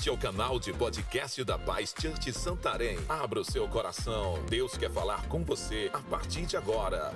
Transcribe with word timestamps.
Este 0.00 0.08
é 0.08 0.12
o 0.12 0.16
canal 0.16 0.58
de 0.58 0.72
podcast 0.72 1.44
da 1.44 1.58
Paz 1.58 1.94
Church 2.00 2.32
Santarém. 2.32 2.96
Abra 3.06 3.38
o 3.38 3.44
seu 3.44 3.68
coração. 3.68 4.42
Deus 4.48 4.74
quer 4.74 4.90
falar 4.90 5.28
com 5.28 5.44
você 5.44 5.90
a 5.92 5.98
partir 5.98 6.46
de 6.46 6.56
agora. 6.56 7.12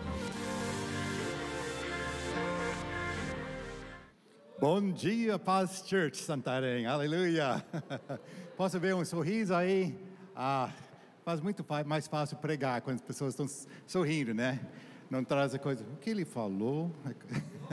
Bom 4.60 4.92
dia, 4.92 5.38
Paz 5.38 5.82
Church 5.86 6.18
Santarém, 6.18 6.84
aleluia. 6.84 7.64
Posso 8.54 8.78
ver 8.78 8.94
um 8.94 9.02
sorriso 9.02 9.54
aí? 9.54 9.98
Ah, 10.36 10.70
faz 11.24 11.40
muito 11.40 11.64
mais 11.86 12.06
fácil 12.06 12.36
pregar 12.36 12.82
quando 12.82 12.96
as 12.96 13.02
pessoas 13.02 13.32
estão 13.32 13.46
sorrindo, 13.86 14.34
né? 14.34 14.60
Não 15.08 15.24
traz 15.24 15.54
a 15.54 15.58
coisa, 15.58 15.82
o 15.84 15.96
que 15.96 16.10
ele 16.10 16.26
falou? 16.26 16.94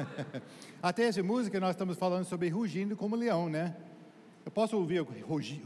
Até 0.81 1.03
essa 1.03 1.21
música 1.21 1.59
nós 1.59 1.71
estamos 1.71 1.97
falando 1.97 2.23
sobre 2.23 2.47
rugindo 2.47 2.95
como 2.95 3.17
leão, 3.17 3.49
né? 3.49 3.75
Eu 4.45 4.51
posso 4.51 4.75
ouvir 4.75 5.01
o 5.01 5.07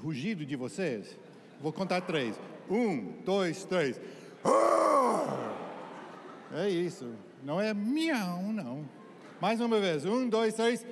rugido 0.02 0.46
de 0.46 0.56
vocês? 0.56 1.18
Vou 1.62 1.72
contar 1.72 2.02
três. 2.02 2.40
Um, 2.70 3.14
dois, 3.24 3.64
três. 3.64 4.00
É 6.54 6.70
isso. 6.70 7.14
Não 7.44 7.60
é 7.60 7.74
miau, 7.74 8.42
não. 8.44 8.88
Mais 9.40 9.62
uma 9.62 9.80
vez. 9.80 10.06
Um, 10.06 10.28
dois, 10.28 10.54
três. 10.54 10.86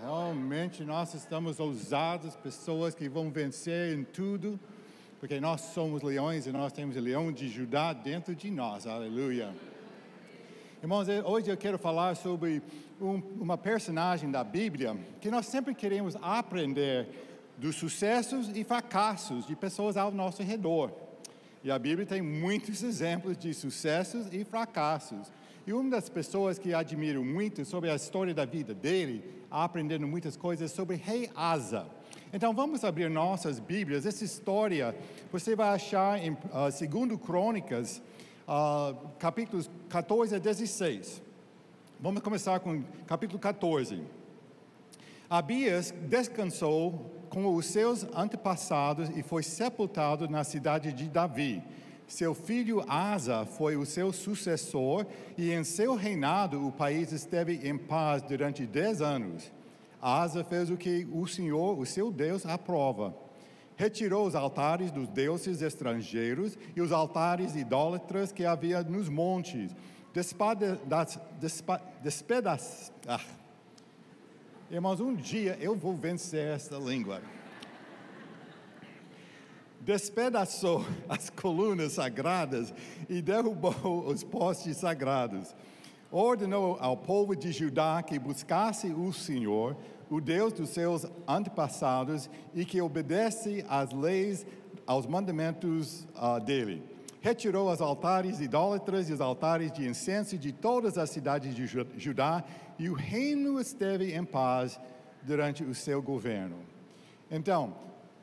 Realmente 0.00 0.84
nós 0.84 1.14
estamos 1.14 1.60
ousados, 1.60 2.36
pessoas 2.36 2.94
que 2.94 3.08
vão 3.08 3.30
vencer 3.30 3.96
em 3.96 4.04
tudo, 4.04 4.58
porque 5.20 5.40
nós 5.40 5.60
somos 5.60 6.02
leões 6.02 6.46
e 6.46 6.52
nós 6.52 6.72
temos 6.72 6.96
o 6.96 7.00
leão 7.00 7.32
de 7.32 7.48
Judá 7.48 7.92
dentro 7.92 8.34
de 8.34 8.50
nós. 8.50 8.86
Aleluia. 8.86 9.54
Irmãos, 10.84 11.08
hoje 11.24 11.50
eu 11.50 11.56
quero 11.56 11.78
falar 11.78 12.14
sobre 12.14 12.60
um, 13.00 13.14
uma 13.40 13.56
personagem 13.56 14.30
da 14.30 14.44
Bíblia 14.44 14.94
que 15.18 15.30
nós 15.30 15.46
sempre 15.46 15.74
queremos 15.74 16.14
aprender 16.20 17.08
dos 17.56 17.76
sucessos 17.76 18.50
e 18.54 18.62
fracassos 18.64 19.46
de 19.46 19.56
pessoas 19.56 19.96
ao 19.96 20.12
nosso 20.12 20.42
redor. 20.42 20.92
E 21.62 21.70
a 21.70 21.78
Bíblia 21.78 22.06
tem 22.06 22.20
muitos 22.20 22.82
exemplos 22.82 23.38
de 23.38 23.54
sucessos 23.54 24.26
e 24.30 24.44
fracassos. 24.44 25.32
E 25.66 25.72
uma 25.72 25.88
das 25.88 26.10
pessoas 26.10 26.58
que 26.58 26.74
admiro 26.74 27.24
muito 27.24 27.64
sobre 27.64 27.88
a 27.88 27.94
história 27.94 28.34
da 28.34 28.44
vida 28.44 28.74
dele, 28.74 29.24
aprendendo 29.50 30.06
muitas 30.06 30.36
coisas 30.36 30.70
sobre 30.70 30.96
Rei 30.96 31.30
Asa. 31.34 31.86
Então 32.30 32.52
vamos 32.52 32.84
abrir 32.84 33.08
nossas 33.08 33.58
Bíblias. 33.58 34.04
Essa 34.04 34.22
história 34.22 34.94
você 35.32 35.56
vai 35.56 35.70
achar 35.70 36.22
em 36.22 36.32
uh, 36.32 36.70
Segundo 36.70 37.16
Crônicas, 37.16 38.02
uh, 38.48 38.94
capítulos 39.18 39.70
14 39.88 40.36
a 40.36 40.38
16. 40.38 41.22
Vamos 42.00 42.22
começar 42.22 42.60
com 42.60 42.82
capítulo 43.06 43.38
14. 43.38 44.02
Abias 45.28 45.92
descansou 46.08 47.10
com 47.28 47.54
os 47.54 47.66
seus 47.66 48.04
antepassados 48.14 49.08
e 49.16 49.22
foi 49.22 49.42
sepultado 49.42 50.28
na 50.28 50.44
cidade 50.44 50.92
de 50.92 51.08
Davi. 51.08 51.62
Seu 52.06 52.34
filho 52.34 52.84
Asa 52.86 53.46
foi 53.46 53.76
o 53.76 53.86
seu 53.86 54.12
sucessor 54.12 55.06
e 55.38 55.50
em 55.50 55.64
seu 55.64 55.94
reinado 55.94 56.66
o 56.66 56.70
país 56.70 57.12
esteve 57.12 57.66
em 57.66 57.78
paz 57.78 58.22
durante 58.22 58.66
dez 58.66 59.00
anos. 59.00 59.50
Asa 60.00 60.44
fez 60.44 60.68
o 60.68 60.76
que 60.76 61.08
o 61.10 61.26
Senhor, 61.26 61.78
o 61.78 61.86
seu 61.86 62.12
Deus, 62.12 62.44
aprova 62.44 63.23
retirou 63.76 64.26
os 64.26 64.34
altares 64.34 64.90
dos 64.90 65.08
deuses 65.08 65.62
estrangeiros 65.62 66.58
e 66.74 66.80
os 66.80 66.92
altares 66.92 67.56
idólatras 67.56 68.32
que 68.32 68.44
havia 68.44 68.82
nos 68.82 69.08
montes. 69.08 69.74
Despedaçou. 72.00 72.94
Ah. 73.06 73.20
Irmãos, 74.70 75.00
um 75.00 75.14
dia 75.14 75.58
eu 75.60 75.76
vou 75.76 75.94
vencer 75.94 76.54
esta 76.54 76.76
língua. 76.76 77.20
Despedaçou 79.80 80.84
as 81.08 81.28
colunas 81.28 81.92
sagradas 81.92 82.72
e 83.08 83.20
derrubou 83.20 84.06
os 84.06 84.24
postes 84.24 84.78
sagrados. 84.78 85.54
Ordenou 86.10 86.78
ao 86.80 86.96
povo 86.96 87.34
de 87.34 87.50
Judá 87.50 88.02
que 88.02 88.18
buscasse 88.18 88.86
o 88.86 89.12
Senhor, 89.12 89.76
o 90.14 90.20
Deus 90.20 90.52
dos 90.52 90.68
seus 90.68 91.04
antepassados 91.26 92.30
e 92.54 92.64
que 92.64 92.80
obedece 92.80 93.64
às 93.68 93.92
leis, 93.92 94.46
aos 94.86 95.06
mandamentos 95.06 96.06
uh, 96.14 96.38
dele. 96.38 96.84
Retirou 97.20 97.68
os 97.68 97.80
altares 97.80 98.38
idólatras 98.38 99.10
e 99.10 99.12
os 99.12 99.20
altares 99.20 99.72
de 99.72 99.88
incenso 99.88 100.38
de 100.38 100.52
todas 100.52 100.96
as 100.98 101.10
cidades 101.10 101.52
de 101.52 101.66
Judá 101.96 102.44
e 102.78 102.88
o 102.88 102.94
reino 102.94 103.60
esteve 103.60 104.14
em 104.14 104.24
paz 104.24 104.78
durante 105.24 105.64
o 105.64 105.74
seu 105.74 106.00
governo. 106.00 106.58
Então, 107.28 107.74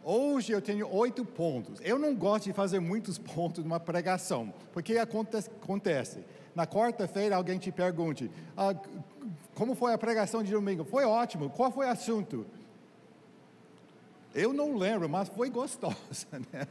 hoje 0.01 0.53
eu 0.53 0.61
tenho 0.61 0.87
oito 0.95 1.25
pontos. 1.25 1.81
Eu 1.83 1.99
não 1.99 2.15
gosto 2.15 2.45
de 2.45 2.53
fazer 2.53 2.79
muitos 2.79 3.17
pontos 3.17 3.65
numa 3.65 3.81
pregação, 3.81 4.53
porque 4.71 4.97
acontece, 4.97 5.49
acontece. 5.61 6.23
Na 6.55 6.67
quarta-feira 6.67 7.35
alguém 7.35 7.57
te 7.57 7.71
pergunte, 7.71 8.29
ah, 8.55 8.75
como 9.55 9.75
foi 9.75 9.93
a 9.93 9.97
pregação 9.97 10.43
de 10.43 10.51
domingo? 10.51 10.83
Foi 10.83 11.05
ótimo. 11.05 11.49
Qual 11.49 11.71
foi 11.71 11.85
o 11.85 11.89
assunto? 11.89 12.45
Eu 14.33 14.53
não 14.53 14.77
lembro, 14.77 15.09
mas 15.09 15.29
foi 15.29 15.49
gostosa, 15.49 16.27
né? 16.51 16.67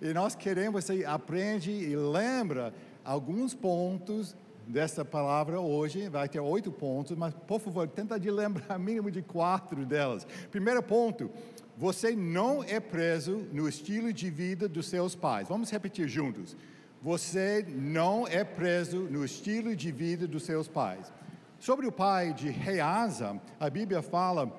E 0.00 0.12
nós 0.12 0.34
queremos, 0.34 0.84
você 0.84 1.04
aprende 1.04 1.70
e 1.70 1.96
lembra 1.96 2.74
alguns 3.04 3.54
pontos 3.54 4.34
dessa 4.66 5.04
palavra 5.04 5.60
hoje, 5.60 6.08
vai 6.08 6.28
ter 6.28 6.40
oito 6.40 6.70
pontos, 6.70 7.16
mas 7.16 7.34
por 7.46 7.60
favor, 7.60 7.88
tenta 7.88 8.18
de 8.18 8.30
lembrar 8.30 8.78
mínimo 8.78 9.10
de 9.10 9.22
quatro 9.22 9.84
delas. 9.84 10.26
Primeiro 10.50 10.82
ponto, 10.82 11.30
você 11.76 12.14
não 12.14 12.62
é 12.62 12.78
preso 12.78 13.46
no 13.52 13.68
estilo 13.68 14.12
de 14.12 14.30
vida 14.30 14.68
dos 14.68 14.86
seus 14.86 15.14
pais. 15.14 15.48
Vamos 15.48 15.70
repetir 15.70 16.08
juntos. 16.08 16.56
Você 17.02 17.64
não 17.66 18.28
é 18.28 18.44
preso 18.44 19.08
no 19.10 19.24
estilo 19.24 19.74
de 19.74 19.90
vida 19.90 20.26
dos 20.26 20.42
seus 20.42 20.68
pais. 20.68 21.10
Sobre 21.58 21.86
o 21.86 21.92
pai 21.92 22.34
de 22.34 22.50
Reasa, 22.50 23.40
a 23.58 23.70
Bíblia 23.70 24.02
fala 24.02 24.54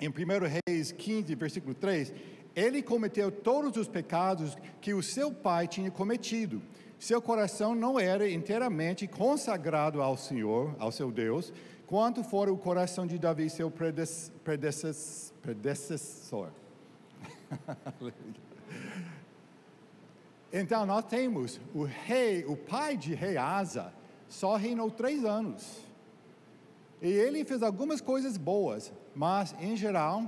em 0.00 0.08
1 0.08 0.12
Reis 0.66 0.90
15, 0.90 1.32
versículo 1.36 1.72
3, 1.74 2.12
ele 2.56 2.82
cometeu 2.82 3.30
todos 3.30 3.76
os 3.76 3.86
pecados 3.86 4.58
que 4.80 4.92
o 4.92 5.02
seu 5.02 5.32
pai 5.32 5.68
tinha 5.68 5.92
cometido. 5.92 6.60
Seu 6.98 7.22
coração 7.22 7.72
não 7.74 8.00
era 8.00 8.28
inteiramente 8.28 9.06
consagrado 9.06 10.02
ao 10.02 10.16
Senhor, 10.16 10.74
ao 10.78 10.90
seu 10.90 11.12
Deus, 11.12 11.52
quanto 11.86 12.24
fora 12.24 12.52
o 12.52 12.58
coração 12.58 13.06
de 13.06 13.16
Davi, 13.16 13.48
seu 13.48 13.70
predecessor. 13.70 16.50
então 20.52 20.84
nós 20.84 21.04
temos 21.04 21.60
o 21.74 21.84
rei, 21.84 22.44
o 22.44 22.56
pai 22.56 22.96
de 22.96 23.14
Reasa, 23.14 23.92
só 24.28 24.56
reinou 24.56 24.90
três 24.90 25.24
anos. 25.24 25.80
E 27.00 27.08
ele 27.08 27.44
fez 27.44 27.62
algumas 27.62 28.00
coisas 28.00 28.36
boas, 28.36 28.92
mas 29.14 29.54
em 29.60 29.76
geral 29.76 30.22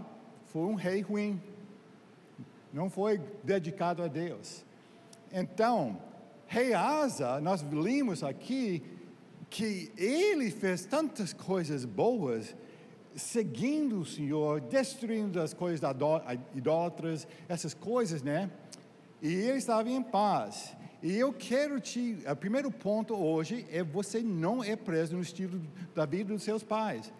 foi 0.47 0.63
um 0.63 0.75
rei 0.75 1.01
ruim. 1.01 1.41
Não 2.73 2.89
foi 2.89 3.21
dedicado 3.43 4.03
a 4.03 4.09
Deus. 4.09 4.65
Então, 5.31 6.01
rei 6.47 6.73
Asa, 6.73 7.41
nós 7.41 7.63
vimos 7.63 8.23
aqui 8.23 8.83
que 9.51 9.93
ele 9.99 10.51
fez 10.51 10.87
tantas 10.87 11.33
coisas 11.35 11.85
boas, 11.85 12.57
seguindo 13.15 14.01
o 14.01 14.07
Senhor, 14.07 14.63
destruindo 14.63 15.41
as 15.41 15.53
coisas 15.53 15.81
idólatras, 16.55 17.29
essas 17.49 17.75
coisas, 17.75 18.23
né? 18.23 18.51
E 19.23 19.33
ele 19.33 19.59
estava 19.59 19.89
em 19.89 20.03
paz. 20.03 20.77
E 21.01 21.17
eu 21.17 21.33
quero 21.33 21.79
te. 21.79 22.19
O 22.29 22.35
primeiro 22.35 22.73
ponto 22.73 23.15
hoje 23.15 23.65
é 23.71 23.85
você 23.85 24.21
não 24.21 24.65
é 24.65 24.75
preso 24.75 25.15
no 25.15 25.23
estilo 25.23 25.63
da 25.95 26.05
vida 26.05 26.35
dos 26.35 26.43
seus 26.43 26.65
pais. 26.65 27.13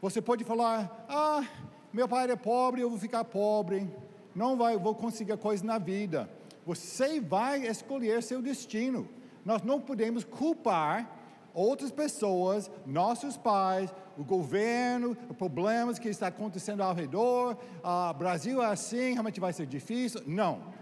Você 0.00 0.22
pode 0.22 0.44
falar: 0.44 1.06
ah, 1.08 1.44
meu 1.92 2.06
pai 2.06 2.30
é 2.30 2.36
pobre, 2.36 2.82
eu 2.82 2.88
vou 2.88 2.98
ficar 3.00 3.24
pobre, 3.24 3.88
não 4.32 4.56
vai, 4.56 4.78
vou 4.78 4.94
conseguir 4.94 5.36
coisa 5.38 5.64
na 5.64 5.76
vida. 5.76 6.30
Você 6.64 7.20
vai 7.20 7.66
escolher 7.66 8.22
seu 8.22 8.40
destino. 8.40 9.08
Nós 9.44 9.62
não 9.62 9.80
podemos 9.80 10.22
culpar 10.22 11.18
outras 11.52 11.90
pessoas, 11.90 12.70
nossos 12.86 13.36
pais, 13.36 13.92
o 14.16 14.22
governo, 14.22 15.16
problemas 15.36 15.98
que 15.98 16.08
está 16.08 16.28
acontecendo 16.28 16.80
ao 16.82 16.94
redor. 16.94 17.56
Ah, 17.82 18.12
Brasil 18.12 18.62
é 18.62 18.66
assim, 18.66 19.14
realmente 19.14 19.40
vai 19.40 19.52
ser 19.52 19.66
difícil. 19.66 20.22
Não 20.26 20.78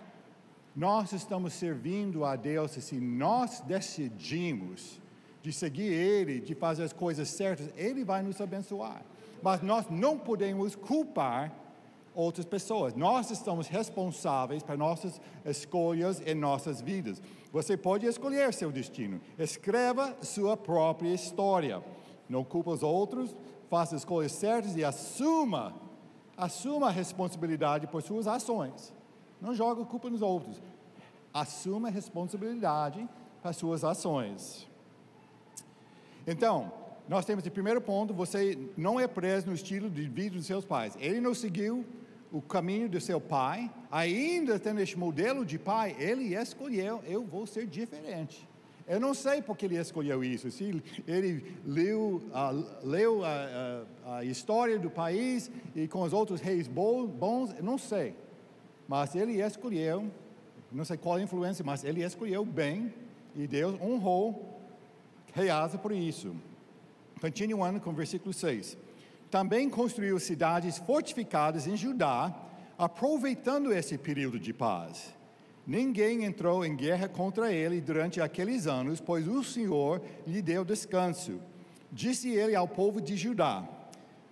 nós 0.79 1.13
estamos 1.13 1.55
servindo 1.55 2.25
a 2.25 2.37
Deus 2.37 2.71
se 2.71 3.01
nós 3.01 3.61
decidimos 3.63 5.01
de 5.43 5.53
seguir 5.53 5.93
Ele, 5.93 6.39
de 6.39 6.55
fazer 6.55 6.85
as 6.85 6.93
coisas 6.93 7.29
certas, 7.29 7.69
Ele 7.75 8.05
vai 8.05 8.23
nos 8.23 8.41
abençoar. 8.41 9.03
Mas 9.43 9.61
nós 9.61 9.87
não 9.91 10.17
podemos 10.17 10.77
culpar 10.77 11.53
outras 12.15 12.47
pessoas. 12.47 12.95
Nós 12.95 13.29
estamos 13.33 13.67
responsáveis 13.67 14.63
para 14.63 14.77
nossas 14.77 15.21
escolhas 15.45 16.23
em 16.25 16.37
nossas 16.37 16.81
vidas. 16.81 17.21
Você 17.51 17.77
pode 17.77 18.07
escolher 18.07 18.55
seu 18.55 18.71
destino. 18.71 19.21
Escreva 19.37 20.17
sua 20.23 20.57
própria 20.57 21.13
história. 21.13 21.83
Não 22.29 22.45
culpe 22.45 22.71
os 22.71 22.85
outros, 22.85 23.35
faça 23.69 23.97
as 23.97 24.03
escolhas 24.03 24.31
certas 24.31 24.77
e 24.77 24.85
assuma 24.85 25.75
assuma 26.37 26.87
a 26.87 26.93
responsabilidade 26.93 27.89
por 27.89 28.01
suas 28.01 28.29
ações. 28.29 28.97
Não 29.41 29.55
joga 29.55 29.85
culpa 29.85 30.11
nos 30.11 30.23
outros. 30.23 30.61
Assuma 31.33 31.89
a 31.89 31.91
responsabilidade 31.91 33.09
por 33.43 33.55
suas 33.55 33.85
ações. 33.85 34.69
Então, 36.27 36.73
nós 37.09 37.25
temos 37.25 37.47
o 37.47 37.51
primeiro 37.51 37.81
ponto: 37.81 38.13
você 38.13 38.59
não 38.77 38.99
é 38.99 39.07
preso 39.07 39.47
no 39.47 39.55
estilo 39.55 39.89
de 39.89 40.09
vida 40.09 40.37
dos 40.37 40.47
seus 40.47 40.65
pais. 40.65 40.97
Ele 41.01 41.21
não 41.21 41.35
seguiu 41.35 41.85
o 42.31 42.43
caminho 42.43 42.89
do 42.89 43.01
seu 43.01 43.21
pai, 43.21 43.71
ainda 43.91 44.59
tendo 44.59 44.81
este 44.81 44.99
modelo 44.99 45.45
de 45.45 45.59
pai, 45.59 45.97
ele 45.99 46.35
escolheu: 46.35 47.01
eu 47.07 47.25
vou 47.25 47.47
ser 47.47 47.67
diferente. 47.67 48.47
Eu 48.87 48.99
não 48.99 49.13
sei 49.13 49.43
porque 49.43 49.67
ele 49.67 49.77
escolheu 49.77 50.25
isso. 50.25 50.51
Se 50.51 50.83
ele 51.07 51.45
leu, 51.67 52.23
uh, 52.29 52.87
leu 52.87 53.23
a, 53.23 53.85
a, 54.07 54.17
a, 54.17 54.25
história 54.25 54.79
do 54.79 54.89
país 54.89 55.51
e 55.77 55.87
com 55.87 56.01
os 56.01 56.15
outros 56.15 56.41
reis 56.41 56.67
bons, 56.67 57.55
não 57.63 57.77
sei. 57.77 58.15
Mas 58.89 59.15
ele 59.15 59.41
escolheu, 59.41 60.11
não 60.73 60.85
sei 60.85 60.97
qual 60.97 61.21
influência, 61.21 61.65
mas 61.65 61.85
ele 61.85 62.03
escolheu 62.03 62.45
bem 62.45 62.93
e 63.37 63.47
Deus 63.47 63.81
honrou 63.81 64.59
Reasa 65.39 65.79
por 65.79 65.93
isso. 65.93 66.35
Continuando 67.21 67.81
com 67.81 67.91
o 67.91 67.95
versículo 67.95 68.33
6. 68.33 68.77
Também 69.31 69.69
construiu 69.69 70.19
cidades 70.19 70.79
fortificadas 70.79 71.67
em 71.67 71.77
Judá, 71.77 72.35
aproveitando 72.79 73.73
esse 73.73 73.99
período 73.99 74.39
de 74.39 74.53
paz. 74.53 75.15
Ninguém 75.67 76.25
entrou 76.25 76.65
em 76.65 76.75
guerra 76.75 77.09
contra 77.09 77.53
ele 77.53 77.81
durante 77.81 78.21
aqueles 78.21 78.67
anos, 78.67 79.01
pois 79.01 79.29
o 79.29 79.45
Senhor 79.45 80.01
lhe 80.27 80.41
deu 80.41 80.65
descanso. 80.65 81.39
Disse 81.93 82.31
ele 82.31 82.57
ao 82.57 82.67
povo 82.67 83.01
de 83.01 83.17
Judá: 83.17 83.69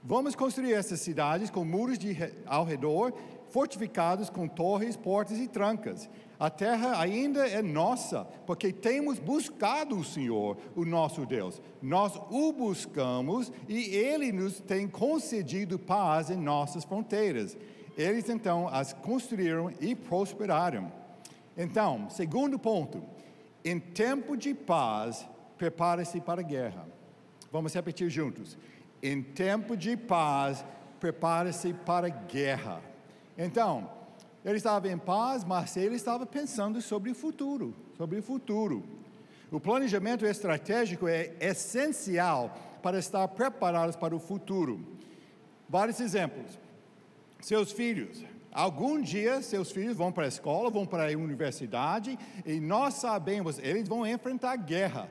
Vamos 0.02 0.34
construir 0.34 0.72
essas 0.72 1.00
cidades 1.00 1.50
com 1.50 1.64
muros 1.64 1.98
de, 1.98 2.16
ao 2.46 2.64
redor, 2.64 3.12
fortificados 3.50 4.30
com 4.30 4.46
torres, 4.46 4.96
portas 4.96 5.38
e 5.38 5.48
trancas. 5.48 6.08
A 6.38 6.50
terra 6.50 7.00
ainda 7.00 7.48
é 7.48 7.62
nossa, 7.62 8.24
porque 8.46 8.72
temos 8.72 9.18
buscado 9.18 9.96
o 9.96 10.04
Senhor, 10.04 10.58
o 10.74 10.84
nosso 10.84 11.24
Deus. 11.24 11.62
Nós 11.80 12.14
o 12.30 12.52
buscamos 12.52 13.50
e 13.68 13.94
ele 13.94 14.32
nos 14.32 14.60
tem 14.60 14.86
concedido 14.86 15.78
paz 15.78 16.28
em 16.28 16.36
nossas 16.36 16.84
fronteiras. 16.84 17.56
Eles 17.96 18.28
então 18.28 18.68
as 18.68 18.92
construíram 18.92 19.72
e 19.80 19.94
prosperaram. 19.94 20.92
Então, 21.56 22.10
segundo 22.10 22.58
ponto, 22.58 23.02
em 23.64 23.80
tempo 23.80 24.36
de 24.36 24.52
paz, 24.52 25.26
prepare-se 25.56 26.20
para 26.20 26.42
a 26.42 26.44
guerra. 26.44 26.86
Vamos 27.50 27.72
repetir 27.72 28.10
juntos. 28.10 28.58
Em 29.02 29.22
tempo 29.22 29.74
de 29.74 29.96
paz, 29.96 30.62
prepare-se 31.00 31.72
para 31.72 32.08
a 32.08 32.10
guerra. 32.10 32.82
Então, 33.36 33.90
ele 34.44 34.56
estava 34.56 34.88
em 34.88 34.98
paz, 34.98 35.44
mas 35.44 35.76
ele 35.76 35.96
estava 35.96 36.24
pensando 36.24 36.80
sobre 36.80 37.10
o 37.10 37.14
futuro, 37.14 37.74
sobre 37.96 38.18
o 38.18 38.22
futuro. 38.22 38.84
O 39.50 39.60
planejamento 39.60 40.24
estratégico 40.26 41.06
é 41.08 41.34
essencial 41.40 42.56
para 42.82 42.98
estar 42.98 43.26
preparados 43.28 43.96
para 43.96 44.14
o 44.14 44.18
futuro. 44.18 44.80
Vários 45.68 46.00
exemplos. 46.00 46.58
Seus 47.40 47.72
filhos, 47.72 48.24
Algum 48.56 49.02
dia 49.02 49.42
seus 49.42 49.70
filhos 49.70 49.94
vão 49.94 50.10
para 50.10 50.24
a 50.24 50.28
escola, 50.28 50.70
vão 50.70 50.86
para 50.86 51.12
a 51.12 51.14
universidade, 51.14 52.18
e 52.46 52.58
nós 52.58 52.94
sabemos, 52.94 53.58
eles 53.58 53.86
vão 53.86 54.06
enfrentar 54.06 54.56
guerra 54.56 55.10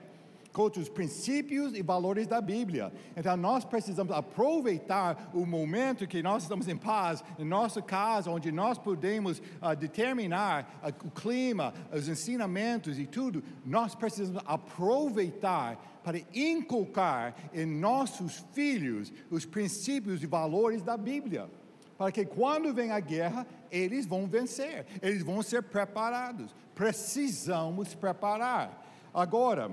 contra 0.56 0.81
os 0.81 0.88
princípios 0.88 1.75
e 1.75 1.81
valores 1.81 2.28
da 2.28 2.40
Bíblia. 2.40 2.94
Então 3.13 3.36
nós 3.36 3.66
precisamos 3.66 4.16
aproveitar 4.16 5.30
o 5.34 5.46
momento 5.46 6.07
que 6.07 6.24
nós 6.24 6.44
estamos 6.44 6.69
em 6.69 6.78
paz, 6.78 7.22
em 7.38 7.44
nossa 7.44 7.81
casa, 7.81 8.31
onde 8.31 8.54
nós 8.54 8.78
podemos 8.78 9.40
uh, 9.40 9.75
determinar 9.78 10.80
uh, 10.81 11.07
o 11.07 11.12
clima, 11.12 11.74
os 11.92 12.07
ensinamentos 12.07 12.98
e 12.98 13.06
tudo. 13.06 13.44
Nós 13.66 13.96
precisamos 13.96 14.42
aproveitar 14.46 16.00
para 16.02 16.22
inculcar 16.34 17.36
em 17.54 17.66
nossos 17.66 18.46
filhos 18.54 19.12
os 19.30 19.46
princípios 19.46 20.24
e 20.24 20.25
valores 20.25 20.81
da 20.81 20.96
Bíblia 20.96 21.50
para 21.98 22.12
que 22.12 22.25
quando 22.25 22.74
vem 22.74 22.92
a 22.92 23.00
guerra, 23.00 23.48
eles 23.72 24.06
vão 24.06 24.28
vencer, 24.28 24.86
eles 25.01 25.24
vão 25.24 25.42
ser 25.42 25.63
preparados. 25.63 26.54
Precisamos 26.74 27.96
preparar. 27.96 28.86
Agora, 29.13 29.72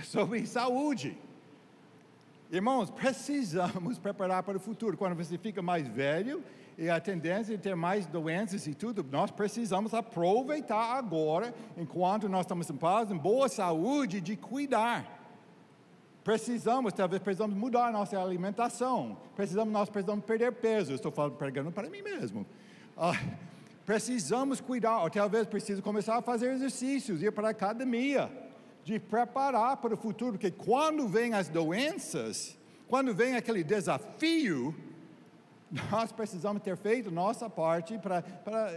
sobre 0.04 0.46
saúde. 0.46 1.16
Irmãos, 2.50 2.90
precisamos 2.90 3.98
preparar 3.98 4.42
para 4.42 4.56
o 4.56 4.60
futuro. 4.60 4.96
Quando 4.96 5.14
você 5.14 5.38
fica 5.38 5.62
mais 5.62 5.86
velho 5.86 6.42
e 6.76 6.88
a 6.88 7.00
tendência 7.00 7.56
de 7.56 7.62
ter 7.62 7.76
mais 7.76 8.06
doenças 8.06 8.66
e 8.66 8.74
tudo, 8.74 9.06
nós 9.10 9.30
precisamos 9.30 9.94
aproveitar 9.94 10.96
agora, 10.96 11.54
enquanto 11.76 12.28
nós 12.28 12.42
estamos 12.42 12.68
em 12.70 12.76
paz, 12.76 13.10
em 13.10 13.16
boa 13.16 13.48
saúde, 13.48 14.20
de 14.20 14.36
cuidar. 14.36 15.18
Precisamos, 16.24 16.92
talvez 16.92 17.22
precisamos 17.22 17.56
mudar 17.56 17.92
nossa 17.92 18.18
alimentação. 18.20 19.16
Precisamos, 19.34 19.72
nós 19.72 19.88
precisamos 19.88 20.24
perder 20.24 20.52
peso. 20.52 20.92
Estou 20.92 21.10
falando, 21.10 21.36
pregando 21.36 21.72
para 21.72 21.88
mim 21.88 22.02
mesmo. 22.02 22.46
Ah, 22.96 23.18
precisamos 23.86 24.60
cuidar, 24.60 25.02
ou 25.02 25.10
talvez 25.10 25.46
precise 25.46 25.80
começar 25.80 26.16
a 26.16 26.22
fazer 26.22 26.52
exercícios, 26.52 27.22
ir 27.22 27.32
para 27.32 27.48
a 27.48 27.50
academia, 27.50 28.30
de 28.84 28.98
preparar 28.98 29.76
para 29.76 29.94
o 29.94 29.96
futuro, 29.96 30.32
porque 30.32 30.50
quando 30.50 31.06
vem 31.08 31.34
as 31.34 31.48
doenças, 31.48 32.58
quando 32.88 33.14
vem 33.14 33.36
aquele 33.36 33.62
desafio, 33.62 34.74
nós 35.90 36.10
precisamos 36.10 36.62
ter 36.62 36.76
feito 36.76 37.10
nossa 37.10 37.48
parte 37.48 37.96
para, 37.98 38.22
para 38.22 38.72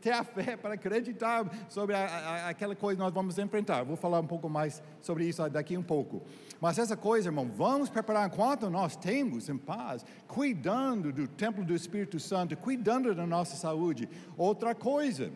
ter 0.00 0.12
a 0.12 0.22
fé, 0.22 0.54
para 0.56 0.74
acreditar 0.74 1.44
sobre 1.68 1.96
a, 1.96 2.06
a, 2.06 2.48
aquela 2.50 2.76
coisa 2.76 2.96
que 2.96 3.02
nós 3.02 3.12
vamos 3.12 3.38
enfrentar. 3.38 3.82
Vou 3.84 3.96
falar 3.96 4.20
um 4.20 4.26
pouco 4.26 4.48
mais 4.48 4.82
sobre 5.00 5.24
isso 5.24 5.48
daqui 5.48 5.76
um 5.76 5.82
pouco. 5.82 6.22
Mas 6.60 6.78
essa 6.78 6.96
coisa, 6.96 7.28
irmão, 7.28 7.50
vamos 7.52 7.90
preparar 7.90 8.28
enquanto 8.28 8.70
nós 8.70 8.96
temos 8.96 9.48
em 9.48 9.58
paz, 9.58 10.04
cuidando 10.28 11.12
do 11.12 11.26
templo 11.26 11.64
do 11.64 11.74
Espírito 11.74 12.20
Santo, 12.20 12.56
cuidando 12.56 13.14
da 13.14 13.26
nossa 13.26 13.56
saúde. 13.56 14.08
Outra 14.36 14.74
coisa, 14.74 15.32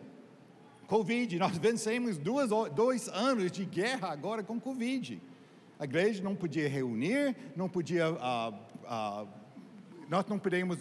Covid, 0.91 1.39
nós 1.39 1.57
vencemos 1.57 2.17
duas, 2.17 2.49
dois 2.75 3.07
anos 3.07 3.49
de 3.49 3.63
guerra 3.63 4.11
agora 4.11 4.43
com 4.43 4.59
Covid. 4.59 5.21
A 5.79 5.85
igreja 5.85 6.21
não 6.21 6.35
podia 6.35 6.67
reunir, 6.67 7.33
não 7.55 7.69
podia. 7.69 8.11
Uh, 8.11 8.53
uh, 8.83 9.27
nós 10.09 10.25
não 10.25 10.37
podemos 10.37 10.77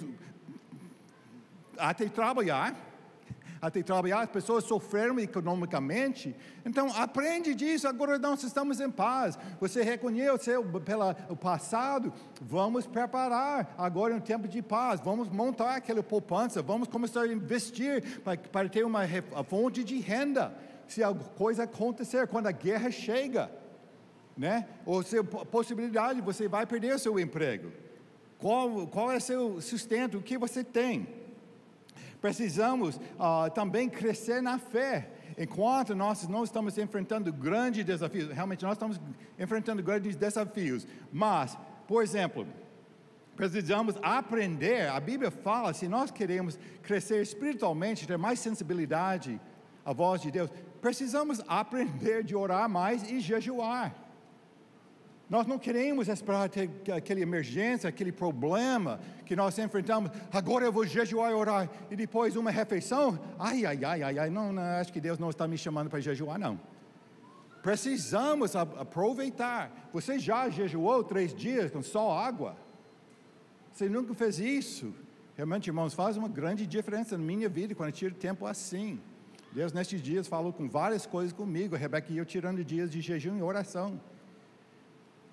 até 1.79 2.09
trabalhar, 2.09 2.75
até 3.61 3.83
trabalhar, 3.83 4.23
as 4.23 4.31
pessoas 4.31 4.65
sofreram 4.65 5.19
economicamente. 5.21 6.35
Então, 6.65 6.89
aprende 6.97 7.55
disso, 7.55 7.87
agora 7.87 8.19
nós 8.19 8.43
estamos 8.43 8.81
em 8.81 8.91
paz. 8.91 9.39
Você 9.61 9.83
reconheceu 9.83 10.65
pelo 10.81 11.15
passado, 11.37 12.13
vamos 12.41 12.87
preparar 12.87 13.75
agora 13.77 14.15
um 14.15 14.21
tempo 14.21 14.49
de 14.49 14.63
paz, 14.63 15.01
vamos 15.01 15.29
montar 15.29 15.77
aquela 15.77 16.03
poupança, 16.03 16.63
vamos 16.63 16.89
começar 16.89 17.23
a 17.23 17.33
investir 17.33 18.21
para, 18.21 18.39
para 18.39 18.69
ter 18.69 18.85
uma 18.85 19.03
fonte 19.49 19.85
de 19.85 19.99
renda. 20.01 20.55
Se 20.89 21.03
alguma 21.03 21.29
coisa 21.31 21.65
acontecer, 21.65 22.27
quando 22.27 22.47
a 22.47 22.53
guerra 22.53 22.91
chega, 22.91 23.51
né? 24.37 24.67
Ou 24.87 25.03
se 25.03 25.23
possibilidade, 25.23 26.21
você 26.21 26.49
vai 26.49 26.65
perder 26.67 26.99
seu 26.99 27.21
emprego. 27.21 27.71
Qual, 28.39 28.87
qual 28.87 29.13
é 29.13 29.21
seu 29.21 29.61
sustento? 29.61 30.17
O 30.17 30.23
que 30.23 30.39
você 30.39 30.65
tem? 30.65 31.07
Precisamos 32.21 32.97
uh, 32.97 33.51
também 33.55 33.89
crescer 33.89 34.43
na 34.43 34.59
fé. 34.59 35.11
Enquanto 35.39 35.95
nós 35.95 36.29
não 36.29 36.45
estamos 36.45 36.77
enfrentando 36.77 37.33
grandes 37.33 37.85
desafios, 37.85 38.31
realmente 38.31 38.63
nós 38.63 38.73
estamos 38.73 39.01
enfrentando 39.39 39.83
grandes 39.83 40.17
desafios. 40.17 40.87
Mas, 41.11 41.57
por 41.89 42.03
exemplo, 42.03 42.47
precisamos 43.35 43.95
aprender. 44.03 44.89
A 44.89 45.01
Bíblia 45.01 45.31
fala: 45.31 45.73
se 45.73 45.89
nós 45.89 46.11
queremos 46.11 46.59
crescer 46.83 47.23
espiritualmente, 47.23 48.07
ter 48.07 48.19
mais 48.19 48.39
sensibilidade 48.39 49.41
à 49.85 49.93
voz 49.95 50.21
de 50.21 50.31
Deus, 50.31 50.51
precisamos 50.81 51.41
aprender 51.49 52.23
de 52.23 52.37
orar 52.37 52.69
mais 52.69 53.11
e 53.11 53.19
jejuar. 53.21 53.95
Nós 55.31 55.47
não 55.47 55.61
queremos 55.61 56.09
esperar 56.09 56.51
aquela 56.97 57.21
emergência, 57.21 57.89
aquele 57.89 58.11
problema 58.11 58.99
que 59.25 59.37
nós 59.37 59.57
enfrentamos. 59.61 60.11
Agora 60.33 60.65
eu 60.65 60.73
vou 60.73 60.85
jejuar 60.85 61.31
e 61.31 61.35
orar. 61.35 61.71
E 61.89 61.95
depois 61.95 62.35
uma 62.35 62.51
refeição. 62.51 63.17
Ai, 63.39 63.65
ai, 63.65 63.85
ai, 63.85 64.03
ai, 64.03 64.19
ai. 64.19 64.29
Não, 64.29 64.53
não 64.53 64.61
acho 64.61 64.93
que 64.93 65.01
Deus 65.01 65.21
não 65.21 65.31
está 65.31 65.47
me 65.47 65.57
chamando 65.57 65.89
para 65.89 66.01
jejuar, 66.01 66.37
não. 66.37 66.59
Precisamos 67.63 68.57
aproveitar. 68.57 69.89
Você 69.93 70.19
já 70.19 70.51
jejuou 70.51 71.05
três 71.05 71.33
dias 71.33 71.71
com 71.71 71.81
só 71.81 72.19
água? 72.19 72.57
Você 73.71 73.89
nunca 73.89 74.13
fez 74.15 74.41
isso? 74.41 74.93
Realmente, 75.37 75.69
irmãos, 75.69 75.95
faz 75.95 76.17
uma 76.17 76.29
grande 76.29 76.67
diferença 76.67 77.17
na 77.17 77.23
minha 77.23 77.49
vida 77.49 77.73
quando 77.73 77.91
eu 77.91 77.95
tiro 77.95 78.17
tempo 78.17 78.47
assim. 78.47 79.01
Deus, 79.53 79.73
nestes 79.73 80.03
dias, 80.03 80.27
falou 80.27 80.53
com 80.53 80.69
várias 80.69 81.07
coisas 81.07 81.33
comigo. 81.33 81.77
A 81.77 81.79
Rebeca 81.79 82.13
e 82.13 82.19
eu 82.19 82.25
tirando 82.25 82.65
dias 82.65 82.91
de 82.91 83.01
jejum 83.01 83.39
e 83.39 83.43
oração 83.43 84.01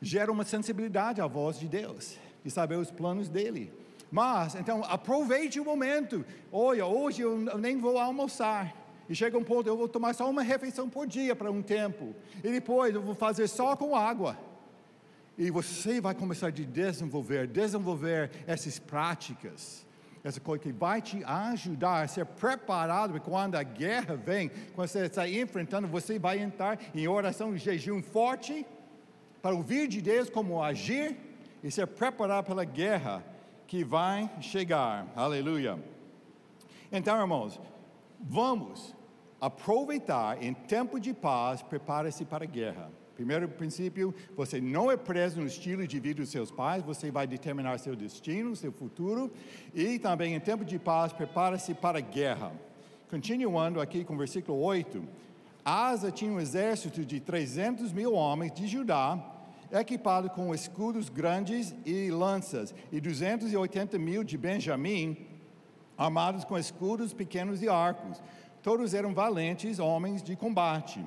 gera 0.01 0.31
uma 0.31 0.43
sensibilidade 0.43 1.21
à 1.21 1.27
voz 1.27 1.59
de 1.59 1.67
Deus, 1.67 2.17
de 2.43 2.51
saber 2.51 2.75
os 2.75 2.91
planos 2.91 3.29
dele. 3.29 3.71
Mas, 4.11 4.55
então, 4.55 4.83
aproveite 4.85 5.59
o 5.59 5.65
momento. 5.65 6.25
Olha, 6.51 6.85
hoje 6.85 7.21
eu 7.21 7.37
nem 7.57 7.77
vou 7.77 7.97
almoçar. 7.97 8.73
E 9.09 9.15
chega 9.15 9.37
um 9.37 9.43
ponto, 9.43 9.67
eu 9.67 9.77
vou 9.77 9.87
tomar 9.87 10.13
só 10.13 10.29
uma 10.29 10.41
refeição 10.41 10.89
por 10.89 11.07
dia 11.07 11.35
para 11.35 11.51
um 11.51 11.61
tempo. 11.61 12.13
E 12.43 12.49
depois 12.49 12.93
eu 12.93 13.01
vou 13.01 13.15
fazer 13.15 13.47
só 13.47 13.75
com 13.75 13.95
água. 13.95 14.37
E 15.37 15.51
você 15.51 16.01
vai 16.01 16.15
começar 16.15 16.47
a 16.47 16.51
desenvolver, 16.51 17.47
desenvolver 17.47 18.31
essas 18.47 18.79
práticas. 18.79 19.85
Essa 20.23 20.39
coisa 20.39 20.63
que 20.63 20.73
vai 20.73 21.01
te 21.01 21.23
ajudar 21.23 22.03
a 22.03 22.07
ser 22.07 22.25
preparado 22.25 23.11
para 23.11 23.19
quando 23.19 23.55
a 23.55 23.63
guerra 23.63 24.15
vem, 24.15 24.51
quando 24.73 24.87
você 24.89 25.05
está 25.05 25.29
enfrentando, 25.29 25.87
você 25.87 26.17
vai 26.17 26.39
entrar 26.39 26.79
em 26.93 27.07
oração 27.07 27.55
e 27.55 27.57
jejum 27.57 28.01
forte 28.01 28.65
para 29.47 29.55
ouvir 29.55 29.87
de 29.87 30.01
Deus 30.01 30.29
como 30.29 30.61
agir 30.61 31.15
e 31.63 31.71
ser 31.71 31.87
preparado 31.87 32.47
pela 32.47 32.65
guerra 32.65 33.23
que 33.65 33.81
vai 33.81 34.29
chegar. 34.41 35.07
Aleluia. 35.15 35.79
Então, 36.91 37.17
irmãos, 37.17 37.57
vamos 38.19 38.93
aproveitar 39.39 40.43
em 40.43 40.53
tempo 40.53 40.99
de 40.99 41.13
paz, 41.13 41.61
prepare-se 41.61 42.25
para 42.25 42.43
a 42.43 42.45
guerra. 42.45 42.91
Primeiro 43.15 43.47
princípio, 43.47 44.13
você 44.35 44.59
não 44.59 44.91
é 44.91 44.97
preso 44.97 45.39
no 45.39 45.47
estilo 45.47 45.87
de 45.87 45.97
vida 45.97 46.19
dos 46.19 46.29
seus 46.29 46.51
pais, 46.51 46.83
você 46.83 47.09
vai 47.09 47.25
determinar 47.25 47.77
seu 47.77 47.95
destino, 47.95 48.53
seu 48.53 48.73
futuro. 48.73 49.31
E 49.73 49.97
também 49.97 50.35
em 50.35 50.41
tempo 50.41 50.65
de 50.65 50.77
paz, 50.77 51.13
prepare-se 51.13 51.73
para 51.73 51.99
a 51.99 52.01
guerra. 52.01 52.51
Continuando 53.09 53.79
aqui 53.79 54.03
com 54.03 54.13
o 54.13 54.17
versículo 54.17 54.59
8. 54.59 55.01
Asa 55.63 56.11
tinha 56.11 56.31
um 56.33 56.39
exército 56.39 57.05
de 57.05 57.21
300 57.21 57.93
mil 57.93 58.13
homens 58.13 58.53
de 58.53 58.67
Judá, 58.67 59.36
equipado 59.71 60.29
com 60.29 60.53
escudos 60.53 61.09
grandes 61.09 61.75
e 61.85 62.09
lanças, 62.09 62.73
e 62.91 62.99
280 62.99 63.97
mil 63.99 64.23
de 64.23 64.37
Benjamim, 64.37 65.17
armados 65.97 66.43
com 66.43 66.57
escudos 66.57 67.13
pequenos 67.13 67.61
e 67.61 67.69
arcos. 67.69 68.21
Todos 68.61 68.93
eram 68.93 69.13
valentes 69.13 69.79
homens 69.79 70.21
de 70.21 70.35
combate. 70.35 71.03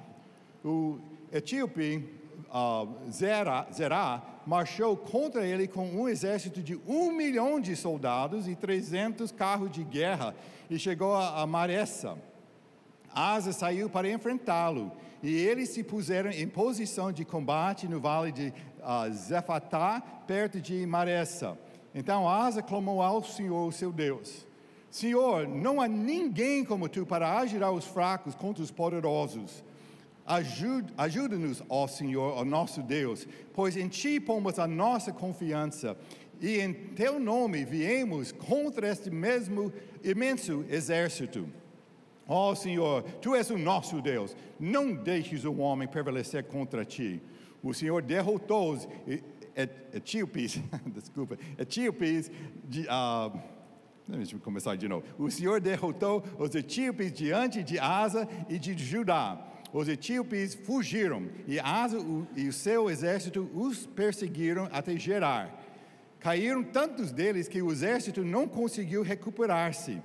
O 0.65 0.99
etíope 1.33 2.09
uh, 2.49 3.11
Zerá, 3.11 3.67
Zerá 3.73 4.23
marchou 4.47 4.97
contra 4.97 5.47
ele 5.47 5.69
com 5.69 5.87
um 5.87 6.09
exército 6.09 6.63
de 6.63 6.81
um 6.87 7.13
milhão 7.13 7.61
de 7.61 7.77
soldados 7.77 8.49
e 8.49 8.55
300 8.55 9.31
carros 9.31 9.71
de 9.71 9.85
guerra 9.85 10.35
e 10.69 10.79
chegou 10.79 11.15
a, 11.15 11.43
a 11.43 11.47
Maressa. 11.47 12.19
Asa 13.13 13.53
saiu 13.53 13.91
para 13.91 14.11
enfrentá-lo 14.11 14.93
e 15.23 15.35
eles 15.35 15.69
se 15.71 15.83
puseram 15.83 16.31
em 16.31 16.49
posição 16.49 17.13
de 17.13 17.25
combate 17.25 17.87
no 17.87 18.01
vale 18.01 18.33
de 18.33 18.53
uh, 18.79 19.13
Zefatá, 19.13 20.01
perto 20.27 20.61
de 20.61 20.87
Maressa. 20.87 21.59
Então 21.95 22.29
Asa 22.29 22.63
clamou 22.63 23.03
ao 23.03 23.23
Senhor, 23.23 23.73
seu 23.73 23.93
Deus. 23.93 24.47
Senhor, 24.91 25.47
não 25.47 25.81
há 25.81 25.87
ninguém 25.87 26.65
como 26.65 26.89
tu 26.89 27.07
para 27.07 27.39
ajudar 27.39 27.71
os 27.71 27.85
fracos 27.85 28.35
contra 28.35 28.63
os 28.63 28.71
poderosos. 28.71 29.63
Ajuda-nos, 30.97 31.63
ó 31.69 31.87
Senhor, 31.87 32.35
ó 32.37 32.45
nosso 32.45 32.83
Deus, 32.83 33.27
pois 33.53 33.77
em 33.77 33.89
Ti 33.89 34.21
pomos 34.21 34.59
a 34.59 34.67
nossa 34.67 35.13
confiança 35.13 35.97
e 36.41 36.59
em 36.59 36.73
Teu 36.73 37.19
nome 37.19 37.65
viemos 37.65 38.33
contra 38.33 38.89
este 38.89 39.11
mesmo 39.11 39.73
imenso 40.03 40.65
exército. 40.69 41.49
Ó 42.33 42.55
Senhor, 42.55 43.03
Tu 43.21 43.35
és 43.35 43.51
o 43.51 43.59
nosso 43.59 44.01
Deus, 44.01 44.37
não 44.59 44.95
deixes 44.95 45.45
o 45.45 45.57
homem 45.57 45.89
prevalecer 45.89 46.45
contra 46.45 46.85
Ti. 46.85 47.21
O 47.61 47.75
Senhor 47.75 48.01
derrotou 48.03 48.73
os 48.73 48.89
etíopes, 49.93 50.61
desculpa, 50.95 51.37
etíopes 51.59 52.31
de, 52.65 52.83
uh, 52.83 53.37
Deixa 54.07 54.37
eu 54.37 54.41
começar 54.41 54.77
de 54.77 54.89
novo. 54.89 55.05
O 55.19 55.29
Senhor 55.29 55.61
derrotou 55.61 56.23
os 56.39 56.55
etíopes 56.55 57.13
diante 57.13 57.65
de 57.65 57.81
Asa 57.81 58.29
e 58.49 58.59
de 58.61 58.79
Judá. 58.79 59.47
Os 59.73 59.89
etíopes 59.89 60.55
fugiram 60.55 61.29
e 61.49 61.59
Asa 61.59 61.99
e 62.37 62.47
o 62.47 62.53
seu 62.53 62.89
exército 62.89 63.51
os 63.53 63.87
perseguiram 63.87 64.69
até 64.71 64.97
Gerar. 64.97 65.61
Caíram 66.21 66.63
tantos 66.63 67.11
deles 67.11 67.49
que 67.49 67.61
o 67.61 67.73
exército 67.73 68.23
não 68.23 68.47
conseguiu 68.47 69.03
recuperar-se. 69.03 70.01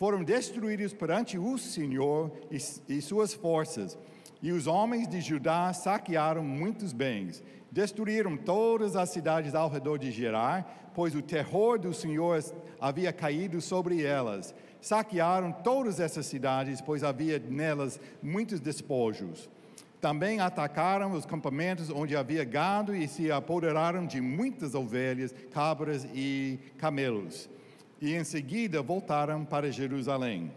Foram 0.00 0.24
destruídos 0.24 0.94
perante 0.94 1.36
o 1.36 1.58
Senhor 1.58 2.32
e, 2.50 2.56
e 2.88 3.02
suas 3.02 3.34
forças. 3.34 3.98
E 4.40 4.50
os 4.50 4.66
homens 4.66 5.06
de 5.06 5.20
Judá 5.20 5.70
saquearam 5.74 6.42
muitos 6.42 6.94
bens. 6.94 7.42
Destruíram 7.70 8.34
todas 8.34 8.96
as 8.96 9.10
cidades 9.10 9.54
ao 9.54 9.68
redor 9.68 9.98
de 9.98 10.10
Gerar 10.10 10.90
pois 10.94 11.14
o 11.14 11.20
terror 11.20 11.78
do 11.78 11.92
Senhor 11.92 12.42
havia 12.80 13.12
caído 13.12 13.60
sobre 13.60 14.02
elas. 14.02 14.54
Saquearam 14.80 15.52
todas 15.52 16.00
essas 16.00 16.24
cidades, 16.24 16.80
pois 16.80 17.04
havia 17.04 17.38
nelas 17.38 18.00
muitos 18.22 18.58
despojos. 18.58 19.50
Também 20.00 20.40
atacaram 20.40 21.12
os 21.12 21.26
campamentos 21.26 21.90
onde 21.90 22.16
havia 22.16 22.42
gado 22.42 22.96
e 22.96 23.06
se 23.06 23.30
apoderaram 23.30 24.06
de 24.06 24.18
muitas 24.18 24.74
ovelhas, 24.74 25.34
cabras 25.52 26.08
e 26.14 26.58
camelos. 26.78 27.50
E 28.00 28.14
em 28.14 28.24
seguida 28.24 28.82
voltaram 28.82 29.44
para 29.44 29.70
Jerusalém. 29.70 30.50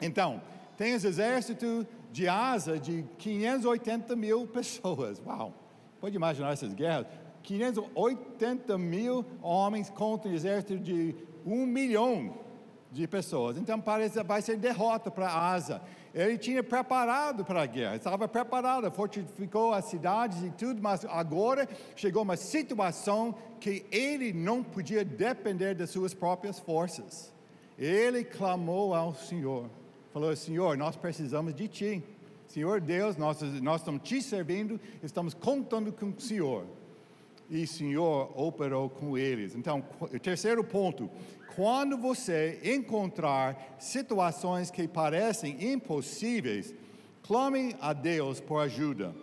Então, 0.00 0.42
tem 0.76 0.92
esse 0.92 1.06
exército 1.06 1.86
de 2.12 2.28
Asa 2.28 2.78
de 2.78 3.04
580 3.18 4.16
mil 4.16 4.46
pessoas. 4.46 5.22
Uau! 5.24 5.52
Pode 6.00 6.16
imaginar 6.16 6.52
essas 6.52 6.74
guerras? 6.74 7.06
580 7.42 8.76
mil 8.76 9.24
homens 9.40 9.88
contra 9.88 10.30
um 10.30 10.34
exército 10.34 10.78
de 10.78 11.14
um 11.44 11.64
milhão 11.64 12.34
de 12.90 13.06
pessoas. 13.06 13.56
Então 13.56 13.80
parece 13.80 14.22
vai 14.22 14.42
ser 14.42 14.56
derrota 14.56 15.10
para 15.10 15.28
Asa. 15.28 15.80
Ele 16.16 16.38
tinha 16.38 16.62
preparado 16.62 17.44
para 17.44 17.60
a 17.60 17.66
guerra, 17.66 17.96
estava 17.96 18.26
preparado, 18.26 18.90
fortificou 18.90 19.74
as 19.74 19.84
cidades 19.84 20.42
e 20.42 20.48
tudo, 20.48 20.80
mas 20.80 21.04
agora 21.04 21.68
chegou 21.94 22.22
uma 22.22 22.38
situação 22.38 23.34
que 23.60 23.84
ele 23.92 24.32
não 24.32 24.62
podia 24.62 25.04
depender 25.04 25.74
das 25.74 25.90
suas 25.90 26.14
próprias 26.14 26.58
forças. 26.58 27.30
Ele 27.78 28.24
clamou 28.24 28.94
ao 28.94 29.14
Senhor, 29.14 29.68
falou: 30.10 30.34
Senhor, 30.34 30.78
nós 30.78 30.96
precisamos 30.96 31.54
de 31.54 31.68
Ti. 31.68 32.02
Senhor 32.48 32.80
Deus, 32.80 33.18
nós, 33.18 33.42
nós 33.60 33.82
estamos 33.82 34.00
te 34.02 34.22
servindo, 34.22 34.80
estamos 35.02 35.34
contando 35.34 35.92
com 35.92 36.06
o 36.06 36.18
Senhor 36.18 36.64
e 37.50 37.64
o 37.64 37.68
Senhor 37.68 38.32
operou 38.34 38.88
com 38.88 39.18
eles. 39.18 39.54
Então, 39.54 39.84
o 40.00 40.18
terceiro 40.18 40.64
ponto: 40.64 41.10
quando 41.56 41.96
você 41.96 42.60
encontrar 42.62 43.76
situações 43.78 44.70
que 44.70 44.86
parecem 44.86 45.72
impossíveis, 45.72 46.74
clame 47.22 47.74
a 47.80 47.94
Deus 47.94 48.40
por 48.40 48.58
ajuda. 48.58 49.14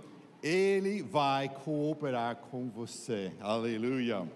Ele 0.41 1.03
vai 1.03 1.47
cooperar 1.47 2.35
com 2.35 2.69
você. 2.69 3.31
Aleluia. 3.39 4.27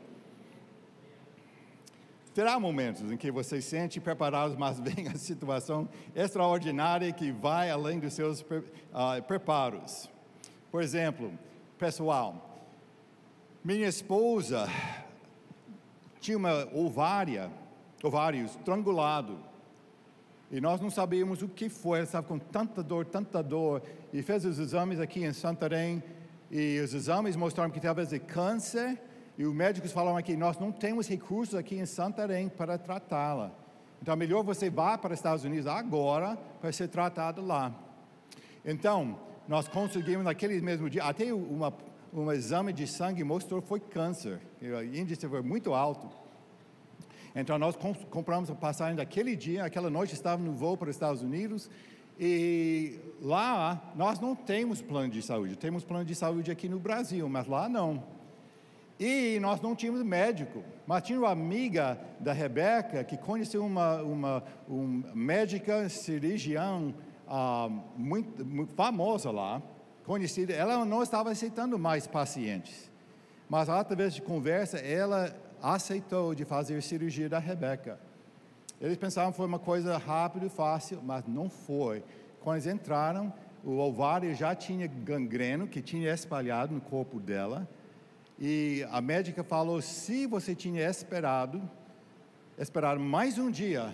Terá 2.37 2.59
momentos 2.59 3.11
em 3.11 3.17
que 3.17 3.31
você 3.31 3.59
se 3.59 3.69
sente 3.69 3.99
preparado, 3.99 4.55
mas 4.59 4.79
vem 4.79 5.07
a 5.07 5.17
situação 5.17 5.89
extraordinária 6.15 7.11
que 7.11 7.31
vai 7.31 7.71
além 7.71 7.99
dos 7.99 8.13
seus 8.13 8.41
uh, 8.41 9.23
preparos. 9.27 10.07
Por 10.71 10.83
exemplo, 10.83 11.33
pessoal, 11.79 12.61
minha 13.63 13.87
esposa 13.87 14.69
tinha 16.21 16.37
uma 16.37 16.67
ovária, 16.75 17.51
ovários 18.03 18.51
estrangulado. 18.51 19.37
E 20.49 20.61
nós 20.61 20.79
não 20.79 20.89
sabíamos 20.89 21.41
o 21.41 21.49
que 21.49 21.67
foi, 21.67 21.99
ela 21.99 22.05
estava 22.05 22.25
com 22.25 22.39
tanta 22.39 22.81
dor, 22.81 23.05
tanta 23.05 23.43
dor. 23.43 23.81
E 24.13 24.21
fez 24.21 24.45
os 24.45 24.59
exames 24.59 24.99
aqui 24.99 25.23
em 25.23 25.33
Santarém. 25.33 26.01
E 26.49 26.79
os 26.79 26.93
exames 26.93 27.35
mostraram 27.35 27.69
que 27.69 27.79
talvez 27.79 28.13
é 28.13 28.19
câncer. 28.19 28.97
E 29.37 29.45
os 29.45 29.53
médicos 29.53 29.91
falaram 29.91 30.17
aqui: 30.17 30.37
nós 30.37 30.57
não 30.57 30.71
temos 30.71 31.07
recursos 31.07 31.55
aqui 31.55 31.75
em 31.75 31.85
Santarém 31.85 32.47
para 32.47 32.77
tratá-la. 32.77 33.51
Então, 34.01 34.13
é 34.13 34.17
melhor 34.17 34.43
você 34.43 34.69
vá 34.69 34.97
para 34.97 35.13
os 35.13 35.19
Estados 35.19 35.43
Unidos 35.43 35.67
agora 35.67 36.37
para 36.61 36.71
ser 36.71 36.87
tratado 36.87 37.41
lá. 37.41 37.73
Então, 38.63 39.19
nós 39.47 39.67
conseguimos 39.67 40.23
naquele 40.23 40.61
mesmo 40.61 40.89
dia, 40.89 41.03
até 41.03 41.33
uma 41.33 41.73
um 42.13 42.31
exame 42.31 42.73
de 42.73 42.87
sangue 42.87 43.23
mostrou 43.23 43.61
que 43.61 43.67
foi 43.67 43.79
câncer. 43.79 44.39
O 44.61 44.83
índice 44.83 45.27
foi 45.27 45.41
muito 45.41 45.73
alto. 45.73 46.09
Então 47.39 47.59
nós 47.59 47.77
compramos 48.09 48.49
a 48.49 48.55
passagem 48.55 48.95
daquele 48.95 49.35
dia, 49.35 49.63
aquela 49.63 49.91
noite 49.91 50.15
estava 50.15 50.41
no 50.41 50.53
voo 50.53 50.75
para 50.75 50.89
os 50.89 50.95
Estados 50.95 51.21
Unidos 51.21 51.69
e 52.19 52.99
lá 53.21 53.93
nós 53.95 54.19
não 54.19 54.35
temos 54.35 54.81
plano 54.81 55.09
de 55.09 55.21
saúde. 55.21 55.55
Temos 55.55 55.83
plano 55.83 56.03
de 56.03 56.15
saúde 56.15 56.49
aqui 56.49 56.67
no 56.67 56.79
Brasil, 56.79 57.29
mas 57.29 57.45
lá 57.45 57.69
não. 57.69 58.03
E 58.99 59.37
nós 59.39 59.61
não 59.61 59.75
tínhamos 59.75 60.01
médico, 60.01 60.63
mas 60.87 61.03
tinha 61.03 61.19
uma 61.19 61.29
amiga 61.29 62.01
da 62.19 62.33
Rebeca 62.33 63.03
que 63.03 63.15
conheceu 63.15 63.63
uma, 63.63 64.01
uma, 64.01 64.43
médica 65.13 65.87
cirurgiã 65.89 66.91
uh, 67.27 67.69
muito, 67.95 68.43
muito 68.43 68.73
famosa 68.73 69.29
lá 69.29 69.61
conhecida, 70.03 70.53
ela 70.53 70.83
não 70.85 71.03
estava 71.03 71.29
aceitando 71.29 71.77
mais 71.77 72.07
pacientes. 72.07 72.89
Mas 73.47 73.69
através 73.69 74.15
de 74.15 74.23
conversa, 74.23 74.79
ela 74.79 75.35
aceitou 75.61 76.35
de 76.35 76.45
fazer 76.45 76.81
cirurgia 76.81 77.29
da 77.29 77.39
Rebeca. 77.39 77.99
Eles 78.79 78.97
pensavam 78.97 79.31
que 79.31 79.37
foi 79.37 79.45
uma 79.45 79.59
coisa 79.59 79.97
rápida 79.97 80.45
e 80.45 80.49
fácil, 80.49 81.01
mas 81.03 81.25
não 81.27 81.49
foi. 81.49 82.03
Quando 82.41 82.57
eles 82.57 82.67
entraram, 82.67 83.33
o 83.63 83.77
ovário 83.77 84.33
já 84.35 84.53
tinha 84.55 84.87
gangreno 84.87 85.67
que 85.67 85.81
tinha 85.81 86.13
espalhado 86.13 86.73
no 86.73 86.81
corpo 86.81 87.19
dela. 87.19 87.67
E 88.39 88.85
a 88.91 89.01
médica 89.01 89.43
falou: 89.43 89.81
se 89.81 90.27
você 90.27 90.53
tinha 90.53 90.87
esperado, 90.87 91.61
esperado 92.57 92.99
mais 92.99 93.37
um 93.37 93.49
dia, 93.49 93.93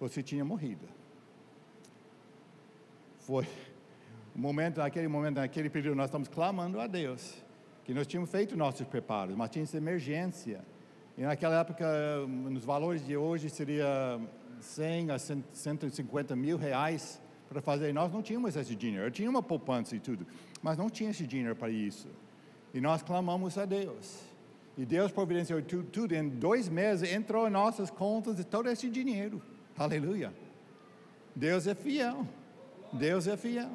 você 0.00 0.22
tinha 0.22 0.44
morrido. 0.44 0.88
Foi 3.20 3.46
o 4.34 4.38
momento, 4.38 4.78
naquele 4.78 5.06
momento, 5.08 5.36
naquele 5.36 5.70
período, 5.70 5.96
nós 5.96 6.06
estamos 6.06 6.26
clamando 6.26 6.80
a 6.80 6.86
Deus, 6.86 7.36
que 7.84 7.92
nós 7.92 8.06
tínhamos 8.06 8.30
feito 8.30 8.56
nossos 8.56 8.86
preparos, 8.86 9.34
mas 9.36 9.50
tinha 9.50 9.64
emergência. 9.74 10.60
E 11.16 11.22
naquela 11.22 11.60
época, 11.60 11.86
nos 12.26 12.64
valores 12.64 13.04
de 13.04 13.16
hoje, 13.16 13.50
seria 13.50 14.20
100 14.60 15.10
a 15.10 15.18
150 15.18 16.34
mil 16.36 16.56
reais 16.56 17.20
para 17.48 17.60
fazer. 17.60 17.92
Nós 17.92 18.12
não 18.12 18.22
tínhamos 18.22 18.56
esse 18.56 18.74
dinheiro. 18.74 19.06
Eu 19.06 19.10
tinha 19.10 19.28
uma 19.28 19.42
poupança 19.42 19.94
e 19.94 20.00
tudo, 20.00 20.26
mas 20.62 20.78
não 20.78 20.88
tinha 20.88 21.10
esse 21.10 21.26
dinheiro 21.26 21.54
para 21.54 21.70
isso. 21.70 22.08
E 22.72 22.80
nós 22.80 23.02
clamamos 23.02 23.58
a 23.58 23.64
Deus. 23.64 24.20
E 24.76 24.86
Deus 24.86 25.12
providenciou 25.12 25.60
tudo, 25.60 25.84
tudo. 25.84 26.14
Em 26.14 26.28
dois 26.28 26.68
meses 26.68 27.12
entrou 27.12 27.46
em 27.46 27.50
nossas 27.50 27.90
contas 27.90 28.42
todo 28.44 28.70
esse 28.70 28.88
dinheiro. 28.88 29.42
Aleluia. 29.76 30.32
Deus 31.36 31.66
é 31.66 31.74
fiel. 31.74 32.26
Deus 32.92 33.26
é 33.26 33.36
fiel. 33.36 33.70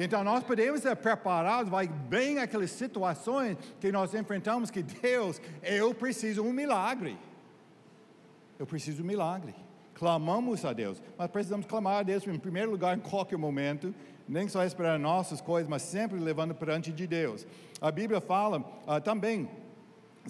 Então 0.00 0.22
nós 0.22 0.44
podemos 0.44 0.80
ser 0.80 0.94
preparados, 0.94 1.68
vai 1.68 1.88
bem 1.88 2.38
aquelas 2.38 2.70
situações 2.70 3.58
que 3.80 3.90
nós 3.90 4.14
enfrentamos 4.14 4.70
que 4.70 4.80
Deus, 4.80 5.42
eu 5.60 5.92
preciso 5.92 6.44
um 6.44 6.52
milagre. 6.52 7.18
Eu 8.56 8.64
preciso 8.64 9.02
um 9.02 9.06
milagre. 9.06 9.56
Clamamos 9.94 10.64
a 10.64 10.72
Deus, 10.72 11.02
mas 11.16 11.28
precisamos 11.28 11.66
clamar 11.66 11.98
a 11.98 12.02
Deus 12.04 12.24
em 12.24 12.38
primeiro 12.38 12.70
lugar 12.70 12.96
em 12.96 13.00
qualquer 13.00 13.36
momento, 13.36 13.92
nem 14.28 14.46
só 14.46 14.64
esperar 14.64 15.00
nossas 15.00 15.40
coisas, 15.40 15.68
mas 15.68 15.82
sempre 15.82 16.20
levando 16.20 16.54
perante 16.54 16.92
de 16.92 17.04
Deus. 17.04 17.44
A 17.80 17.90
Bíblia 17.90 18.20
fala 18.20 18.60
uh, 18.86 19.00
também, 19.02 19.50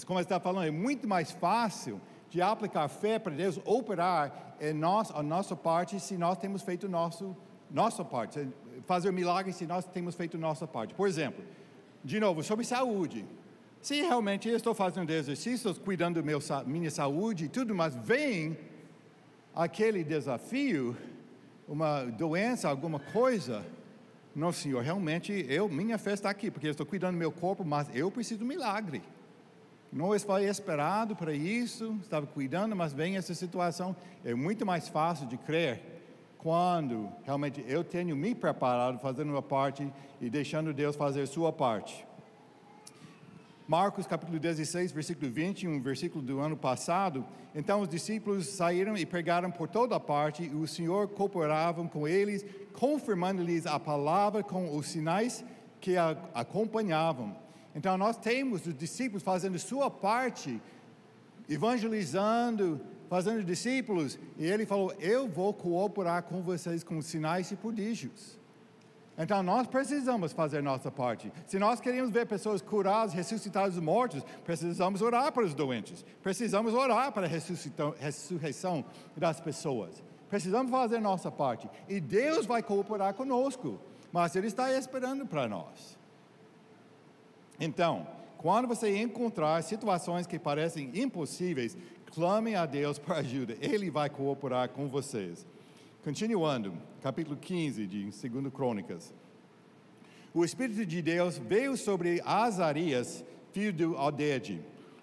como 0.07 0.19
está 0.19 0.41
falando, 0.41 0.67
é 0.67 0.71
muito 0.71 1.07
mais 1.07 1.31
fácil 1.31 2.01
de 2.31 2.41
aplicar 2.41 2.89
fé 2.89 3.19
para 3.19 3.35
Deus 3.35 3.61
operar 3.67 4.57
em 4.59 4.73
nós, 4.73 5.11
a 5.11 5.23
nossa 5.23 5.55
parte, 5.55 6.01
se 6.01 6.17
nós 6.17 6.39
temos 6.39 6.63
feito 6.63 6.89
nosso, 6.89 7.37
nossa 7.71 8.03
parte 8.03 8.49
fazer 8.88 9.12
milagres 9.12 9.54
se 9.54 9.66
nós 9.66 9.85
temos 9.85 10.14
feito 10.14 10.38
nossa 10.38 10.66
parte. 10.66 10.95
Por 10.95 11.07
exemplo, 11.07 11.45
de 12.02 12.18
novo, 12.18 12.42
sobre 12.42 12.64
saúde. 12.64 13.23
Se 13.83 14.00
realmente 14.00 14.49
eu 14.49 14.57
estou 14.57 14.75
fazendo 14.75 15.11
exercícios, 15.11 15.78
cuidando 15.78 16.23
da 16.23 16.64
minha 16.64 16.90
saúde 16.90 17.45
e 17.45 17.49
tudo, 17.49 17.75
mas 17.75 17.95
vem 17.95 18.59
aquele 19.54 20.02
desafio, 20.02 20.97
uma 21.68 22.04
doença, 22.04 22.68
alguma 22.71 22.99
coisa, 22.99 23.62
não, 24.35 24.52
Senhor, 24.52 24.83
realmente 24.83 25.45
eu, 25.49 25.68
minha 25.68 25.99
fé 25.99 26.14
está 26.14 26.30
aqui, 26.30 26.50
porque 26.50 26.66
eu 26.66 26.71
estou 26.71 26.87
cuidando 26.87 27.12
do 27.12 27.18
meu 27.18 27.30
corpo, 27.30 27.64
mas 27.64 27.88
eu 27.95 28.11
preciso 28.11 28.38
de 28.38 28.45
um 28.45 28.49
milagre. 28.49 29.02
Não 29.92 30.18
foi 30.18 30.45
esperado 30.45 31.14
para 31.14 31.35
isso, 31.35 31.99
estava 32.02 32.26
cuidando, 32.26 32.75
mas 32.75 32.95
vem 32.95 33.18
essa 33.18 33.35
situação. 33.35 33.95
É 34.24 34.35
muito 34.35 34.64
mais 34.64 34.88
fácil 34.88 35.27
de 35.27 35.37
crer 35.37 35.98
quando 36.38 37.11
realmente 37.24 37.64
eu 37.66 37.83
tenho 37.83 38.16
me 38.16 38.35
preparado, 38.35 38.98
fazendo 39.01 39.31
uma 39.31 39.42
parte 39.42 39.92
e 40.20 40.31
deixando 40.31 40.72
Deus 40.72 40.94
fazer 40.94 41.27
sua 41.27 41.53
parte. 41.53 42.07
Marcos 43.66 44.07
capítulo 44.07 44.38
16, 44.38 44.92
versículo 44.92 45.31
20, 45.31 45.68
um 45.68 45.83
versículo 45.83 46.24
do 46.24 46.38
ano 46.38 46.57
passado. 46.57 47.27
Então 47.55 47.83
os 47.83 47.88
discípulos 47.88 48.46
saíram 48.46 48.96
e 48.96 49.05
pregaram 49.05 49.51
por 49.51 49.68
toda 49.68 50.01
parte, 50.01 50.44
e 50.44 50.55
o 50.55 50.66
Senhor 50.66 51.09
cooperava 51.09 51.85
com 51.87 52.09
eles, 52.09 52.46
confirmando-lhes 52.72 53.66
a 53.66 53.79
palavra 53.79 54.42
com 54.42 54.74
os 54.74 54.87
sinais 54.87 55.44
que 55.81 55.96
a 55.96 56.16
acompanhavam. 56.33 57.37
Então 57.74 57.98
nós 57.98 58.16
temos 58.16 58.64
os 58.66 58.74
discípulos 58.74 59.22
fazendo 59.22 59.59
sua 59.59 59.90
parte, 59.90 60.62
evangelizando, 61.48 62.81
fazendo 63.09 63.42
discípulos, 63.42 64.18
e 64.37 64.47
ele 64.47 64.66
falou: 64.66 64.92
Eu 64.99 65.29
vou 65.29 65.53
cooperar 65.53 66.23
com 66.25 66.42
vocês 66.42 66.85
com 66.85 67.01
sinais 67.01 67.51
e 67.51 67.57
prodígios. 67.57 68.38
Então 69.18 69.42
nós 69.42 69.66
precisamos 69.66 70.33
fazer 70.33 70.62
nossa 70.62 70.92
parte. 70.92 71.33
Se 71.44 71.59
nós 71.59 71.81
queremos 71.81 72.11
ver 72.11 72.27
pessoas 72.27 72.62
curadas, 72.62 73.12
ressuscitadas 73.12 73.75
dos 73.75 73.83
mortos, 73.83 74.23
precisamos 74.44 75.03
orar 75.03 75.33
para 75.33 75.44
os 75.44 75.55
doentes. 75.55 76.05
Precisamos 76.23 76.73
orar 76.73 77.11
para 77.11 77.27
a 77.27 77.29
ressurreição 77.99 78.85
das 79.16 79.40
pessoas. 79.40 80.01
Precisamos 80.29 80.71
fazer 80.71 81.01
nossa 81.01 81.33
parte. 81.33 81.68
E 81.88 81.99
Deus 82.01 82.47
vai 82.47 82.62
cooperar 82.62 83.12
conosco. 83.14 83.81
Mas 84.12 84.37
Ele 84.37 84.47
está 84.47 84.73
esperando 84.73 85.27
para 85.27 85.49
nós. 85.49 85.99
Então, 87.59 88.07
quando 88.37 88.68
você 88.68 88.97
encontrar 88.99 89.61
situações 89.62 90.29
que 90.29 90.38
parecem 90.38 90.92
impossíveis, 90.94 91.77
Clame 92.14 92.55
a 92.55 92.64
Deus 92.64 92.99
para 92.99 93.18
ajuda, 93.18 93.57
Ele 93.61 93.90
vai 93.90 94.09
cooperar 94.09 94.71
com 94.71 94.88
vocês. 94.88 95.47
Continuando, 96.03 96.73
capítulo 97.03 97.37
15 97.37 97.87
de 97.87 98.05
2 98.05 98.53
Crônicas. 98.53 99.12
O 100.33 100.44
Espírito 100.44 100.87
de 100.87 101.03
Deus 101.03 101.37
veio 101.37 101.77
sobre 101.77 102.23
Azarias, 102.25 103.25
filho 103.53 103.73
de 103.73 103.85
Oded. 103.85 104.61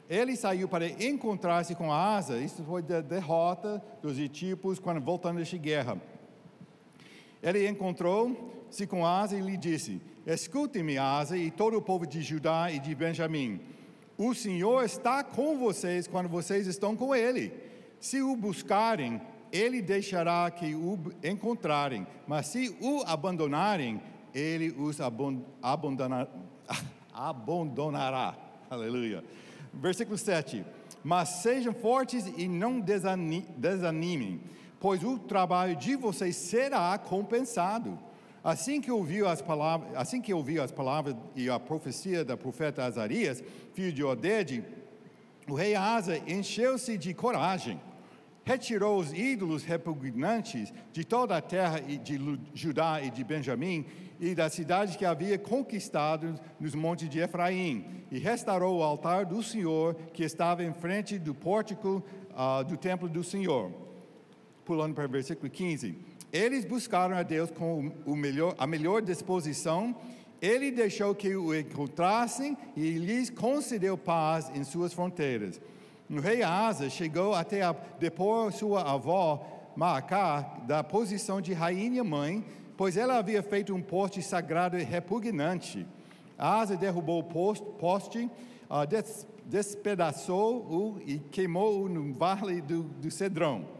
Ele 0.09 0.35
saiu 0.35 0.67
para 0.67 0.87
encontrar-se 0.87 1.75
com 1.75 1.91
Asa, 1.91 2.39
isso 2.39 2.63
foi 2.63 2.81
da 2.81 3.01
derrota 3.01 3.83
dos 4.01 4.17
etíopos 4.17 4.79
quando 4.79 5.01
voltando 5.01 5.37
desta 5.37 5.57
guerra. 5.57 6.01
Ele 7.41 7.67
encontrou-se 7.67 8.87
com 8.87 9.05
Asa 9.05 9.37
e 9.37 9.41
lhe 9.41 9.57
disse: 9.57 10.01
Escute-me, 10.25 10.97
Asa, 10.97 11.37
e 11.37 11.51
todo 11.51 11.77
o 11.77 11.81
povo 11.81 12.07
de 12.07 12.21
Judá 12.21 12.71
e 12.71 12.79
de 12.79 12.95
Benjamim. 12.95 13.59
O 14.17 14.33
Senhor 14.33 14.85
está 14.85 15.23
com 15.23 15.57
vocês 15.57 16.07
quando 16.07 16.29
vocês 16.29 16.67
estão 16.67 16.95
com 16.95 17.13
Ele. 17.13 17.51
Se 17.99 18.21
o 18.21 18.35
buscarem, 18.35 19.21
Ele 19.51 19.81
deixará 19.81 20.49
que 20.49 20.73
o 20.73 20.97
encontrarem. 21.23 22.07
Mas 22.25 22.47
se 22.47 22.75
o 22.81 23.03
abandonarem, 23.05 24.01
Ele 24.33 24.73
os 24.77 24.99
abandonará. 27.13 28.35
Aleluia. 28.69 29.23
Versículo 29.73 30.17
7. 30.17 30.65
Mas 31.03 31.29
sejam 31.29 31.73
fortes 31.73 32.25
e 32.37 32.47
não 32.47 32.79
desanimem, 32.79 34.41
pois 34.79 35.03
o 35.03 35.19
trabalho 35.19 35.75
de 35.75 35.95
vocês 35.95 36.35
será 36.35 36.97
compensado. 36.97 37.99
Assim 38.45 38.79
que 38.79 38.91
ouviu 38.91 39.27
as 39.27 39.41
palavras, 39.41 39.89
assim 39.95 40.21
que 40.21 40.31
ouviu 40.31 40.61
as 40.61 40.71
palavras 40.71 41.15
e 41.35 41.49
a 41.49 41.59
profecia 41.59 42.23
da 42.23 42.37
profeta 42.37 42.83
Azarias, 42.83 43.43
filho 43.73 43.91
de 43.91 44.03
Oded, 44.03 44.63
o 45.49 45.55
rei 45.55 45.73
Asa 45.73 46.19
encheu-se 46.31 46.95
de 46.95 47.11
coragem, 47.11 47.81
retirou 48.43 48.99
os 48.99 49.11
ídolos 49.11 49.63
repugnantes 49.63 50.71
de 50.93 51.03
toda 51.03 51.35
a 51.35 51.41
terra 51.41 51.79
de 51.79 52.19
Judá 52.53 53.01
e 53.01 53.09
de 53.09 53.23
Benjamim 53.23 53.83
e 54.19 54.35
das 54.35 54.53
cidades 54.53 54.95
que 54.95 55.05
havia 55.05 55.39
conquistado 55.39 56.39
nos 56.59 56.75
montes 56.75 57.09
de 57.09 57.17
Efraim, 57.17 58.05
e 58.11 58.19
restaurou 58.19 58.77
o 58.77 58.83
altar 58.83 59.25
do 59.25 59.41
Senhor 59.41 59.95
que 60.13 60.23
estava 60.23 60.63
em 60.63 60.71
frente 60.71 61.17
do 61.17 61.33
pórtico 61.33 62.03
uh, 62.29 62.63
do 62.63 62.77
templo 62.77 63.09
do 63.09 63.23
Senhor. 63.23 63.71
Pulando 64.63 64.93
para 64.93 65.05
o 65.05 65.09
versículo 65.09 65.49
15. 65.49 66.14
Eles 66.31 66.65
buscaram 66.65 67.15
a 67.15 67.23
Deus 67.23 67.49
com 67.51 67.91
o 68.05 68.15
melhor, 68.15 68.55
a 68.57 68.67
melhor 68.67 69.01
disposição. 69.01 69.95
Ele 70.41 70.71
deixou 70.71 71.15
que 71.15 71.35
o 71.35 71.55
encontrassem 71.55 72.57
e 72.75 72.91
lhes 72.91 73.29
concedeu 73.29 73.97
paz 73.97 74.51
em 74.53 74.63
suas 74.63 74.93
fronteiras. 74.93 75.61
O 76.09 76.19
rei 76.19 76.43
Asa 76.43 76.89
chegou 76.89 77.33
até 77.33 77.63
a 77.63 77.73
depor 77.99 78.51
sua 78.51 78.81
avó 78.81 79.55
Maacá 79.75 80.61
da 80.65 80.83
posição 80.83 81.41
de 81.41 81.51
rainha 81.51 82.03
mãe, 82.03 82.45
pois 82.77 82.95
ela 82.95 83.17
havia 83.17 83.43
feito 83.43 83.73
um 83.73 83.81
poste 83.81 84.21
sagrado 84.21 84.77
repugnante. 84.77 85.85
Asa 86.37 86.77
derrubou 86.77 87.19
o 87.19 87.23
poste, 87.73 88.29
uh, 88.69 88.85
despedaçou-o 89.45 91.01
e 91.05 91.19
queimou-o 91.19 91.89
no 91.89 92.13
vale 92.13 92.61
do, 92.61 92.83
do 92.83 93.11
Cedrão. 93.11 93.74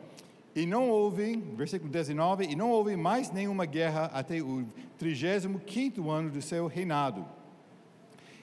E 0.55 0.65
não 0.65 0.89
houve, 0.89 1.35
versículo 1.57 1.91
19, 1.91 2.45
e 2.45 2.55
não 2.55 2.71
houve 2.71 2.95
mais 2.95 3.29
nenhuma 3.29 3.65
guerra 3.65 4.09
até 4.13 4.41
o 4.41 4.65
35 4.97 6.09
ano 6.09 6.29
do 6.29 6.41
seu 6.41 6.67
reinado. 6.67 7.25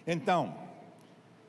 Então, 0.06 0.54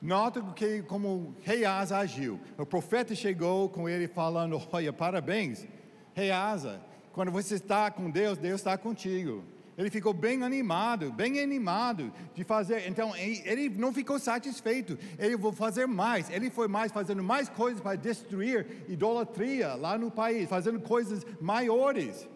nota 0.02 0.42
que 0.56 0.82
como 0.84 1.36
rei 1.42 1.66
Asa 1.66 1.98
agiu. 1.98 2.40
O 2.58 2.66
profeta 2.66 3.14
chegou 3.14 3.68
com 3.68 3.90
ele 3.90 4.08
falando: 4.08 4.62
Olha, 4.72 4.94
parabéns, 4.94 5.68
rei 6.14 6.32
Asa, 6.32 6.80
quando 7.12 7.30
você 7.30 7.56
está 7.56 7.92
com 7.92 8.10
Deus, 8.10 8.38
Deus 8.38 8.62
está 8.62 8.78
contigo. 8.78 9.44
Ele 9.78 9.90
ficou 9.90 10.14
bem 10.14 10.44
animado, 10.44 11.12
bem 11.12 11.40
animado 11.40 12.12
de 12.36 12.44
fazer. 12.44 12.88
Então, 12.88 13.16
ele 13.16 13.70
não 13.70 13.92
ficou 13.92 14.20
satisfeito. 14.20 14.98
Ele 15.18 15.36
vou 15.36 15.52
fazer 15.52 15.88
mais. 15.88 16.30
Ele 16.30 16.50
foi 16.50 16.68
mais 16.68 16.92
fazendo 16.92 17.24
mais 17.24 17.50
coisas 17.50 17.82
para 17.82 17.96
destruir 17.96 18.86
idolatria 18.88 19.74
lá 19.74 19.98
no 19.98 20.12
país, 20.12 20.48
fazendo 20.48 20.80
coisas 20.80 21.26
maiores. 21.42 22.28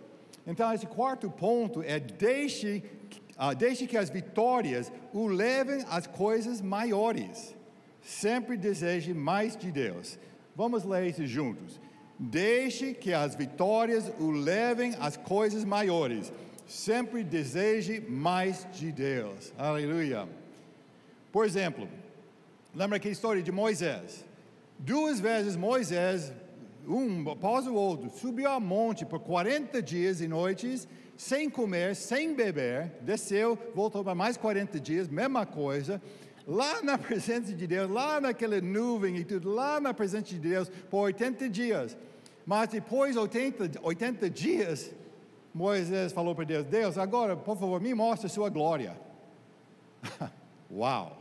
Então, 0.47 0.73
esse 0.73 0.88
quarto 0.88 1.30
ponto 1.30 1.84
é 1.84 2.00
deixe, 2.00 2.84
uh, 3.38 3.54
deixe 3.56 3.86
que 3.86 3.97
as 3.97 4.10
vitórias 4.10 4.91
o 5.13 5.28
levem 5.28 5.86
às 5.89 6.08
coisas 6.08 6.60
maiores. 6.60 7.56
Sempre 8.02 8.58
deseje 8.58 9.13
mais 9.13 9.56
de 9.56 9.71
Deus. 9.71 10.17
Vamos 10.56 10.84
ler 10.84 11.06
isso 11.06 11.28
juntos. 11.28 11.80
Deixe 12.17 12.95
que 12.95 13.13
as 13.13 13.36
vitórias 13.36 14.12
o 14.17 14.32
levem 14.32 14.95
às 15.00 15.15
coisas 15.15 15.63
maiores 15.63 16.34
sempre 16.67 17.23
deseje 17.23 18.01
mais 18.01 18.67
de 18.73 18.91
Deus. 18.91 19.53
Aleluia. 19.58 20.27
Por 21.32 21.45
exemplo, 21.45 21.88
lembra 22.75 22.97
aquela 22.97 23.13
história 23.13 23.41
de 23.41 23.51
Moisés? 23.51 24.25
Duas 24.77 25.19
vezes 25.19 25.56
Moisés, 25.56 26.34
um 26.88 27.30
após 27.32 27.65
o 27.65 27.73
outro, 27.73 28.10
subiu 28.10 28.49
ao 28.49 28.60
monte 28.60 29.06
por 29.06 29.19
40 29.19 29.82
dias 29.82 30.21
e 30.21 30.27
noites, 30.27 30.88
sem 31.15 31.49
comer, 31.49 31.95
sem 31.95 32.36
beber, 32.36 32.91
desceu, 33.01 33.58
voltou 33.73 34.03
para 34.03 34.13
mais 34.13 34.38
40 34.38 34.80
dias, 34.80 35.08
mesma 35.08 35.45
coisa, 35.45 36.01
lá 36.45 36.84
na 36.84 36.95
presença 36.99 37.53
de 37.53 37.65
Deus, 37.65 37.89
lá 37.89 38.21
naquela 38.21 38.62
nuvem 38.62 39.17
e 39.17 39.23
tudo, 39.23 39.49
lá 39.49 39.80
na 39.80 39.93
presença 39.93 40.25
de 40.25 40.39
Deus, 40.39 40.69
por 40.89 40.99
80 40.99 41.49
dias. 41.49 41.97
Mas 42.45 42.69
depois 42.69 43.13
de 43.13 43.19
80, 43.19 43.80
80 43.82 44.30
dias, 44.30 44.91
Moisés 45.57 46.13
falou 46.13 46.35
para 46.35 46.45
Deus: 46.45 46.65
Deus, 46.67 46.97
agora, 46.99 47.35
por 47.35 47.57
favor, 47.57 47.81
me 47.81 47.91
mostre 47.91 48.29
sua 48.29 48.47
glória. 48.47 48.95
Uau! 50.71 51.17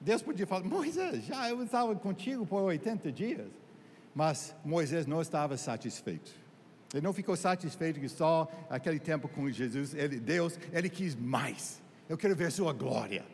Deus 0.00 0.22
podia 0.22 0.46
falar: 0.46 0.62
Moisés, 0.64 1.26
já 1.26 1.50
eu 1.50 1.60
estava 1.64 1.96
contigo 1.96 2.46
por 2.46 2.62
80 2.62 3.10
dias. 3.10 3.50
Mas 4.14 4.54
Moisés 4.64 5.04
não 5.04 5.20
estava 5.20 5.56
satisfeito. 5.56 6.30
Ele 6.94 7.02
não 7.02 7.12
ficou 7.12 7.34
satisfeito 7.34 7.98
que 7.98 8.08
só 8.08 8.48
aquele 8.70 9.00
tempo 9.00 9.26
com 9.26 9.50
Jesus, 9.50 9.92
ele, 9.92 10.20
Deus, 10.20 10.56
ele 10.72 10.88
quis 10.88 11.16
mais. 11.16 11.82
Eu 12.08 12.16
quero 12.16 12.36
ver 12.36 12.52
sua 12.52 12.72
glória. 12.72 13.24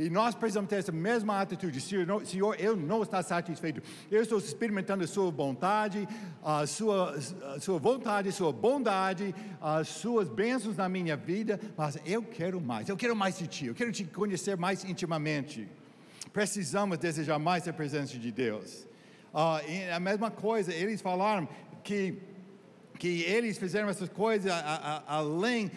E 0.00 0.08
nós 0.08 0.34
precisamos 0.34 0.70
ter 0.70 0.76
essa 0.76 0.90
mesma 0.90 1.42
atitude. 1.42 1.78
Senhor, 1.78 2.24
Senhor 2.24 2.56
eu 2.58 2.74
não 2.74 3.02
estou 3.02 3.22
satisfeito. 3.22 3.82
Eu 4.10 4.22
estou 4.22 4.38
experimentando 4.38 5.04
a 5.04 5.06
sua 5.06 5.30
vontade, 5.30 6.08
a 6.42 6.66
sua, 6.66 7.14
a 7.54 7.60
sua 7.60 7.78
vontade, 7.78 8.30
a 8.30 8.32
sua 8.32 8.50
bondade, 8.50 9.34
as 9.60 9.88
suas 9.88 10.26
bênçãos 10.26 10.74
na 10.74 10.88
minha 10.88 11.18
vida, 11.18 11.60
mas 11.76 11.98
eu 12.06 12.22
quero 12.22 12.58
mais. 12.62 12.88
Eu 12.88 12.96
quero 12.96 13.14
mais 13.14 13.36
de 13.36 13.46
Ti. 13.46 13.66
Eu 13.66 13.74
quero 13.74 13.92
Te 13.92 14.04
conhecer 14.04 14.56
mais 14.56 14.86
intimamente. 14.86 15.68
Precisamos 16.32 16.96
desejar 16.96 17.38
mais 17.38 17.68
a 17.68 17.72
presença 17.72 18.16
de 18.16 18.32
Deus. 18.32 18.86
Uh, 19.34 19.94
a 19.94 20.00
mesma 20.00 20.30
coisa, 20.30 20.72
eles 20.72 21.02
falaram 21.02 21.46
que, 21.84 22.14
que 22.98 23.22
eles 23.24 23.58
fizeram 23.58 23.90
essas 23.90 24.08
coisas 24.08 24.50
a, 24.50 25.02
a, 25.06 25.16
além 25.16 25.70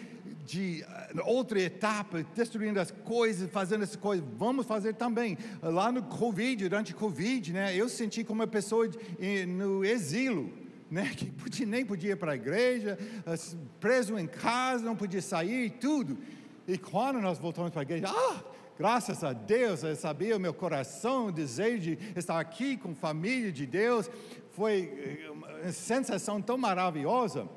de 0.44 0.82
eh, 0.82 1.12
outra 1.24 1.60
etapa, 1.60 2.24
destruindo 2.34 2.78
as 2.80 2.90
coisas, 2.90 3.50
fazendo 3.50 3.82
essas 3.82 3.96
coisas, 3.96 4.24
vamos 4.36 4.66
fazer 4.66 4.94
também. 4.94 5.38
Lá 5.62 5.90
no 5.90 6.02
Covid, 6.02 6.68
durante 6.68 6.92
o 6.92 6.96
Covid, 6.96 7.52
né, 7.52 7.76
eu 7.76 7.88
senti 7.88 8.24
como 8.24 8.40
uma 8.40 8.46
pessoa 8.46 8.88
de, 8.88 9.46
no 9.46 9.84
exílio, 9.84 10.52
né, 10.90 11.12
que 11.16 11.26
podia, 11.26 11.66
nem 11.66 11.84
podia 11.84 12.12
ir 12.12 12.16
para 12.16 12.32
a 12.32 12.34
igreja, 12.36 12.98
preso 13.80 14.18
em 14.18 14.26
casa, 14.26 14.84
não 14.84 14.96
podia 14.96 15.22
sair, 15.22 15.70
tudo. 15.70 16.18
E 16.66 16.78
quando 16.78 17.20
nós 17.20 17.38
voltamos 17.38 17.70
para 17.70 17.82
a 17.82 17.84
igreja, 17.84 18.06
ah, 18.08 18.42
graças 18.78 19.22
a 19.22 19.32
Deus, 19.32 19.82
eu 19.82 19.94
sabia 19.96 20.36
o 20.36 20.40
meu 20.40 20.54
coração, 20.54 21.26
o 21.26 21.32
desejo 21.32 21.80
de 21.80 21.98
estar 22.16 22.40
aqui 22.40 22.76
com 22.76 22.92
a 22.92 22.94
família 22.94 23.52
de 23.52 23.66
Deus, 23.66 24.10
foi 24.52 25.18
eh, 25.26 25.30
uma 25.30 25.72
sensação 25.72 26.40
tão 26.40 26.56
maravilhosa. 26.56 27.48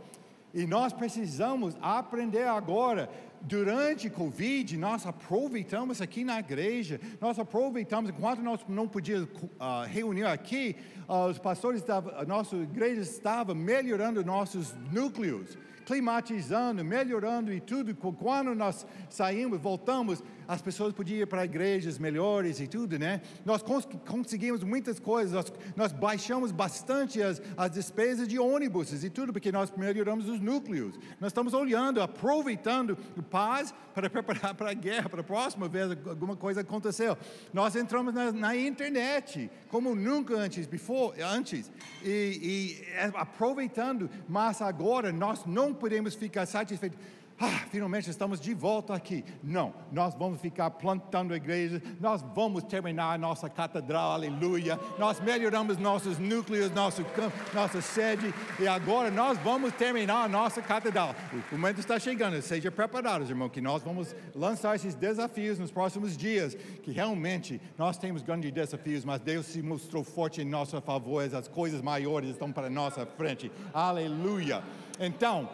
E 0.54 0.66
nós 0.66 0.94
precisamos 0.94 1.76
aprender 1.82 2.48
agora. 2.48 3.10
Durante 3.40 4.10
Covid, 4.10 4.76
nós 4.78 5.06
aproveitamos 5.06 6.02
aqui 6.02 6.24
na 6.24 6.40
igreja, 6.40 7.00
nós 7.22 7.38
aproveitamos, 7.38 8.10
enquanto 8.10 8.42
nós 8.42 8.62
não 8.68 8.88
podíamos 8.88 9.30
uh, 9.30 9.86
reunir 9.88 10.26
aqui, 10.26 10.76
uh, 11.08 11.28
os 11.30 11.38
pastores, 11.38 11.84
a 11.88 12.26
nossa 12.26 12.56
igreja 12.56 13.02
estava 13.02 13.54
melhorando 13.54 14.26
nossos 14.26 14.74
núcleos 14.92 15.56
climatizando, 15.88 16.84
melhorando 16.84 17.54
e 17.54 17.62
tudo. 17.62 17.96
Quando 17.96 18.54
nós 18.54 18.86
saímos, 19.10 19.58
voltamos, 19.58 20.22
as 20.48 20.62
pessoas 20.62 20.94
podiam 20.94 21.20
ir 21.20 21.28
para 21.28 21.44
igrejas 21.44 21.98
melhores 21.98 22.60
e 22.60 22.68
tudo, 22.68 22.98
né? 22.98 23.22
Nós 23.46 23.62
cons 23.62 23.88
conseguimos 24.08 24.64
muitas 24.64 25.00
coisas, 25.00 25.34
nós, 25.34 25.54
nós 25.76 25.92
baixamos 25.92 26.52
bastante 26.52 27.22
as, 27.22 27.42
as 27.56 27.72
despesas 27.72 28.28
de 28.28 28.40
ônibus 28.40 29.04
e 29.04 29.10
tudo, 29.10 29.34
porque 29.34 29.52
nós 29.52 29.72
melhoramos 29.76 30.30
os 30.30 30.40
núcleos. 30.40 30.98
Nós 31.20 31.30
estamos 31.30 31.54
olhando, 31.54 32.02
aproveitando 32.02 32.96
paz 33.30 33.74
para 33.94 34.10
preparar 34.12 34.54
para 34.56 34.72
a 34.72 34.74
guerra, 34.74 35.10
para 35.10 35.22
a 35.22 35.24
próxima 35.24 35.68
vez 35.68 35.92
alguma 36.06 36.36
coisa 36.36 36.62
aconteceu. 36.62 37.18
Nós 37.54 37.76
entramos 37.76 38.14
na, 38.14 38.32
na 38.32 38.56
internet, 38.56 39.50
como 39.70 39.96
nunca 39.96 40.36
antes, 40.36 40.66
before, 40.68 41.22
antes, 41.22 41.72
e, 42.04 42.80
e 42.82 42.86
é, 42.94 43.12
aproveitando, 43.16 44.10
mas 44.28 44.62
agora 44.62 45.12
nós 45.12 45.46
não 45.46 45.74
podemos 45.74 46.16
ficar 46.16 46.46
satisfeitos. 46.46 46.98
Ah, 47.40 47.66
finalmente 47.70 48.10
estamos 48.10 48.40
de 48.40 48.52
volta 48.56 48.96
aqui. 48.96 49.24
Não, 49.44 49.72
nós 49.92 50.16
vamos 50.16 50.42
ficar 50.42 50.72
plantando 50.72 51.36
igrejas, 51.36 51.84
nós 52.00 52.24
vamos 52.34 52.64
terminar 52.64 53.14
a 53.14 53.18
nossa 53.18 53.48
catedral, 53.48 54.14
aleluia. 54.14 54.80
Nós 54.98 55.20
melhoramos 55.20 55.78
nossos 55.78 56.18
núcleos, 56.18 56.72
nosso 56.72 57.06
campo, 57.06 57.38
nossa 57.54 57.80
sede, 57.80 58.34
e 58.60 58.68
agora 58.68 59.12
nós 59.12 59.38
vamos 59.38 59.72
terminar 59.74 60.24
a 60.24 60.28
nossa 60.28 60.64
catedral. 60.64 61.14
O 61.52 61.56
momento 61.56 61.80
está 61.80 62.00
chegando, 62.00 62.42
seja 62.42 62.72
preparados, 62.72 63.30
irmão, 63.30 63.50
que 63.50 63.62
nós 63.62 63.84
vamos 63.84 64.16
lançar 64.34 64.76
esses 64.76 64.96
desafios 64.96 65.60
nos 65.60 65.70
próximos 65.70 66.18
dias, 66.18 66.56
que 66.56 66.92
realmente 66.92 67.62
nós 67.78 68.00
temos 68.00 68.24
grandes 68.24 68.52
desafios, 68.52 69.06
mas 69.06 69.22
Deus 69.22 69.46
se 69.46 69.62
mostrou 69.62 70.04
forte 70.04 70.42
em 70.42 70.46
nosso 70.46 70.82
favor, 70.82 71.24
as 71.36 71.48
coisas 71.48 71.84
maiores 71.84 72.32
estão 72.32 72.52
para 72.52 72.68
nossa 72.68 73.06
frente, 73.06 73.52
aleluia. 73.74 74.64
Então, 75.00 75.48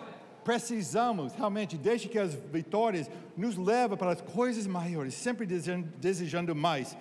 precisamos 0.43 1.33
realmente, 1.33 1.77
desde 1.77 2.07
que 2.09 2.19
as 2.19 2.33
vitórias 2.33 3.09
nos 3.35 3.57
levem 3.57 3.97
para 3.97 4.11
as 4.11 4.21
coisas 4.21 4.67
maiores, 4.67 5.13
sempre 5.13 5.45
desejando, 5.45 5.87
desejando 5.97 6.55
mais. 6.55 6.97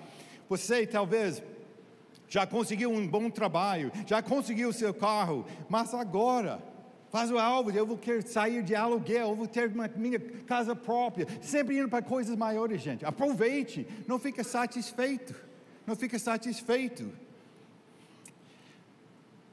Você 0.49 0.87
talvez 0.87 1.43
já 2.29 2.47
conseguiu 2.47 2.91
um 2.91 3.07
bom 3.07 3.29
trabalho, 3.29 3.93
já 4.07 4.23
conseguiu 4.23 4.71
o 4.71 4.73
seu 4.73 4.95
carro, 4.95 5.45
mas 5.69 5.93
agora 5.93 6.63
faz 7.11 7.31
o 7.31 7.39
alvo, 7.39 7.71
eu 7.71 7.87
vou 7.87 7.99
querer 7.99 8.23
sair 8.23 8.63
de 8.63 8.75
aluguel, 8.75 9.29
eu 9.29 9.37
vou 9.37 9.47
ter 9.47 9.69
uma, 9.69 9.87
minha 9.97 10.19
casa 10.47 10.75
própria, 10.75 11.27
sempre 11.43 11.79
indo 11.79 11.91
para 11.91 12.01
coisas 12.01 12.35
maiores, 12.35 12.81
gente. 12.81 13.05
Aproveite, 13.05 13.87
não 14.09 14.19
fica 14.19 14.43
satisfeito, 14.43 15.35
não 15.87 15.95
fica 15.95 16.19
satisfeito. 16.19 17.13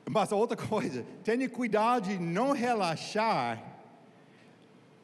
Mas 0.10 0.32
outra 0.32 0.56
coisa, 0.68 1.06
tenha 1.24 1.50
cuidado 1.50 2.08
de 2.08 2.18
não 2.18 2.54
relaxar 2.54 3.69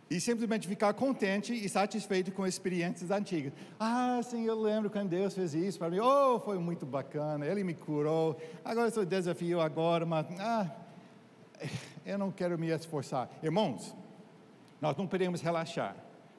e 0.10 0.20
simplesmente 0.20 0.68
ficar 0.68 0.94
contente 0.94 1.54
e 1.54 1.68
satisfeito 1.68 2.32
com 2.32 2.46
experiências 2.46 3.10
antigas. 3.10 3.54
Ah, 3.80 4.20
sim, 4.24 4.46
eu 4.46 4.60
lembro 4.60 4.90
quando 4.90 5.10
Deus 5.10 5.34
fez 5.34 5.54
isso 5.54 5.80
para 5.80 5.90
mim. 5.90 6.00
Oh, 6.00 6.40
foi 6.40 6.60
muito 6.60 6.86
bacana, 6.86 7.46
Ele 7.46 7.64
me 7.64 7.74
curou. 7.74 8.40
Agora 8.64 8.92
sou 8.92 9.06
desafio 9.06 9.60
agora, 9.60 10.06
mas 10.06 10.28
ah, 10.40 10.70
eu 12.06 12.18
não 12.18 12.32
quero 12.32 12.58
me 12.58 12.68
esforçar. 12.68 13.30
Irmãos, 13.42 13.96
nós 14.80 14.96
não 14.96 15.08
podemos 15.08 15.42
relaxar. 15.42 15.96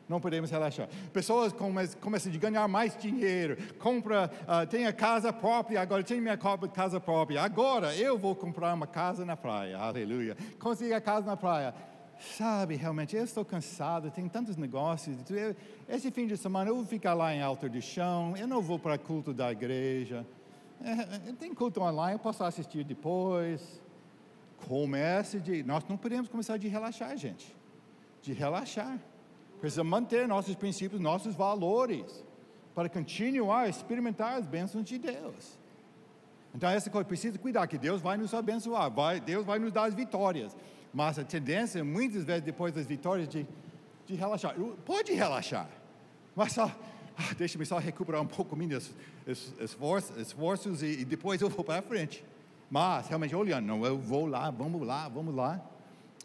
Não 0.09 0.21
podemos 0.21 0.53
relaxar. 0.53 0.89
Pessoas 1.13 1.53
começam 1.53 2.33
a 2.33 2.37
ganhar 2.37 2.69
mais 2.69 2.97
dinheiro, 2.97 3.57
compra, 3.77 4.31
uh, 4.43 4.65
tem 4.65 4.87
a 4.87 4.93
casa 4.93 5.33
própria, 5.33 5.81
agora 5.81 6.05
tem 6.05 6.21
minha 6.21 6.39
casa 6.73 7.01
própria. 7.01 7.43
Agora 7.43 7.93
eu 7.97 8.17
vou 8.17 8.37
comprar 8.37 8.73
uma 8.73 8.87
casa 8.87 9.25
na 9.25 9.37
praia. 9.37 9.77
Aleluia. 9.77 10.37
Consegui 10.61 10.93
a 10.93 11.01
casa 11.01 11.27
na 11.27 11.37
praia 11.37 11.75
sabe, 12.19 12.77
realmente, 12.77 13.17
eu 13.17 13.25
estou 13.25 13.45
cansado, 13.45 14.11
tem 14.11 14.29
tantos 14.29 14.57
negócios. 14.57 15.17
Eu, 15.31 15.55
esse 15.89 16.11
fim 16.11 16.27
de 16.27 16.37
semana 16.37 16.71
eu 16.71 16.77
vou 16.77 16.85
ficar 16.85 17.15
lá 17.15 17.35
em 17.35 17.43
Alto 17.43 17.69
de 17.69 17.81
Chão, 17.81 18.35
eu 18.37 18.47
não 18.47 18.61
vou 18.61 18.79
para 18.79 18.99
culto 18.99 19.33
da 19.33 19.51
igreja. 19.53 20.27
É, 20.83 21.33
tem 21.33 21.55
culto 21.55 21.81
online, 21.81 22.15
eu 22.15 22.19
posso 22.19 22.45
assistir 22.45 22.85
depois. 22.85 23.81
Comece 24.69 25.41
de. 25.41 25.63
Nós 25.63 25.85
não 25.89 25.97
podemos 25.97 26.29
começar 26.29 26.57
de 26.57 26.69
relaxar, 26.69 27.17
gente. 27.17 27.55
De 28.23 28.33
relaxar. 28.33 28.99
Precisamos 29.61 29.91
manter 29.91 30.29
nossos 30.29 30.55
princípios, 30.55 31.01
nossos 31.01 31.35
valores, 31.35 32.25
para 32.75 32.89
continuar 32.89 33.63
a 33.63 33.69
experimentar 33.69 34.35
as 34.35 34.47
bênçãos 34.47 34.85
de 34.85 34.99
Deus. 34.99 35.59
Então, 36.55 36.71
essa 36.71 36.89
coisa 36.89 37.05
precisa 37.05 37.39
cuidar, 37.39 37.67
que 37.67 37.77
Deus 37.77 38.01
vai 38.01 38.17
nos 38.17 38.33
abençoar, 38.33 38.91
vai, 38.91 39.21
Deus 39.21 39.45
vai 39.45 39.59
nos 39.59 39.73
dar 39.73 39.85
as 39.85 39.95
vitórias. 39.95 40.57
Mas 40.97 41.19
a 41.19 41.25
tendência, 41.25 41.85
muitas 41.85 42.25
vezes, 42.25 42.43
depois 42.43 42.73
das 42.73 42.87
vitórias, 42.87 43.29
de, 43.29 43.47
de 44.07 44.15
relaxar. 44.15 44.55
Pode 44.87 45.13
relaxar, 45.13 45.69
mas 46.35 46.55
só, 46.55 46.75
ah, 47.19 47.35
deixa-me 47.37 47.67
só 47.67 47.77
recuperar 47.77 48.23
um 48.23 48.27
pouco 48.27 48.57
meus 48.57 48.91
esforços, 49.61 50.17
esforços 50.17 50.83
e, 50.83 51.01
e 51.01 51.05
depois 51.05 51.43
eu 51.43 51.51
vou 51.51 51.63
para 51.63 51.83
frente. 51.83 52.25
Mas, 52.71 53.09
realmente, 53.09 53.37
olhando, 53.37 53.67
não, 53.67 53.85
eu 53.85 53.99
vou 53.99 54.25
lá, 54.25 54.51
vamos 54.51 54.87
lá, 54.87 55.07
vamos 55.07 55.35
lá. 55.35 55.63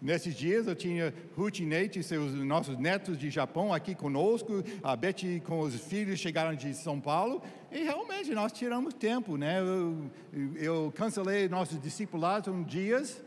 Nesses 0.01 0.33
dias 0.33 0.65
eu 0.65 0.73
tinha 0.73 1.13
Ruth 1.35 1.59
e 1.59 1.65
Nate, 1.65 2.01
seus 2.01 2.33
nossos 2.33 2.77
netos 2.77 3.17
de 3.17 3.29
Japão 3.29 3.73
aqui 3.73 3.93
conosco, 3.93 4.63
a 4.81 4.95
Betty 4.95 5.43
com 5.45 5.59
os 5.59 5.75
filhos 5.75 6.17
chegaram 6.17 6.55
de 6.55 6.73
São 6.73 6.97
Paulo 6.97 7.43
e 7.69 7.83
realmente 7.83 8.33
nós 8.33 8.53
tiramos 8.53 8.93
tempo, 8.93 9.35
né? 9.35 9.59
Eu, 9.59 10.09
eu 10.55 10.93
cancelei 10.95 11.49
nossos 11.49 11.77
discipulados 11.79 12.53
um 12.53 12.63
dias 12.63 13.21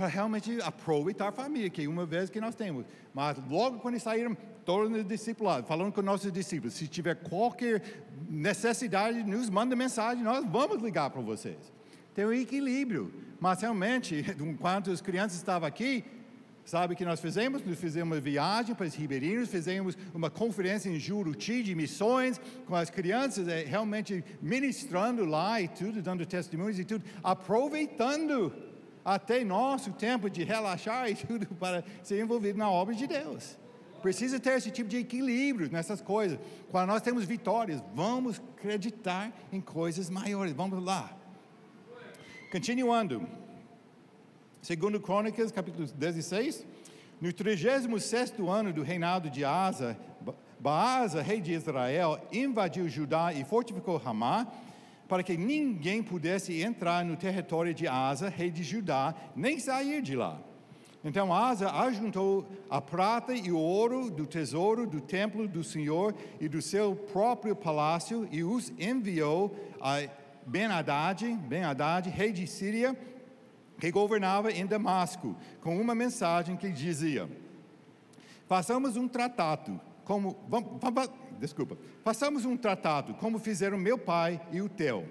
para 0.00 0.08
realmente 0.08 0.58
aproveitar 0.62 1.28
a 1.28 1.32
família, 1.32 1.68
que 1.68 1.82
é 1.82 1.86
uma 1.86 2.06
vez 2.06 2.30
que 2.30 2.40
nós 2.40 2.54
temos. 2.54 2.86
Mas 3.12 3.36
logo 3.50 3.80
quando 3.80 4.00
saíram, 4.00 4.34
todos 4.64 4.90
os 4.98 5.06
discipulados, 5.06 5.68
falando 5.68 5.92
com 5.92 6.00
nossos 6.00 6.32
discípulos, 6.32 6.72
se 6.72 6.88
tiver 6.88 7.16
qualquer 7.16 7.82
necessidade, 8.26 9.22
nos 9.22 9.50
manda 9.50 9.76
mensagem, 9.76 10.24
nós 10.24 10.42
vamos 10.46 10.82
ligar 10.82 11.10
para 11.10 11.20
vocês. 11.20 11.70
Tem 12.14 12.24
um 12.24 12.32
equilíbrio. 12.32 13.12
Mas 13.38 13.60
realmente, 13.60 14.24
enquanto 14.40 14.90
as 14.90 15.02
crianças 15.02 15.36
estavam 15.36 15.68
aqui, 15.68 16.02
sabe 16.64 16.94
o 16.94 16.96
que 16.96 17.04
nós 17.04 17.20
fizemos? 17.20 17.62
Nós 17.62 17.78
fizemos 17.78 18.16
uma 18.16 18.22
viagem 18.22 18.74
para 18.74 18.86
os 18.86 18.94
ribeirinhos, 18.94 19.50
fizemos 19.50 19.98
uma 20.14 20.30
conferência 20.30 20.88
em 20.88 20.98
Juruti 20.98 21.62
de 21.62 21.74
missões, 21.74 22.40
com 22.66 22.74
as 22.74 22.88
crianças 22.88 23.46
é, 23.48 23.64
realmente 23.64 24.24
ministrando 24.40 25.26
lá 25.26 25.60
e 25.60 25.68
tudo, 25.68 26.00
dando 26.00 26.24
testemunhos 26.24 26.78
e 26.78 26.86
tudo, 26.86 27.04
aproveitando 27.22 28.69
até 29.04 29.44
nosso 29.44 29.92
tempo 29.92 30.28
de 30.28 30.44
relaxar 30.44 31.10
e 31.10 31.14
tudo 31.26 31.46
para 31.46 31.84
ser 32.02 32.20
envolvido 32.22 32.58
na 32.58 32.70
obra 32.70 32.94
de 32.94 33.06
Deus. 33.06 33.58
Precisa 34.02 34.40
ter 34.40 34.56
esse 34.56 34.70
tipo 34.70 34.88
de 34.88 34.96
equilíbrio 34.96 35.70
nessas 35.70 36.00
coisas. 36.00 36.38
Quando 36.70 36.88
nós 36.88 37.02
temos 37.02 37.24
vitórias, 37.24 37.82
vamos 37.94 38.40
acreditar 38.56 39.30
em 39.52 39.60
coisas 39.60 40.08
maiores. 40.08 40.54
Vamos 40.54 40.82
lá. 40.82 41.14
Continuando. 42.50 43.26
Segundo 44.62 45.00
Crônicas, 45.00 45.50
capítulo 45.50 45.86
16, 45.86 46.66
no 47.20 47.32
36 47.32 47.86
ano 48.48 48.72
do 48.72 48.82
reinado 48.82 49.30
de 49.30 49.44
Asa, 49.44 49.96
Baasa, 50.58 51.22
rei 51.22 51.40
de 51.40 51.52
Israel, 51.54 52.20
invadiu 52.30 52.86
Judá 52.86 53.32
e 53.32 53.44
fortificou 53.44 53.96
Ramá, 53.96 54.46
para 55.10 55.24
que 55.24 55.36
ninguém 55.36 56.04
pudesse 56.04 56.62
entrar 56.62 57.04
no 57.04 57.16
território 57.16 57.74
de 57.74 57.88
Asa, 57.88 58.28
rei 58.28 58.48
de 58.48 58.62
Judá, 58.62 59.12
nem 59.34 59.58
sair 59.58 60.00
de 60.00 60.14
lá. 60.14 60.40
Então 61.02 61.34
Asa 61.34 61.68
ajuntou 61.68 62.46
a 62.70 62.80
prata 62.80 63.34
e 63.34 63.50
o 63.50 63.58
ouro 63.58 64.08
do 64.08 64.24
tesouro 64.24 64.86
do 64.86 65.00
templo 65.00 65.48
do 65.48 65.64
Senhor 65.64 66.14
e 66.40 66.48
do 66.48 66.62
seu 66.62 66.94
próprio 66.94 67.56
palácio 67.56 68.28
e 68.30 68.44
os 68.44 68.72
enviou 68.78 69.52
a 69.80 70.08
Ben-Hadad, 70.46 71.24
Ben-Hadad, 71.48 72.08
rei 72.08 72.30
de 72.30 72.46
Síria, 72.46 72.96
que 73.80 73.90
governava 73.90 74.52
em 74.52 74.64
Damasco, 74.64 75.34
com 75.60 75.80
uma 75.80 75.94
mensagem 75.94 76.56
que 76.56 76.70
dizia: 76.70 77.28
Façamos 78.46 78.96
um 78.96 79.08
tratado, 79.08 79.80
como 80.04 80.36
vamos, 80.48 81.10
desculpa, 81.40 81.76
façamos 82.04 82.44
um 82.44 82.56
tratado 82.56 83.14
como 83.14 83.38
fizeram 83.38 83.78
meu 83.78 83.98
pai 83.98 84.40
e 84.52 84.60
o 84.60 84.68
teu. 84.68 85.08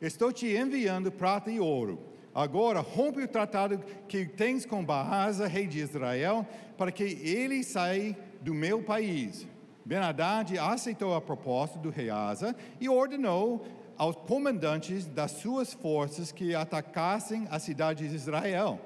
Estou 0.00 0.32
te 0.32 0.46
enviando 0.46 1.12
prata 1.12 1.50
e 1.50 1.60
ouro. 1.60 1.98
Agora 2.34 2.80
rompe 2.80 3.22
o 3.22 3.28
tratado 3.28 3.78
que 4.08 4.24
tens 4.24 4.64
com 4.64 4.84
Baasa, 4.84 5.46
rei 5.46 5.66
de 5.66 5.80
Israel, 5.80 6.46
para 6.78 6.90
que 6.90 7.02
ele 7.02 7.62
saia 7.62 8.16
do 8.40 8.54
meu 8.54 8.82
país. 8.82 9.46
Ben-Hadad 9.84 10.56
aceitou 10.58 11.14
a 11.14 11.20
proposta 11.20 11.78
do 11.78 11.90
rei 11.90 12.08
Asa 12.08 12.56
e 12.80 12.88
ordenou 12.88 13.66
aos 13.98 14.16
comandantes 14.16 15.06
das 15.06 15.32
suas 15.32 15.74
forças 15.74 16.32
que 16.32 16.54
atacassem 16.54 17.46
a 17.50 17.58
cidade 17.58 18.08
de 18.08 18.14
Israel. 18.14 18.80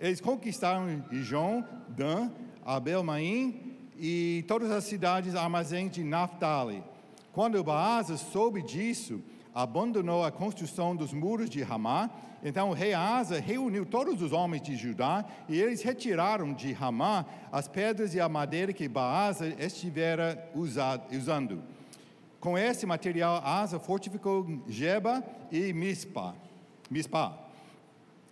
Eles 0.00 0.20
conquistaram 0.20 1.04
Ijon, 1.12 1.62
Dan, 1.88 2.30
Abel-Maim 2.64 3.67
e 3.98 4.44
todas 4.46 4.70
as 4.70 4.84
cidades 4.84 5.34
armazéns 5.34 5.90
de 5.90 6.04
Naphtali. 6.04 6.82
Quando 7.32 7.62
Baasa 7.62 8.16
soube 8.16 8.62
disso, 8.62 9.20
abandonou 9.54 10.24
a 10.24 10.30
construção 10.30 10.94
dos 10.94 11.12
muros 11.12 11.50
de 11.50 11.62
Ramá. 11.62 12.08
Então 12.44 12.70
o 12.70 12.72
rei 12.72 12.94
Asa 12.94 13.40
reuniu 13.40 13.84
todos 13.84 14.22
os 14.22 14.30
homens 14.30 14.62
de 14.62 14.76
Judá 14.76 15.24
e 15.48 15.60
eles 15.60 15.82
retiraram 15.82 16.52
de 16.52 16.72
Ramá 16.72 17.26
as 17.50 17.66
pedras 17.66 18.14
e 18.14 18.20
a 18.20 18.28
madeira 18.28 18.72
que 18.72 18.88
Baasa 18.88 19.48
estivera 19.58 20.48
usando. 20.54 21.62
Com 22.38 22.56
esse 22.56 22.86
material, 22.86 23.42
Asa 23.44 23.80
fortificou 23.80 24.62
Jeba 24.68 25.24
e 25.50 25.72
Mispa. 25.72 26.36
Mispa. 26.88 27.36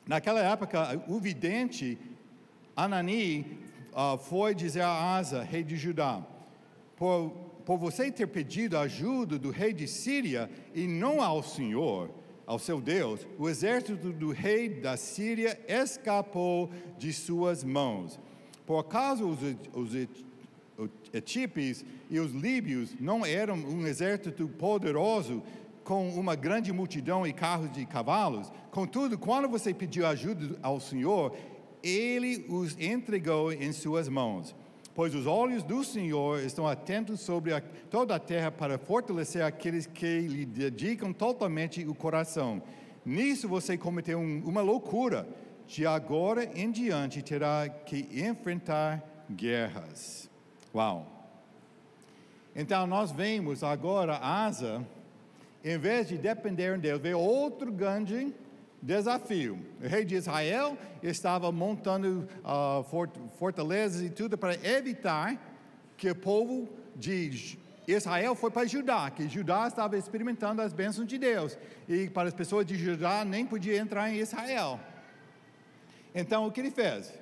Naquela 0.06 0.40
época, 0.40 1.02
o 1.08 1.18
vidente 1.18 1.98
Anani 2.76 3.65
uh, 3.96 4.18
foi 4.18 4.54
dizer 4.54 4.82
a 4.82 5.16
Asa, 5.16 5.42
rei 5.42 5.64
de 5.64 5.76
Judá, 5.76 6.22
por, 6.94 7.30
por 7.64 7.78
você 7.78 8.12
ter 8.12 8.26
pedido 8.26 8.76
ajuda 8.76 9.38
do 9.38 9.50
rei 9.50 9.72
de 9.72 9.88
Síria 9.88 10.50
e 10.74 10.86
não 10.86 11.22
ao 11.22 11.42
Senhor, 11.42 12.10
ao 12.46 12.58
seu 12.58 12.80
Deus, 12.80 13.26
o 13.38 13.48
exército 13.48 14.12
do 14.12 14.30
rei 14.30 14.68
da 14.68 14.96
Síria 14.96 15.58
escapou 15.66 16.70
de 16.96 17.12
suas 17.12 17.64
mãos. 17.64 18.20
Por 18.64 18.78
acaso 18.78 19.26
os, 19.26 19.38
os 19.74 20.08
etíopes 21.12 21.84
e 22.08 22.20
os 22.20 22.32
líbios 22.32 22.94
não 23.00 23.26
eram 23.26 23.56
um 23.56 23.86
exército 23.86 24.46
poderoso 24.46 25.42
com 25.82 26.08
uma 26.10 26.34
grande 26.34 26.72
multidão 26.72 27.26
e 27.26 27.32
carros 27.32 27.72
de 27.72 27.86
cavalos. 27.86 28.52
Contudo, 28.70 29.16
quando 29.18 29.48
você 29.48 29.72
pediu 29.72 30.06
ajuda 30.06 30.56
ao 30.62 30.80
Senhor, 30.80 31.36
ele 31.82 32.46
os 32.48 32.78
entregou 32.78 33.52
em 33.52 33.72
suas 33.72 34.08
mãos. 34.08 34.54
Pois 34.94 35.14
os 35.14 35.26
olhos 35.26 35.62
do 35.62 35.84
Senhor 35.84 36.40
estão 36.40 36.66
atentos 36.66 37.20
sobre 37.20 37.52
a, 37.52 37.60
toda 37.90 38.14
a 38.14 38.18
terra 38.18 38.50
para 38.50 38.78
fortalecer 38.78 39.42
aqueles 39.44 39.86
que 39.86 40.20
lhe 40.20 40.46
dedicam 40.46 41.12
totalmente 41.12 41.86
o 41.86 41.94
coração. 41.94 42.62
Nisso 43.04 43.46
você 43.46 43.76
cometeu 43.76 44.18
um, 44.18 44.42
uma 44.44 44.62
loucura. 44.62 45.28
De 45.66 45.84
agora 45.84 46.44
em 46.54 46.70
diante 46.70 47.22
terá 47.22 47.68
que 47.68 48.08
enfrentar 48.12 49.02
guerras. 49.30 50.30
Uau! 50.74 51.06
Então 52.54 52.86
nós 52.86 53.10
vemos 53.10 53.62
agora 53.62 54.16
Asa, 54.16 54.86
em 55.62 55.76
vez 55.76 56.08
de 56.08 56.16
depender 56.16 56.78
dele, 56.78 56.98
ver 56.98 57.14
outro 57.14 57.70
grande 57.70 58.32
desafio. 58.86 59.58
O 59.82 59.86
rei 59.86 60.04
de 60.04 60.14
Israel 60.14 60.78
estava 61.02 61.50
montando 61.50 62.28
uh, 62.44 62.84
fortalezas 63.36 64.00
e 64.02 64.10
tudo 64.10 64.38
para 64.38 64.54
evitar 64.66 65.36
que 65.96 66.10
o 66.10 66.14
povo 66.14 66.68
de 66.94 67.58
Israel 67.86 68.34
foi 68.34 68.50
para 68.50 68.66
Judá, 68.66 69.10
que 69.10 69.28
Judá 69.28 69.66
estava 69.66 69.98
experimentando 69.98 70.62
as 70.62 70.72
bênçãos 70.72 71.06
de 71.06 71.18
Deus. 71.18 71.58
E 71.88 72.08
para 72.08 72.28
as 72.28 72.34
pessoas 72.34 72.64
de 72.64 72.76
Judá 72.76 73.24
nem 73.24 73.44
podia 73.44 73.76
entrar 73.76 74.10
em 74.10 74.18
Israel. 74.18 74.78
Então 76.14 76.46
o 76.46 76.52
que 76.52 76.60
ele 76.60 76.70
fez? 76.70 77.12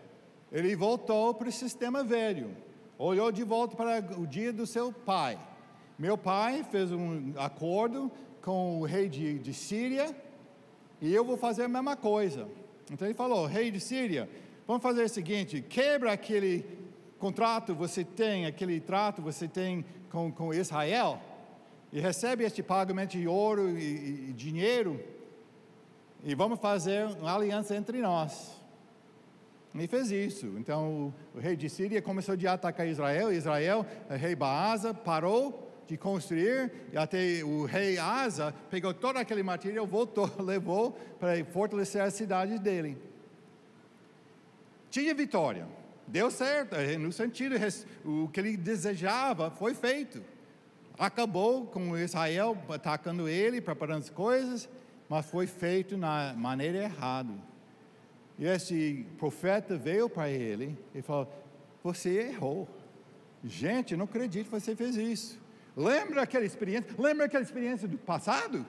Ele 0.52 0.76
voltou 0.76 1.34
para 1.34 1.48
o 1.48 1.52
sistema 1.52 2.04
velho 2.04 2.54
olhou 2.98 3.32
de 3.32 3.42
volta 3.42 3.76
para 3.76 3.98
o 4.18 4.26
dia 4.26 4.52
do 4.52 4.66
seu 4.66 4.92
pai. 4.92 5.38
Meu 5.98 6.16
pai 6.16 6.64
fez 6.70 6.92
um 6.92 7.32
acordo 7.36 8.10
com 8.40 8.80
o 8.80 8.84
rei 8.84 9.08
de, 9.08 9.38
de 9.38 9.54
Síria 9.54 10.14
e 11.04 11.14
eu 11.14 11.22
vou 11.22 11.36
fazer 11.36 11.64
a 11.64 11.68
mesma 11.68 11.96
coisa. 11.96 12.48
Então 12.90 13.06
ele 13.06 13.14
falou: 13.14 13.44
Rei 13.44 13.70
de 13.70 13.78
Síria, 13.78 14.26
vamos 14.66 14.82
fazer 14.82 15.02
o 15.02 15.08
seguinte: 15.08 15.60
quebra 15.60 16.12
aquele 16.12 16.64
contrato 17.18 17.74
você 17.74 18.02
tem, 18.02 18.46
aquele 18.46 18.80
trato 18.80 19.20
você 19.20 19.46
tem 19.46 19.84
com, 20.10 20.32
com 20.32 20.54
Israel 20.54 21.20
e 21.92 22.00
recebe 22.00 22.42
este 22.42 22.62
pagamento 22.62 23.10
de 23.10 23.28
ouro 23.28 23.78
e, 23.78 24.30
e 24.30 24.32
dinheiro 24.32 24.98
e 26.22 26.34
vamos 26.34 26.58
fazer 26.58 27.04
uma 27.06 27.34
aliança 27.34 27.76
entre 27.76 27.98
nós. 28.00 28.58
E 29.74 29.86
fez 29.86 30.10
isso. 30.10 30.46
Então 30.56 31.12
o, 31.34 31.38
rei 31.38 31.54
de 31.54 31.68
Síria 31.68 32.00
começou 32.00 32.34
a 32.34 32.52
atacar 32.52 32.86
Israel. 32.88 33.30
Israel, 33.30 33.84
o 34.08 34.14
rei 34.14 34.34
Baasa, 34.34 34.94
parou 34.94 35.63
de 35.86 35.96
construir. 35.96 36.72
E 36.92 36.96
até 36.96 37.42
o 37.44 37.64
rei 37.64 37.98
Asa 37.98 38.54
pegou 38.70 38.92
todo 38.94 39.16
aquele 39.16 39.42
material, 39.42 39.86
voltou, 39.86 40.30
levou 40.42 40.92
para 41.18 41.44
fortalecer 41.44 42.00
as 42.00 42.14
cidades 42.14 42.58
dele. 42.60 42.96
Tinha 44.90 45.14
vitória. 45.14 45.66
Deu 46.06 46.30
certo, 46.30 46.76
eh, 46.76 46.98
no 46.98 47.10
sentido, 47.10 47.56
o 48.04 48.28
que 48.28 48.38
ele 48.38 48.56
desejava 48.56 49.50
foi 49.50 49.74
feito. 49.74 50.22
Acabou 50.98 51.66
com 51.66 51.96
Israel 51.96 52.56
atacando 52.68 53.28
ele, 53.28 53.60
preparando 53.60 54.02
as 54.02 54.10
coisas, 54.10 54.68
mas 55.08 55.26
foi 55.26 55.46
feito 55.46 55.96
na 55.96 56.34
maneira 56.34 56.78
errada. 56.78 57.32
E 58.38 58.46
esse 58.46 59.06
profeta 59.18 59.76
veio 59.76 60.08
para 60.08 60.28
ele 60.28 60.76
e 60.94 61.02
falou: 61.02 61.32
Você 61.82 62.10
errou. 62.28 62.68
Gente, 63.42 63.96
não 63.96 64.04
acredito 64.04 64.46
que 64.46 64.50
você 64.50 64.74
fez 64.74 64.96
isso. 64.96 65.43
Lembra 65.76 66.22
aquela 66.22 66.44
experiência? 66.44 66.90
Lembra 66.98 67.26
aquela 67.26 67.42
experiência 67.42 67.88
do 67.88 67.98
passado? 67.98 68.64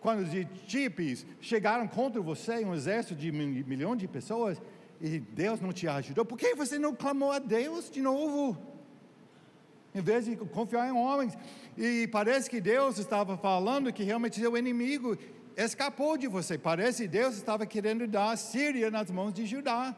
Quando 0.00 0.20
os 0.20 0.34
etíopes 0.34 1.26
chegaram 1.40 1.86
contra 1.86 2.20
você, 2.20 2.64
um 2.64 2.74
exército 2.74 3.14
de 3.14 3.30
um 3.30 3.34
milhão 3.34 3.94
de 3.94 4.08
pessoas, 4.08 4.60
e 5.00 5.18
Deus 5.18 5.60
não 5.60 5.72
te 5.72 5.86
ajudou, 5.88 6.24
por 6.24 6.38
que 6.38 6.54
você 6.54 6.78
não 6.78 6.94
clamou 6.94 7.32
a 7.32 7.38
Deus 7.38 7.90
de 7.90 8.00
novo? 8.00 8.56
Em 9.94 10.00
vez 10.00 10.24
de 10.24 10.36
confiar 10.36 10.88
em 10.88 10.92
homens. 10.92 11.36
E 11.76 12.06
parece 12.08 12.48
que 12.48 12.60
Deus 12.60 12.98
estava 12.98 13.36
falando 13.36 13.92
que 13.92 14.02
realmente 14.02 14.38
seu 14.38 14.56
inimigo 14.56 15.18
escapou 15.56 16.16
de 16.16 16.28
você. 16.28 16.56
Parece 16.56 17.02
que 17.02 17.08
Deus 17.08 17.34
estava 17.34 17.66
querendo 17.66 18.06
dar 18.06 18.30
a 18.30 18.36
Síria 18.36 18.90
nas 18.90 19.10
mãos 19.10 19.32
de 19.32 19.44
Judá. 19.46 19.96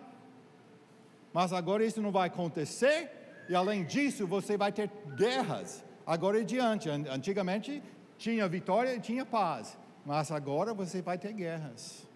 Mas 1.32 1.52
agora 1.52 1.84
isso 1.84 2.00
não 2.00 2.10
vai 2.10 2.28
acontecer, 2.28 3.10
e 3.52 3.54
além 3.54 3.84
disso, 3.84 4.26
você 4.26 4.56
vai 4.56 4.72
ter 4.72 4.90
guerras. 5.14 5.84
Agora 6.06 6.40
em 6.40 6.44
diante. 6.46 6.88
Antigamente 6.88 7.82
tinha 8.16 8.48
vitória 8.48 8.94
e 8.94 8.98
tinha 8.98 9.26
paz, 9.26 9.76
mas 10.06 10.30
agora 10.30 10.72
você 10.72 11.02
vai 11.02 11.18
ter 11.18 11.34
guerras. 11.34 12.08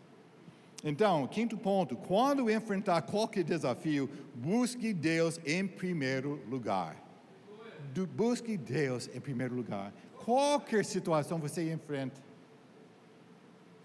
Então, 0.83 1.27
quinto 1.27 1.59
ponto: 1.59 1.95
quando 1.95 2.51
enfrentar 2.51 3.03
qualquer 3.03 3.45
desafio, 3.45 4.09
busque 4.35 4.95
Deus 4.95 5.39
em 5.45 5.67
primeiro 5.67 6.41
lugar. 6.49 6.97
Busque 8.15 8.57
Deus 8.57 9.07
em 9.15 9.21
primeiro 9.21 9.55
lugar. 9.55 9.93
Qualquer 10.25 10.87
situação 10.87 11.39
você 11.39 11.71
enfrenta, 11.71 12.19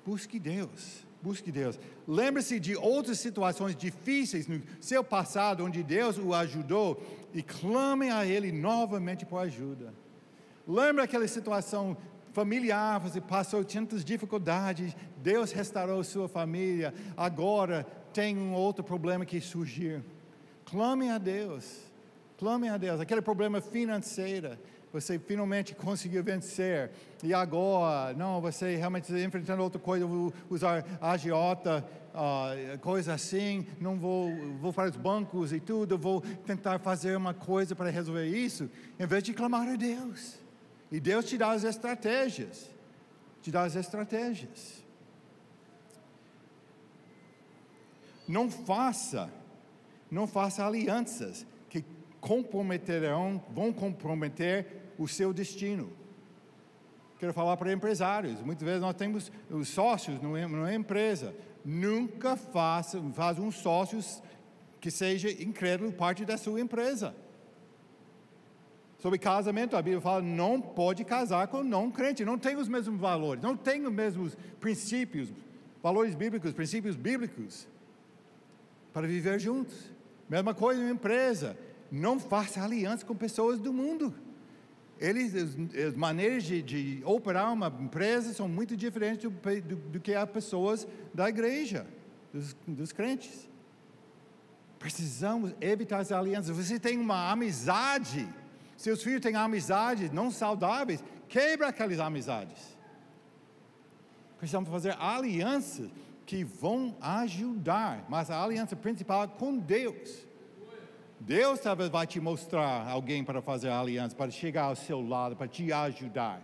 busque 0.06 0.40
Deus. 0.40 1.04
Busque 1.22 1.52
Deus. 1.52 1.80
Lembre-se 2.08 2.60
de 2.60 2.76
outras 2.76 3.20
situações 3.20 3.76
difíceis 3.76 4.48
no 4.48 4.60
seu 4.80 5.04
passado, 5.04 5.64
onde 5.64 5.84
Deus 5.84 6.18
o 6.18 6.34
ajudou, 6.34 7.00
e 7.34 7.42
clame 7.42 8.10
a 8.10 8.26
Ele 8.26 8.52
novamente 8.52 9.26
por 9.26 9.38
ajuda. 9.38 9.94
Lembra 10.68 11.04
aquela 11.04 11.28
situação 11.28 11.98
familiar, 12.34 13.00
você 13.00 13.20
passou 13.20 13.64
tantas 13.64 14.06
dificuldades, 14.06 14.96
Deus 15.18 15.52
restaurou 15.52 16.04
sua 16.04 16.28
família, 16.28 16.94
agora 17.16 17.86
tem 18.14 18.38
um 18.38 18.54
outro 18.54 18.84
problema 18.84 19.26
que 19.26 19.42
surgir. 19.42 20.04
Clame 20.66 21.10
a 21.10 21.18
Deus, 21.18 21.92
clame 22.38 22.70
a 22.70 22.78
Deus. 22.78 23.02
Aquele 23.02 23.22
problema 23.22 23.60
financeiro, 23.60 24.58
você 24.92 25.18
finalmente 25.18 25.74
conseguiu 25.74 26.24
vencer, 26.24 26.92
e 27.24 27.34
agora, 27.34 28.14
não, 28.14 28.42
você 28.42 28.76
realmente 28.76 29.04
está 29.04 29.20
enfrentando 29.20 29.64
outra 29.64 29.80
coisa, 29.80 30.06
vou 30.06 30.34
usar 30.50 30.86
agiota, 31.00 31.86
uh, 32.14 32.78
coisa 32.80 33.14
assim, 33.14 33.66
não 33.80 33.98
vou, 33.98 34.30
vou 34.60 34.74
para 34.74 34.90
os 34.90 34.98
bancos 34.98 35.54
e 35.54 35.60
tudo, 35.60 35.98
vou 35.98 36.22
tentar 36.46 36.80
fazer 36.80 37.16
uma 37.16 37.34
coisa 37.34 37.76
para 37.76 37.90
resolver 37.90 38.26
isso, 38.26 38.70
em 39.00 39.06
vez 39.06 39.24
de 39.24 39.34
clamar 39.34 39.68
a 39.68 39.76
Deus. 39.76 40.40
E 40.92 41.00
Deus 41.00 41.26
te 41.26 41.38
dá 41.38 41.52
as 41.52 41.64
estratégias, 41.64 42.70
te 43.42 43.50
dá 43.50 43.64
as 43.64 43.76
estratégias. 43.76 44.84
Não 48.28 48.50
faça, 48.50 49.32
não 50.10 50.28
faça 50.28 50.66
alianças 50.66 51.46
que 51.70 51.84
comprometerão, 52.20 53.44
vão 53.54 53.74
comprometer 53.74 54.81
o 55.02 55.08
seu 55.08 55.34
destino. 55.34 55.92
Quero 57.18 57.34
falar 57.34 57.58
para 57.58 57.74
empresários. 57.74 58.42
Muitas 58.42 58.64
vezes 58.64 58.82
nós 58.82 58.96
temos 58.96 59.32
os 59.50 59.68
sócios 59.68 60.22
numa 60.22 60.74
empresa. 60.74 61.36
Nunca 61.64 62.36
faça, 62.36 63.02
faz 63.14 63.38
um 63.40 63.52
sócio 63.52 64.00
que 64.80 64.90
seja 64.90 65.30
incrédulo 65.30 65.92
parte 65.92 66.26
da 66.26 66.38
sua 66.38 66.60
empresa. 66.60 67.16
Sobre 69.00 69.18
casamento, 69.18 69.76
a 69.76 69.82
Bíblia 69.82 70.02
fala 70.02 70.22
não 70.22 70.62
pode 70.62 71.04
casar 71.04 71.48
com 71.48 71.64
não 71.64 71.90
crente, 71.90 72.24
não 72.24 72.38
tem 72.38 72.56
os 72.56 72.68
mesmos 72.68 73.00
valores, 73.00 73.42
não 73.42 73.58
tem 73.58 73.86
os 73.86 73.92
mesmos 73.92 74.38
princípios, 74.60 75.30
valores 75.82 76.14
bíblicos, 76.14 76.54
princípios 76.54 76.96
bíblicos 76.96 77.68
para 78.94 79.08
viver 79.08 79.40
juntos. 79.40 79.92
Mesma 80.30 80.54
coisa 80.54 80.82
em 80.82 80.92
empresa, 80.92 81.58
não 81.92 82.20
faça 82.20 82.64
aliança 82.64 83.06
com 83.06 83.16
pessoas 83.16 83.60
do 83.60 83.74
mundo. 83.74 84.14
Eles, 85.02 85.34
as 85.36 85.96
maneiras 85.96 86.44
de, 86.44 86.62
de, 86.62 87.02
operar 87.04 87.52
uma 87.52 87.76
empresa 87.80 88.32
são 88.36 88.48
muito 88.48 88.78
diferentes 88.78 89.24
do, 89.24 89.32
do, 89.32 89.76
do 89.76 90.00
que 90.00 90.14
as 90.14 90.30
pessoas 90.30 90.88
da 91.12 91.28
igreja, 91.28 91.88
dos, 92.32 92.56
dos 92.68 92.92
crentes. 92.92 93.50
Precisamos 94.78 95.56
evitar 95.60 96.02
as 96.02 96.12
alianças. 96.12 96.56
Você 96.56 96.80
tem 96.80 97.00
uma 97.00 97.32
amizade, 97.32 98.30
seus 98.78 99.02
filhos 99.02 99.22
têm 99.22 99.36
amizades 99.36 100.12
não 100.12 100.30
saudáveis, 100.30 101.04
quebra 101.28 101.70
aquelas 101.70 102.00
amizades. 102.00 102.78
Precisamos 104.38 104.70
fazer 104.70 104.96
alianças 105.00 105.90
que 106.28 106.44
vão 106.44 106.96
ajudar, 107.02 108.06
mas 108.08 108.30
a 108.30 108.44
aliança 108.44 108.76
principal 108.76 109.24
é 109.24 109.28
com 109.28 109.58
Deus. 109.58 110.28
Deus 111.22 111.60
talvez 111.60 111.88
vai 111.88 112.08
te 112.08 112.20
mostrar 112.20 112.88
alguém 112.88 113.24
para 113.24 113.44
fazer 113.44 113.70
aliança, 113.70 114.16
para 114.16 114.32
chegar 114.32 114.64
ao 114.64 114.76
seu 114.76 115.08
lado, 115.08 115.36
para 115.36 115.48
te 115.48 115.72
ajudar. 115.72 116.42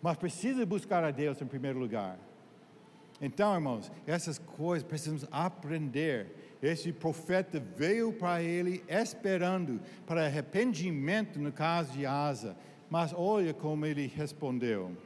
Mas 0.00 0.16
precisa 0.16 0.64
buscar 0.64 1.02
a 1.02 1.10
Deus 1.10 1.42
em 1.42 1.46
primeiro 1.46 1.80
lugar. 1.80 2.16
Então, 3.20 3.52
irmãos, 3.52 3.90
essas 4.06 4.38
coisas 4.38 4.86
precisamos 4.86 5.26
aprender. 5.32 6.56
Esse 6.62 6.92
profeta 6.92 7.58
veio 7.58 8.12
para 8.12 8.40
ele 8.40 8.84
esperando 8.88 9.80
para 10.06 10.24
arrependimento 10.24 11.40
no 11.40 11.50
caso 11.50 11.92
de 11.92 12.06
Asa. 12.06 12.56
Mas 12.88 13.12
olha 13.12 13.52
como 13.52 13.86
ele 13.86 14.06
respondeu. 14.06 14.96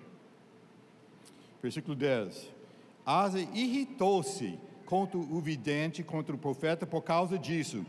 Versículo 1.63 1.97
10. 1.97 2.53
Asa 3.07 3.41
irritou-se 3.41 4.59
contra 4.85 5.17
o 5.17 5.41
vidente, 5.41 6.03
contra 6.03 6.37
o 6.37 6.39
profeta 6.39 6.85
por 6.85 7.01
causa 7.01 7.39
disso 7.39 7.85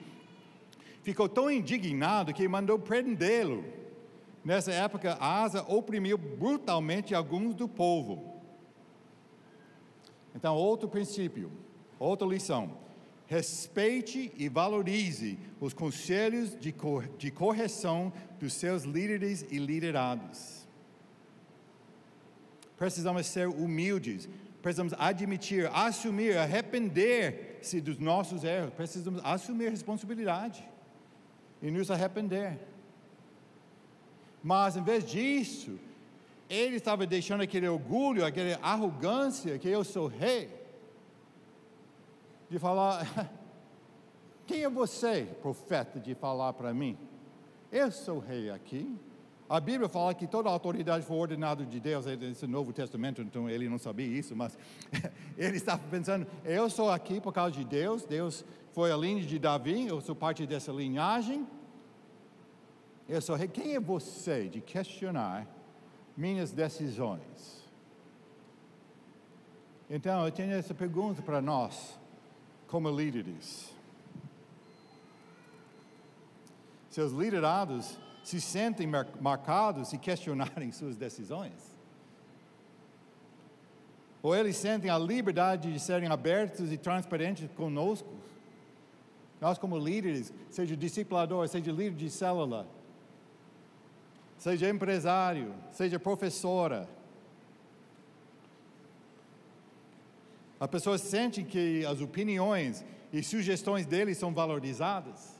ficou 1.06 1.30
tão 1.30 1.52
indignado 1.52 2.34
que 2.34 2.48
mandou 2.48 2.80
prendê-lo. 2.80 3.64
Nessa 4.44 4.72
época, 4.72 5.16
Asa 5.20 5.62
oprimiu 5.68 6.18
brutalmente 6.18 7.14
alguns 7.14 7.54
do 7.54 7.68
povo. 7.68 8.42
Então, 10.36 10.56
outro 10.56 10.90
princípio, 10.90 11.52
outra 12.00 12.28
lição. 12.28 12.84
Respeite 13.28 14.32
e 14.36 14.50
valorize 14.50 15.38
os 15.60 15.74
conselhos 15.74 16.60
de, 16.60 16.72
cor, 16.72 17.08
de 17.20 17.30
correção 17.30 18.12
dos 18.40 18.54
seus 18.54 18.82
líderes 18.84 19.46
e 19.52 19.60
liderados. 19.60 20.68
Precisamos 22.78 23.28
ser 23.28 23.48
humildes, 23.48 24.28
precisamos 24.60 24.94
admitir, 24.98 25.70
assumir, 25.72 26.36
arrepender-se 26.36 27.80
dos 27.80 28.00
nossos 28.00 28.44
erros, 28.44 28.74
precisamos 28.74 29.22
assumir 29.24 29.70
responsabilidade 29.70 30.75
e 31.66 31.72
nos 31.72 31.90
arrepender. 31.90 32.60
Mas 34.44 34.78
em 34.78 34.84
vez 34.84 35.04
disso, 35.04 35.80
ele 36.48 36.76
estava 36.76 37.08
deixando 37.08 37.42
aquele 37.42 37.68
orgulho, 37.68 38.24
aquela 38.24 38.60
arrogância 38.62 39.58
que 39.58 39.68
eu 39.68 39.84
sou 39.84 40.06
rei, 40.06 40.48
de 42.48 42.60
falar: 42.60 43.32
quem 44.46 44.62
é 44.62 44.70
você, 44.70 45.28
profeta, 45.42 46.00
de 46.00 46.14
falar 46.14 46.54
para 46.54 46.72
mim? 46.72 46.96
Eu 47.72 47.90
sou 47.90 48.20
rei 48.20 48.52
aqui. 48.52 48.96
A 49.50 49.60
Bíblia 49.60 49.90
fala 49.90 50.14
que 50.14 50.28
toda 50.28 50.50
a 50.50 50.52
autoridade 50.52 51.04
foi 51.04 51.18
ordenada 51.18 51.66
de 51.66 51.80
Deus, 51.80 52.06
esse 52.06 52.46
Novo 52.46 52.74
Testamento, 52.74 53.24
então 53.24 53.50
ele 53.50 53.68
não 53.68 53.80
sabia 53.80 54.06
isso, 54.06 54.36
mas 54.36 54.56
ele 55.36 55.58
estava 55.58 55.82
pensando: 55.90 56.28
eu 56.44 56.70
sou 56.70 56.92
aqui 56.92 57.20
por 57.20 57.34
causa 57.34 57.56
de 57.56 57.64
Deus, 57.64 58.06
Deus 58.06 58.46
foi 58.72 58.92
a 58.92 58.98
linha 58.98 59.24
de 59.24 59.40
Davi, 59.40 59.88
eu 59.88 60.00
sou 60.00 60.16
parte 60.16 60.46
dessa 60.46 60.72
linhagem. 60.72 61.48
Eu 63.08 63.22
sou 63.22 63.36
rei. 63.36 63.48
Quem 63.48 63.76
é 63.76 63.80
você 63.80 64.50
de 64.50 64.62
questionar 64.62 65.48
minhas 66.18 66.52
decisões? 66.52 67.64
Então, 69.90 70.26
eu 70.26 70.32
tenho 70.32 70.54
essa 70.54 70.74
pergunta 70.74 71.22
para 71.22 71.40
nós, 71.40 72.00
como 72.68 72.90
líderes. 72.90 73.72
Seus 76.90 77.12
liderados 77.12 78.00
se 78.24 78.42
sentem 78.42 78.90
marcados 79.22 79.94
e 79.94 80.00
questionarem 80.00 80.72
suas 80.74 80.98
decisões? 80.98 81.76
Ou 84.24 84.36
eles 84.36 84.58
sentem 84.58 84.90
a 84.90 84.98
liberdade 84.98 85.72
de 85.72 85.80
serem 85.80 86.10
abertos 86.10 86.72
e 86.72 86.78
transparentes 86.78 87.48
conosco? 87.52 88.12
Nós, 89.40 89.60
como 89.60 89.78
líderes, 89.78 90.34
seja 90.50 90.76
discipulador, 90.76 91.48
seja 91.48 91.72
líder 91.72 91.96
de 91.96 92.10
célula, 92.10 92.66
seja 94.38 94.70
empresário, 94.70 95.54
seja 95.72 96.00
professora. 96.00 96.88
As 100.60 100.70
pessoas 100.70 101.02
sentem 101.02 101.44
que 101.44 101.86
as 101.86 102.02
opiniões 102.02 102.84
e 103.12 103.22
sugestões 103.22 103.86
deles 103.86 104.18
são 104.18 104.34
valorizadas? 104.34 105.40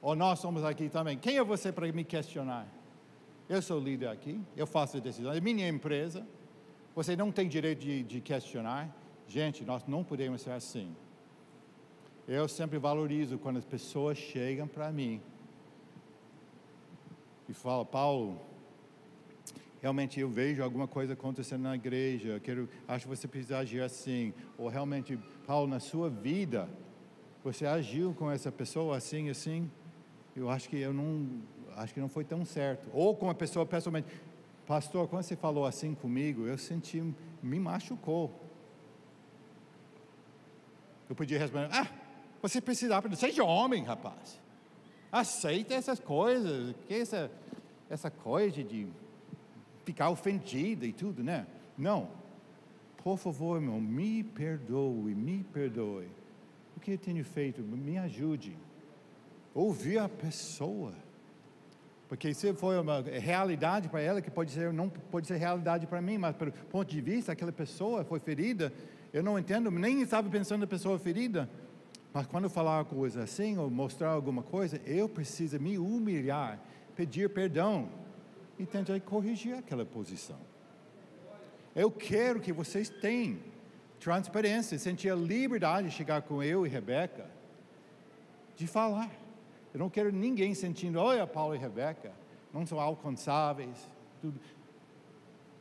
Ou 0.00 0.14
nós 0.14 0.38
somos 0.38 0.64
aqui 0.64 0.88
também? 0.88 1.16
Quem 1.18 1.38
é 1.38 1.44
você 1.44 1.72
para 1.72 1.90
me 1.92 2.04
questionar? 2.04 2.66
Eu 3.48 3.60
sou 3.60 3.78
líder 3.78 4.08
aqui, 4.08 4.40
eu 4.56 4.66
faço 4.66 4.96
a 4.96 5.00
decisão, 5.00 5.32
é 5.32 5.40
minha 5.40 5.68
empresa. 5.68 6.26
Você 6.94 7.16
não 7.16 7.30
tem 7.30 7.48
direito 7.48 7.80
de, 7.80 8.02
de 8.02 8.20
questionar. 8.20 8.88
Gente, 9.26 9.64
nós 9.64 9.84
não 9.86 10.04
podemos 10.04 10.42
ser 10.42 10.52
assim. 10.52 10.94
Eu 12.26 12.48
sempre 12.48 12.78
valorizo 12.78 13.38
quando 13.38 13.58
as 13.58 13.64
pessoas 13.64 14.16
chegam 14.16 14.66
para 14.66 14.90
mim 14.90 15.20
e 17.48 17.52
falam, 17.52 17.84
Paulo, 17.84 18.40
realmente 19.80 20.18
eu 20.18 20.28
vejo 20.28 20.62
alguma 20.62 20.88
coisa 20.88 21.12
acontecendo 21.12 21.62
na 21.62 21.74
igreja, 21.74 22.40
quero, 22.40 22.68
acho 22.88 23.06
que 23.06 23.16
você 23.16 23.28
precisa 23.28 23.58
agir 23.58 23.82
assim. 23.82 24.32
Ou 24.56 24.68
realmente, 24.68 25.18
Paulo, 25.46 25.66
na 25.66 25.80
sua 25.80 26.08
vida, 26.08 26.68
você 27.42 27.66
agiu 27.66 28.14
com 28.14 28.30
essa 28.30 28.50
pessoa 28.50 28.96
assim, 28.96 29.28
assim. 29.28 29.70
Eu 30.34 30.48
acho 30.48 30.68
que 30.68 30.78
eu 30.78 30.92
não, 30.92 31.28
acho 31.76 31.92
que 31.92 32.00
não 32.00 32.08
foi 32.08 32.24
tão 32.24 32.44
certo. 32.44 32.88
Ou 32.92 33.14
com 33.14 33.28
a 33.28 33.34
pessoa 33.34 33.66
pessoalmente, 33.66 34.08
pastor, 34.66 35.06
quando 35.06 35.22
você 35.22 35.36
falou 35.36 35.66
assim 35.66 35.94
comigo, 35.94 36.46
eu 36.46 36.56
senti, 36.56 37.02
me 37.42 37.60
machucou. 37.60 38.40
Eu 41.08 41.14
podia 41.14 41.38
responder, 41.38 41.68
ah, 41.70 41.86
você 42.40 42.60
precisa 42.60 42.96
aprender, 42.96 43.16
seja 43.16 43.44
homem, 43.44 43.84
rapaz. 43.84 44.40
Aceita 45.14 45.74
essas 45.74 46.00
coisas, 46.00 46.74
que 46.88 46.94
essa, 46.94 47.30
essa 47.88 48.10
coisa 48.10 48.64
de 48.64 48.84
ficar 49.84 50.10
ofendido 50.10 50.84
e 50.84 50.92
tudo, 50.92 51.22
né? 51.22 51.46
Não. 51.78 52.08
Por 52.96 53.16
favor, 53.16 53.62
irmão, 53.62 53.80
me 53.80 54.24
perdoe, 54.24 55.14
me 55.14 55.44
perdoe. 55.44 56.08
O 56.76 56.80
que 56.80 56.90
eu 56.90 56.98
tenho 56.98 57.24
feito? 57.24 57.62
Me 57.62 57.96
ajude. 57.96 58.56
Ouvir 59.54 59.98
a 59.98 60.08
pessoa. 60.08 60.92
Porque 62.08 62.34
se 62.34 62.52
for 62.52 62.76
uma 62.80 63.00
realidade 63.00 63.88
para 63.88 64.00
ela, 64.00 64.20
que 64.20 64.32
pode 64.32 64.50
ser, 64.50 64.72
não 64.72 64.88
pode 64.88 65.28
ser 65.28 65.36
realidade 65.36 65.86
para 65.86 66.02
mim, 66.02 66.18
mas 66.18 66.34
pelo 66.34 66.50
ponto 66.50 66.90
de 66.90 67.00
vista, 67.00 67.30
aquela 67.30 67.52
pessoa 67.52 68.02
foi 68.02 68.18
ferida, 68.18 68.72
eu 69.12 69.22
não 69.22 69.38
entendo, 69.38 69.70
nem 69.70 70.02
estava 70.02 70.28
pensando 70.28 70.62
na 70.62 70.66
pessoa 70.66 70.98
ferida. 70.98 71.48
Mas 72.14 72.28
quando 72.28 72.48
falar 72.48 72.78
uma 72.78 72.84
coisa 72.84 73.24
assim, 73.24 73.58
ou 73.58 73.68
mostrar 73.68 74.10
alguma 74.10 74.40
coisa, 74.40 74.80
eu 74.86 75.08
preciso 75.08 75.58
me 75.58 75.76
humilhar, 75.76 76.60
pedir 76.94 77.28
perdão 77.28 77.88
e 78.56 78.64
tentar 78.64 79.00
corrigir 79.00 79.58
aquela 79.58 79.84
posição. 79.84 80.38
Eu 81.74 81.90
quero 81.90 82.38
que 82.38 82.52
vocês 82.52 82.88
tenham 82.88 83.40
transparência, 83.98 84.78
sentir 84.78 85.10
a 85.10 85.16
liberdade 85.16 85.88
de 85.88 85.94
chegar 85.94 86.22
com 86.22 86.40
eu 86.40 86.64
e 86.64 86.68
Rebeca, 86.68 87.28
de 88.54 88.68
falar. 88.68 89.10
Eu 89.72 89.80
não 89.80 89.90
quero 89.90 90.12
ninguém 90.12 90.54
sentindo, 90.54 91.00
olha, 91.00 91.26
Paulo 91.26 91.56
e 91.56 91.58
Rebeca, 91.58 92.12
não 92.52 92.64
são 92.64 92.78
alcançáveis, 92.78 93.90
tudo. 94.22 94.38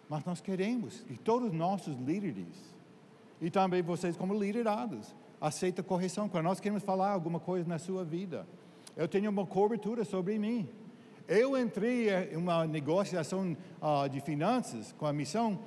Mas 0.08 0.24
nós 0.24 0.39
queremos, 0.39 1.04
e 1.10 1.18
todos 1.18 1.49
os 1.49 1.56
nossos 1.56 1.97
líderes, 1.97 2.76
e 3.41 3.49
também 3.49 3.82
vocês 3.82 4.16
como 4.16 4.38
liderados, 4.38 5.16
aceita 5.44 5.84
correção. 5.84 6.30
Quando 6.30 6.46
nós 6.46 6.62
queremos 6.62 6.84
falar 6.84 7.12
alguma 7.12 7.38
coisa 7.38 7.68
na 7.68 7.78
sua 7.78 8.06
vida, 8.06 8.48
eu 8.96 9.10
tenho 9.10 9.30
uma 9.30 9.46
cobertura 9.46 10.06
sobre 10.06 10.39
mim. 10.39 10.70
Eu 11.28 11.58
entrei 11.58 12.10
em 12.32 12.38
uma 12.38 12.66
negociação 12.66 13.58
uh, 13.82 14.08
de 14.08 14.22
finanças 14.22 14.94
com 14.94 15.06
a 15.06 15.12
missão 15.12 15.60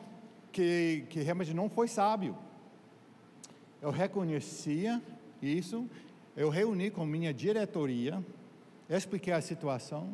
que, 0.51 1.05
que 1.11 1.21
realmente 1.21 1.53
não 1.53 1.69
foi 1.69 1.89
sábio. 1.89 2.35
Eu 3.83 3.91
reconhecia 3.91 5.03
isso, 5.43 5.87
eu 6.35 6.49
reuni 6.49 6.91
com 6.91 7.05
minha 7.05 7.35
diretoria, 7.35 8.25
expliquei 8.89 9.35
a 9.35 9.43
situação, 9.43 10.09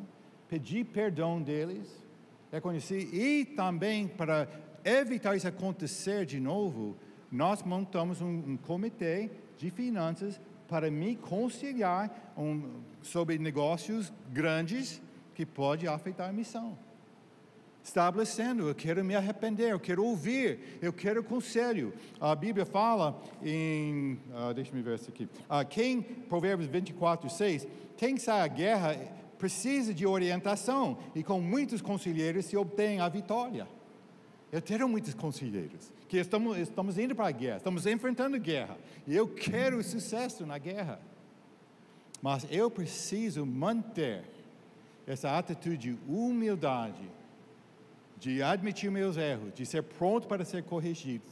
pedi 0.48 0.82
perdão 0.82 1.40
deles, 1.40 1.88
reconheci, 2.50 3.08
e 3.12 3.44
também 3.44 4.08
para 4.08 4.48
evitar 4.84 5.36
isso 5.36 5.46
acontecer 5.46 6.26
de 6.26 6.40
novo, 6.40 6.96
nós 7.30 7.62
montamos 7.62 8.20
um, 8.20 8.26
um 8.26 8.56
comitê 8.56 9.30
de 9.62 9.70
finanças 9.70 10.40
para 10.66 10.90
me 10.90 11.14
conciliar 11.14 12.32
um, 12.36 12.80
sobre 13.00 13.38
negócios 13.38 14.12
grandes 14.32 15.00
que 15.36 15.46
pode 15.46 15.86
afetar 15.86 16.28
a 16.28 16.32
missão. 16.32 16.76
Estabelecendo, 17.84 18.68
eu 18.68 18.74
quero 18.74 19.04
me 19.04 19.14
arrepender, 19.14 19.70
eu 19.70 19.78
quero 19.78 20.04
ouvir, 20.04 20.78
eu 20.82 20.92
quero 20.92 21.22
conselho. 21.22 21.92
A 22.20 22.34
Bíblia 22.34 22.66
fala 22.66 23.22
em, 23.40 24.18
uh, 24.30 24.52
deixa 24.52 24.74
me 24.74 24.82
ver 24.82 24.96
isso 24.96 25.10
aqui, 25.10 25.24
uh, 25.24 25.66
quem, 25.68 26.02
Provérbios 26.02 26.68
24, 26.68 27.30
6, 27.30 27.68
quem 27.96 28.16
sai 28.16 28.40
à 28.40 28.48
guerra 28.48 28.96
precisa 29.38 29.94
de 29.94 30.06
orientação 30.06 30.98
e 31.14 31.22
com 31.22 31.40
muitos 31.40 31.80
conselheiros 31.80 32.46
se 32.46 32.56
obtém 32.56 33.00
a 33.00 33.08
vitória. 33.08 33.68
Eu 34.50 34.60
tenho 34.60 34.88
muitos 34.88 35.14
conselheiros 35.14 35.90
que 36.12 36.18
estamos, 36.18 36.58
estamos 36.58 36.98
indo 36.98 37.14
para 37.14 37.28
a 37.28 37.30
guerra, 37.30 37.56
estamos 37.56 37.86
enfrentando 37.86 38.38
guerra 38.38 38.76
e 39.06 39.16
eu 39.16 39.26
quero 39.26 39.82
sucesso 39.82 40.44
na 40.44 40.58
guerra. 40.58 41.00
Mas 42.20 42.46
eu 42.50 42.70
preciso 42.70 43.46
manter 43.46 44.22
essa 45.06 45.38
atitude 45.38 45.78
de 45.78 45.98
humildade, 46.06 47.10
de 48.18 48.42
admitir 48.42 48.90
meus 48.90 49.16
erros, 49.16 49.54
de 49.54 49.64
ser 49.64 49.84
pronto 49.84 50.28
para 50.28 50.44
ser 50.44 50.62
corrigido. 50.64 51.24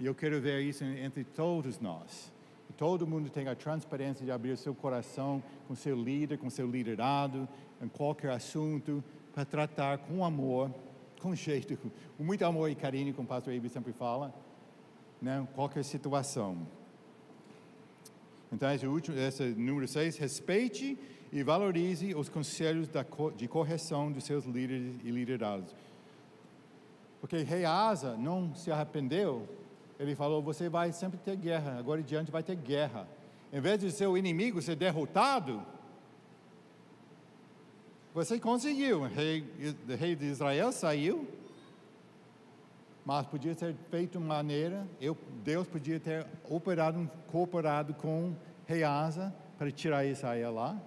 E 0.00 0.06
eu 0.06 0.12
quero 0.12 0.40
ver 0.40 0.60
isso 0.62 0.82
entre 0.82 1.22
todos 1.22 1.78
nós. 1.78 2.32
Que 2.66 2.72
todo 2.72 3.06
mundo 3.06 3.30
tenha 3.30 3.52
a 3.52 3.54
transparência 3.54 4.24
de 4.24 4.32
abrir 4.32 4.56
seu 4.56 4.74
coração 4.74 5.40
com 5.68 5.76
seu 5.76 5.94
líder, 5.94 6.36
com 6.38 6.50
seu 6.50 6.68
liderado, 6.68 7.48
em 7.80 7.86
qualquer 7.86 8.32
assunto, 8.32 9.04
para 9.32 9.44
tratar 9.44 9.98
com 9.98 10.24
amor, 10.24 10.68
com 11.24 11.34
jeito, 11.34 11.74
com 12.18 12.22
muito 12.22 12.44
amor 12.44 12.70
e 12.70 12.74
carinho, 12.74 13.14
como 13.14 13.24
o 13.24 13.28
pastor 13.28 13.54
Ibe 13.54 13.70
sempre 13.70 13.94
fala, 13.94 14.34
né? 15.22 15.48
qualquer 15.54 15.82
situação. 15.82 16.66
Então, 18.52 18.70
esse, 18.70 18.86
último, 18.86 19.18
esse 19.18 19.42
número 19.42 19.88
6, 19.88 20.18
respeite 20.18 20.98
e 21.32 21.42
valorize 21.42 22.14
os 22.14 22.28
conselhos 22.28 22.90
de 23.36 23.48
correção 23.48 24.12
dos 24.12 24.24
seus 24.24 24.44
líderes 24.44 24.96
e 25.02 25.10
liderados. 25.10 25.74
Porque 27.22 27.38
rei 27.38 27.64
Asa 27.64 28.18
não 28.18 28.54
se 28.54 28.70
arrependeu, 28.70 29.48
ele 29.98 30.14
falou: 30.14 30.42
você 30.42 30.68
vai 30.68 30.92
sempre 30.92 31.18
ter 31.18 31.36
guerra, 31.36 31.78
agora 31.78 32.02
em 32.02 32.04
diante 32.04 32.30
vai 32.30 32.42
ter 32.42 32.54
guerra. 32.54 33.08
Em 33.50 33.62
vez 33.62 33.80
de 33.80 33.90
seu 33.90 34.18
inimigo 34.18 34.60
ser 34.60 34.76
derrotado, 34.76 35.62
você 38.14 38.40
conseguiu. 38.40 39.02
O 39.02 39.06
rei, 39.06 39.44
o 39.86 39.94
rei 39.94 40.16
de 40.16 40.24
Israel 40.24 40.72
saiu, 40.72 41.28
mas 43.04 43.26
podia 43.26 43.54
ter 43.54 43.74
feito 43.90 44.18
de 44.18 44.24
maneira, 44.24 44.88
eu, 44.98 45.14
Deus 45.44 45.68
podia 45.68 46.00
ter 46.00 46.26
operado, 46.48 47.10
cooperado 47.26 47.92
com 47.92 48.34
rei 48.64 48.82
Asa 48.82 49.34
para 49.58 49.70
tirar 49.70 50.06
Israel 50.06 50.54
lá 50.54 50.80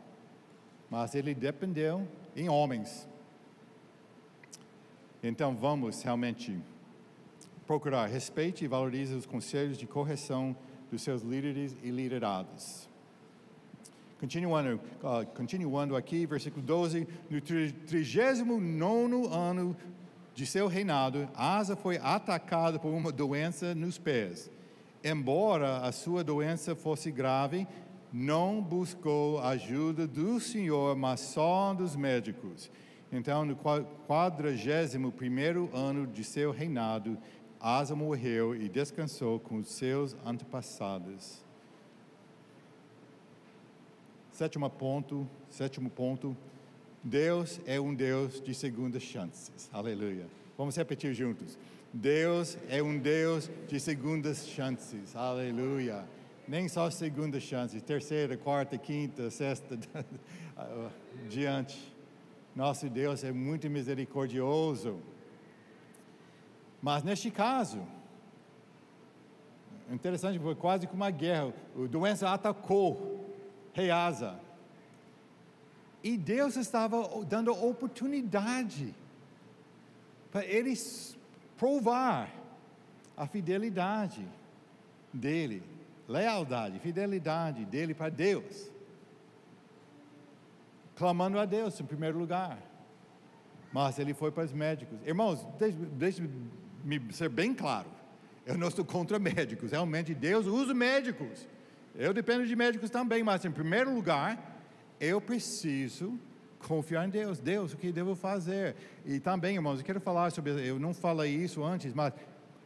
mas 0.89 1.15
ele 1.15 1.33
dependeu 1.33 2.07
em 2.35 2.49
homens. 2.49 3.07
Então 5.21 5.55
vamos 5.55 6.01
realmente 6.01 6.57
procurar 7.65 8.05
respeite 8.05 8.63
e 8.63 8.67
valorize 8.67 9.13
os 9.13 9.25
conselhos 9.25 9.77
de 9.77 9.85
correção 9.85 10.55
dos 10.89 11.01
seus 11.01 11.21
líderes 11.21 11.75
e 11.83 11.89
liderados. 11.89 12.87
Continuando, 14.19 14.81
uh, 15.03 15.25
continuando 15.35 15.95
aqui, 15.95 16.25
versículo 16.25 16.63
12: 16.65 17.07
No 17.29 17.39
39 17.39 19.27
ano 19.31 19.77
de 20.33 20.45
seu 20.45 20.67
reinado, 20.67 21.29
Asa 21.35 21.75
foi 21.75 21.97
atacado 21.97 22.79
por 22.79 22.89
uma 22.89 23.11
doença 23.11 23.75
nos 23.75 23.97
pés. 23.97 24.51
Embora 25.03 25.77
a 25.77 25.91
sua 25.91 26.23
doença 26.23 26.75
fosse 26.75 27.11
grave, 27.11 27.67
não 28.11 28.61
buscou 28.61 29.39
ajuda 29.39 30.07
do 30.07 30.39
Senhor, 30.39 30.95
mas 30.95 31.19
só 31.19 31.73
dos 31.73 31.95
médicos. 31.95 32.71
Então, 33.11 33.45
no 33.45 33.55
quadragésimo 33.55 35.11
primeiro 35.11 35.69
ano 35.73 36.07
de 36.07 36.23
seu 36.23 36.51
reinado, 36.51 37.17
Asa 37.59 37.95
morreu 37.95 38.55
e 38.55 38.67
descansou 38.67 39.39
com 39.39 39.63
seus 39.63 40.15
antepassados. 40.25 41.46
Sétimo 44.37 44.69
ponto, 44.69 45.27
sétimo 45.49 45.89
ponto, 45.89 46.37
Deus 47.03 47.59
é 47.65 47.79
um 47.79 47.91
Deus 47.91 48.39
de 48.39 48.53
segundas 48.53 49.01
chances. 49.01 49.67
Aleluia. 49.73 50.27
Vamos 50.55 50.75
repetir 50.75 51.11
juntos. 51.15 51.57
Deus 51.91 52.55
é 52.69 52.83
um 52.83 52.99
Deus 52.99 53.49
de 53.67 53.79
segundas 53.79 54.47
chances. 54.47 55.15
Aleluia 55.15 56.05
nem 56.47 56.69
só 56.69 56.89
segunda 56.89 57.39
chance, 57.39 57.81
terceira, 57.81 58.37
quarta, 58.37 58.77
quinta, 58.77 59.29
sexta, 59.29 59.77
diante. 61.27 61.93
Nosso 62.55 62.89
Deus 62.89 63.23
é 63.23 63.31
muito 63.31 63.67
misericordioso. 63.69 64.99
Mas 66.81 67.03
neste 67.03 67.29
caso, 67.29 67.81
interessante, 69.91 70.39
foi 70.39 70.55
quase 70.55 70.87
como 70.87 71.03
uma 71.03 71.11
guerra. 71.11 71.53
A 71.75 71.87
doença 71.87 72.29
atacou 72.29 73.16
Rei 73.77 73.91
Asa. 73.91 74.39
E 76.03 76.17
Deus 76.17 76.55
estava 76.55 76.97
dando 77.25 77.51
oportunidade 77.51 78.95
para 80.31 80.43
eles 80.43 81.15
provar 81.55 82.33
a 83.15 83.27
fidelidade 83.27 84.27
dele, 85.13 85.61
lealdade, 86.07 86.79
fidelidade 86.79 87.65
dele 87.65 87.93
para 87.93 88.09
Deus. 88.09 88.71
Clamando 90.95 91.39
a 91.39 91.45
Deus 91.45 91.79
em 91.79 91.85
primeiro 91.85 92.17
lugar. 92.17 92.57
Mas 93.71 93.99
ele 93.99 94.15
foi 94.15 94.31
para 94.31 94.45
os 94.45 94.51
médicos. 94.51 94.97
Irmãos, 95.05 95.45
deixe-me 95.93 97.13
ser 97.13 97.29
bem 97.29 97.53
claro. 97.53 97.91
Eu 98.43 98.57
não 98.57 98.69
estou 98.69 98.83
contra 98.83 99.19
médicos. 99.19 99.69
Realmente 99.69 100.15
Deus 100.15 100.47
usa 100.47 100.73
médicos. 100.73 101.47
Eu 101.99 102.13
dependo 102.13 102.45
de 102.45 102.55
médicos 102.55 102.91
também, 102.91 103.23
mas 103.23 103.43
em 103.43 103.49
primeiro 103.49 103.91
lugar, 103.91 104.61
eu 104.99 105.19
preciso 105.19 106.19
confiar 106.59 107.07
em 107.07 107.09
Deus. 107.09 107.39
Deus, 107.39 107.73
o 107.73 107.77
que 107.77 107.91
devo 107.91 108.15
fazer? 108.15 108.75
E 109.03 109.19
também, 109.19 109.55
irmãos, 109.55 109.79
eu 109.79 109.85
quero 109.85 109.99
falar 109.99 110.31
sobre, 110.31 110.51
eu 110.67 110.77
não 110.77 110.93
falei 110.93 111.33
isso 111.33 111.63
antes, 111.63 111.95
mas 111.95 112.13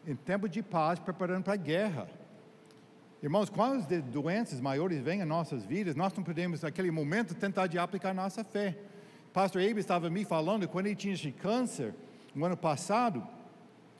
em 0.05 0.17
tempo 0.17 0.49
de 0.49 0.61
paz, 0.61 0.99
preparando 0.99 1.45
para 1.45 1.53
a 1.53 1.55
guerra. 1.55 2.09
Irmãos, 3.23 3.49
quando 3.49 3.77
as 3.77 4.03
doenças 4.03 4.59
maiores 4.59 4.99
vêm 4.99 5.21
em 5.21 5.25
nossas 5.25 5.63
vidas, 5.63 5.95
nós 5.95 6.13
não 6.13 6.23
podemos, 6.23 6.61
naquele 6.61 6.91
momento, 6.91 7.33
tentar 7.33 7.67
de 7.67 7.79
aplicar 7.79 8.13
nossa 8.13 8.43
fé. 8.43 8.77
Pastor 9.31 9.61
Abe 9.61 9.79
estava 9.79 10.09
me 10.09 10.25
falando, 10.25 10.67
quando 10.67 10.87
ele 10.87 10.95
tinha 10.95 11.13
esse 11.13 11.31
câncer, 11.31 11.95
no 12.35 12.43
ano 12.43 12.57
passado, 12.57 13.25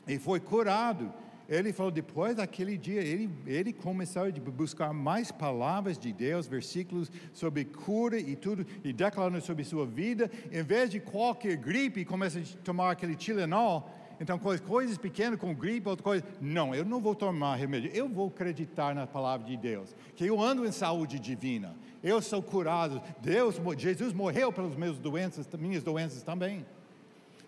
e 0.06 0.20
foi 0.20 0.42
curado, 0.42 1.14
ele 1.52 1.74
falou, 1.74 1.92
depois 1.92 2.38
daquele 2.38 2.78
dia, 2.78 3.02
ele, 3.02 3.30
ele 3.46 3.74
começou 3.74 4.24
a 4.24 4.32
buscar 4.52 4.94
mais 4.94 5.34
palavras 5.34 6.00
de 6.00 6.14
Deus, 6.14 6.48
versículos 6.48 7.12
sobre 7.34 7.66
cura 7.66 8.18
e 8.18 8.38
tudo, 8.38 8.66
e 8.86 8.94
declarando 8.94 9.42
sobre 9.42 9.66
sua 9.66 9.86
vida, 9.86 10.32
em 10.50 10.64
vez 10.64 10.90
de 10.90 11.02
qualquer 11.02 11.58
gripe, 11.58 12.06
começa 12.06 12.40
a 12.40 12.64
tomar 12.64 12.92
aquele 12.92 13.16
Tilenol, 13.16 13.90
então, 14.22 14.38
coisas 14.38 15.00
pequenas, 15.00 15.40
com 15.40 15.52
gripe, 15.52 15.90
outra 15.90 16.04
coisa. 16.04 16.24
Não, 16.40 16.76
eu 16.76 16.86
não 16.86 17.02
vou 17.02 17.16
tomar 17.16 17.56
remédio. 17.56 17.90
Eu 17.92 18.08
vou 18.08 18.28
acreditar 18.28 18.94
na 18.94 19.08
palavra 19.08 19.48
de 19.48 19.58
Deus. 19.58 19.96
Que 20.16 20.28
eu 20.28 20.40
ando 20.40 20.64
em 20.64 20.72
saúde 20.72 21.18
divina. 21.18 21.76
Eu 22.04 22.22
sou 22.22 22.40
curado. 22.44 23.02
Deus, 23.20 23.60
Jesus 23.80 24.14
morreu 24.14 24.54
pelas 24.54 24.76
minhas 24.76 25.00
doenças, 25.00 25.50
minhas 25.58 25.82
doenças 25.82 26.22
também. 26.22 26.64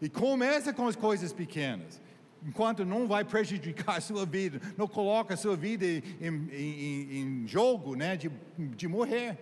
E 0.01 0.10
começa 0.10 0.74
com 0.74 0.88
as 0.88 0.95
coisas 0.95 1.32
pequenas. 1.32 2.01
Enquanto 2.46 2.84
não 2.84 3.08
vai 3.08 3.24
prejudicar 3.24 3.98
a 3.98 4.02
sua 4.02 4.26
vida, 4.26 4.60
não 4.78 4.88
coloca 4.88 5.34
a 5.34 5.38
sua 5.38 5.56
vida 5.56 5.86
em, 5.86 6.02
em, 6.22 7.18
em 7.20 7.48
jogo, 7.48 7.96
né, 7.96 8.18
de, 8.18 8.30
de 8.58 8.88
morrer. 8.88 9.38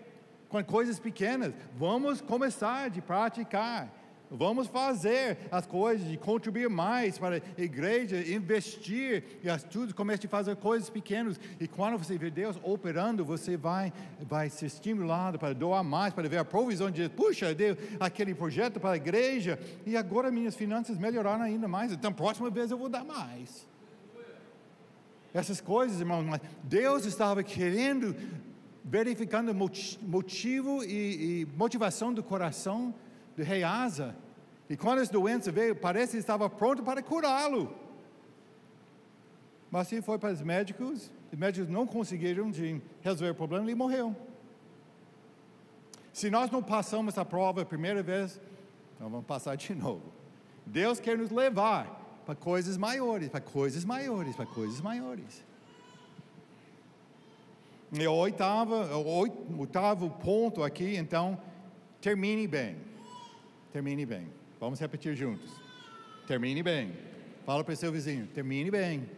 Com 0.48 0.64
coisas 0.64 1.00
pequenas, 1.00 1.54
vamos 1.76 2.22
começar 2.22 2.90
de 2.90 3.02
praticar. 3.02 4.01
Vamos 4.34 4.68
fazer 4.68 5.38
as 5.52 5.66
coisas 5.66 6.10
e 6.10 6.16
contribuir 6.16 6.70
mais 6.70 7.20
para 7.20 7.36
a 7.36 7.62
igreja, 7.62 8.18
investir 8.34 9.26
e 9.44 9.50
as 9.50 9.62
tudo, 9.62 9.94
comece 9.94 10.26
a 10.26 10.30
fazer 10.30 10.56
coisas 10.56 10.90
pequenas. 10.90 11.38
E 11.60 11.68
quando 11.68 11.98
você 11.98 12.18
vê 12.18 12.32
Deus 12.32 12.58
operando, 12.64 13.26
você 13.26 13.58
vai, 13.58 13.92
vai 14.22 14.50
ser 14.50 14.68
estimulado 14.68 15.38
para 15.38 15.54
doar 15.54 15.84
mais, 15.84 16.14
para 16.14 16.30
ver 16.30 16.38
a 16.38 16.46
provisão 16.46 16.90
de 16.90 17.02
Deus. 17.02 17.12
Puxa, 17.14 17.54
Deus, 17.54 17.78
aquele 18.00 18.34
projeto 18.34 18.80
para 18.80 18.92
a 18.92 18.96
igreja, 18.96 19.60
e 19.86 19.98
agora 19.98 20.32
minhas 20.32 20.56
finanças 20.56 20.98
melhoraram 20.98 21.44
ainda 21.44 21.68
mais. 21.68 21.92
Então, 21.92 22.14
próxima 22.14 22.50
vez 22.50 22.72
eu 22.72 22.78
vou 22.78 22.88
dar 22.88 23.04
mais. 23.04 23.68
Essas 25.34 25.60
coisas, 25.60 26.00
irmãos, 26.00 26.24
mas 26.24 26.40
Deus 26.64 27.04
estava 27.04 27.44
querendo, 27.44 28.16
verificando 28.82 29.54
motivo 29.54 30.86
e, 30.86 31.42
e 31.42 31.48
motivação 31.58 32.14
do 32.14 32.24
coração 32.24 32.94
do 33.36 33.44
rei 33.44 33.64
Asa. 33.64 34.16
E 34.70 34.78
quando 34.78 35.02
essa 35.02 35.12
doença 35.12 35.52
veio, 35.52 35.76
parece 35.76 36.14
que 36.14 36.18
estava 36.18 36.50
pronto 36.50 36.84
para 36.84 37.02
curá-lo. 37.02 37.76
Mas 39.70 39.92
ele 39.92 40.02
foi 40.02 40.18
para 40.18 40.34
os 40.34 40.42
médicos, 40.42 41.12
os 41.32 41.40
médicos 41.40 41.70
não 41.70 41.88
conseguiram 41.88 42.52
resolver 43.02 43.32
o 43.32 43.36
problema, 43.36 43.66
ele 43.66 43.76
morreu. 43.76 44.16
Se 46.14 46.30
nós 46.30 46.52
não 46.52 46.62
passamos 46.62 47.18
a 47.18 47.24
prova 47.24 47.62
a 47.62 47.66
primeira 47.66 48.04
vez, 48.04 48.40
então 48.96 49.10
vamos 49.10 49.26
passar 49.26 49.56
de 49.56 49.74
novo. 49.74 50.04
Deus 50.66 51.00
quer 51.00 51.18
nos 51.18 51.32
levar 51.32 52.22
para 52.26 52.36
coisas 52.36 52.78
maiores, 52.78 53.30
para 53.30 53.42
coisas 53.42 53.86
maiores, 53.86 54.36
para 54.36 54.46
coisas 54.46 54.82
maiores. 54.82 55.44
E 57.94 58.08
o 58.08 58.14
oitavo, 58.14 58.76
o 58.76 59.60
oitavo 59.60 60.10
ponto 60.10 60.64
aqui, 60.64 60.96
então, 60.96 61.38
termine 62.00 62.48
bem. 62.48 62.78
Termine 63.72 64.06
bem. 64.06 64.28
Vamos 64.60 64.80
repetir 64.80 65.16
juntos. 65.16 65.50
Termine 66.28 66.62
bem. 66.62 66.94
Fala 67.46 67.64
para 67.64 67.74
o 67.74 67.78
seu 67.78 67.92
vizinho. 67.92 68.28
Termine 68.28 68.70
bem. 68.70 69.10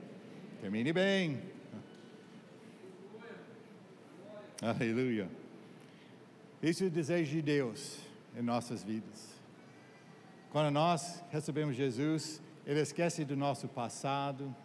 Termine 0.61 0.93
bem. 0.93 1.41
Aleluia. 4.61 5.29
Isso 6.61 6.83
é 6.83 6.87
o 6.87 6.89
desejo 6.89 7.31
de 7.31 7.41
Deus 7.41 7.99
em 8.37 8.41
nossas 8.41 8.83
vidas. 8.83 9.33
Quando 10.51 10.71
nós 10.71 11.23
recebemos 11.31 11.75
Jesus, 11.75 12.41
Ele 12.65 12.79
esquece 12.79 13.25
do 13.25 13.35
nosso 13.35 13.67
passado, 13.67 14.55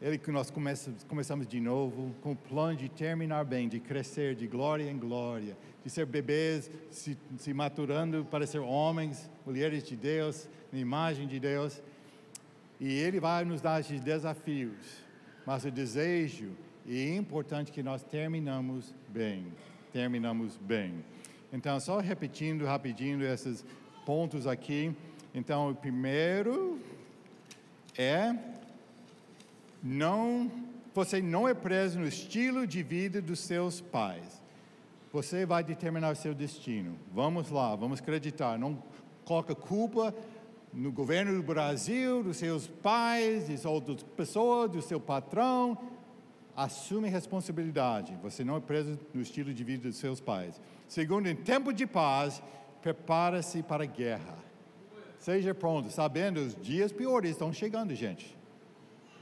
ele 0.00 0.16
que 0.16 0.30
nós 0.30 0.48
começamos, 0.50 1.46
de 1.46 1.60
novo 1.60 2.14
com 2.22 2.32
o 2.32 2.36
plano 2.36 2.76
de 2.76 2.88
terminar 2.88 3.44
bem, 3.44 3.68
de 3.68 3.80
crescer 3.80 4.36
de 4.36 4.46
glória 4.46 4.88
em 4.88 4.96
glória, 4.96 5.56
de 5.88 5.94
ser 5.94 6.04
bebês 6.04 6.70
se, 6.90 7.16
se 7.38 7.54
maturando 7.54 8.22
para 8.30 8.46
ser 8.46 8.58
homens, 8.58 9.30
mulheres 9.46 9.82
de 9.82 9.96
Deus, 9.96 10.46
na 10.70 10.78
imagem 10.78 11.26
de 11.26 11.40
Deus. 11.40 11.82
E 12.78 12.92
Ele 12.92 13.18
vai 13.18 13.42
nos 13.46 13.62
dar 13.62 13.80
esses 13.80 13.98
desafios, 14.02 14.76
mas 15.46 15.64
o 15.64 15.70
desejo 15.70 16.50
é 16.86 17.16
importante 17.16 17.72
que 17.72 17.82
nós 17.82 18.02
terminamos 18.02 18.94
bem, 19.08 19.46
terminamos 19.90 20.58
bem. 20.58 21.02
Então, 21.50 21.80
só 21.80 22.00
repetindo 22.00 22.66
rapidinho 22.66 23.24
esses 23.24 23.64
pontos 24.04 24.46
aqui. 24.46 24.94
Então, 25.34 25.70
o 25.70 25.74
primeiro 25.74 26.78
é 27.96 28.36
não, 29.82 30.52
você 30.94 31.22
não 31.22 31.48
é 31.48 31.54
preso 31.54 31.98
no 31.98 32.06
estilo 32.06 32.66
de 32.66 32.82
vida 32.82 33.22
dos 33.22 33.38
seus 33.38 33.80
pais. 33.80 34.47
Você 35.12 35.46
vai 35.46 35.64
determinar 35.64 36.12
o 36.12 36.16
seu 36.16 36.34
destino. 36.34 36.98
Vamos 37.12 37.50
lá, 37.50 37.74
vamos 37.74 38.00
acreditar. 38.00 38.58
Não 38.58 38.82
coloca 39.24 39.54
culpa 39.54 40.14
no 40.72 40.92
governo 40.92 41.34
do 41.34 41.42
Brasil, 41.42 42.22
dos 42.22 42.36
seus 42.36 42.66
pais, 42.66 43.46
de 43.46 43.66
outras 43.66 44.02
pessoas, 44.02 44.70
do 44.70 44.82
seu 44.82 45.00
patrão. 45.00 45.78
Assume 46.54 47.08
responsabilidade. 47.08 48.18
Você 48.22 48.44
não 48.44 48.56
é 48.56 48.60
preso 48.60 48.98
no 49.14 49.22
estilo 49.22 49.54
de 49.54 49.64
vida 49.64 49.88
dos 49.88 49.96
seus 49.96 50.20
pais. 50.20 50.60
Segundo, 50.86 51.26
em 51.26 51.36
tempo 51.36 51.72
de 51.72 51.86
paz, 51.86 52.42
prepara-se 52.82 53.62
para 53.62 53.84
a 53.84 53.86
guerra. 53.86 54.36
Seja 55.18 55.54
pronto, 55.54 55.90
sabendo 55.90 56.38
os 56.38 56.54
dias 56.54 56.92
piores 56.92 57.30
estão 57.30 57.52
chegando, 57.52 57.94
gente. 57.94 58.36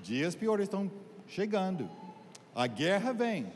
Dias 0.03 0.35
piores 0.35 0.65
estão 0.65 0.91
chegando. 1.27 1.89
A 2.55 2.67
guerra 2.67 3.13
vem. 3.13 3.47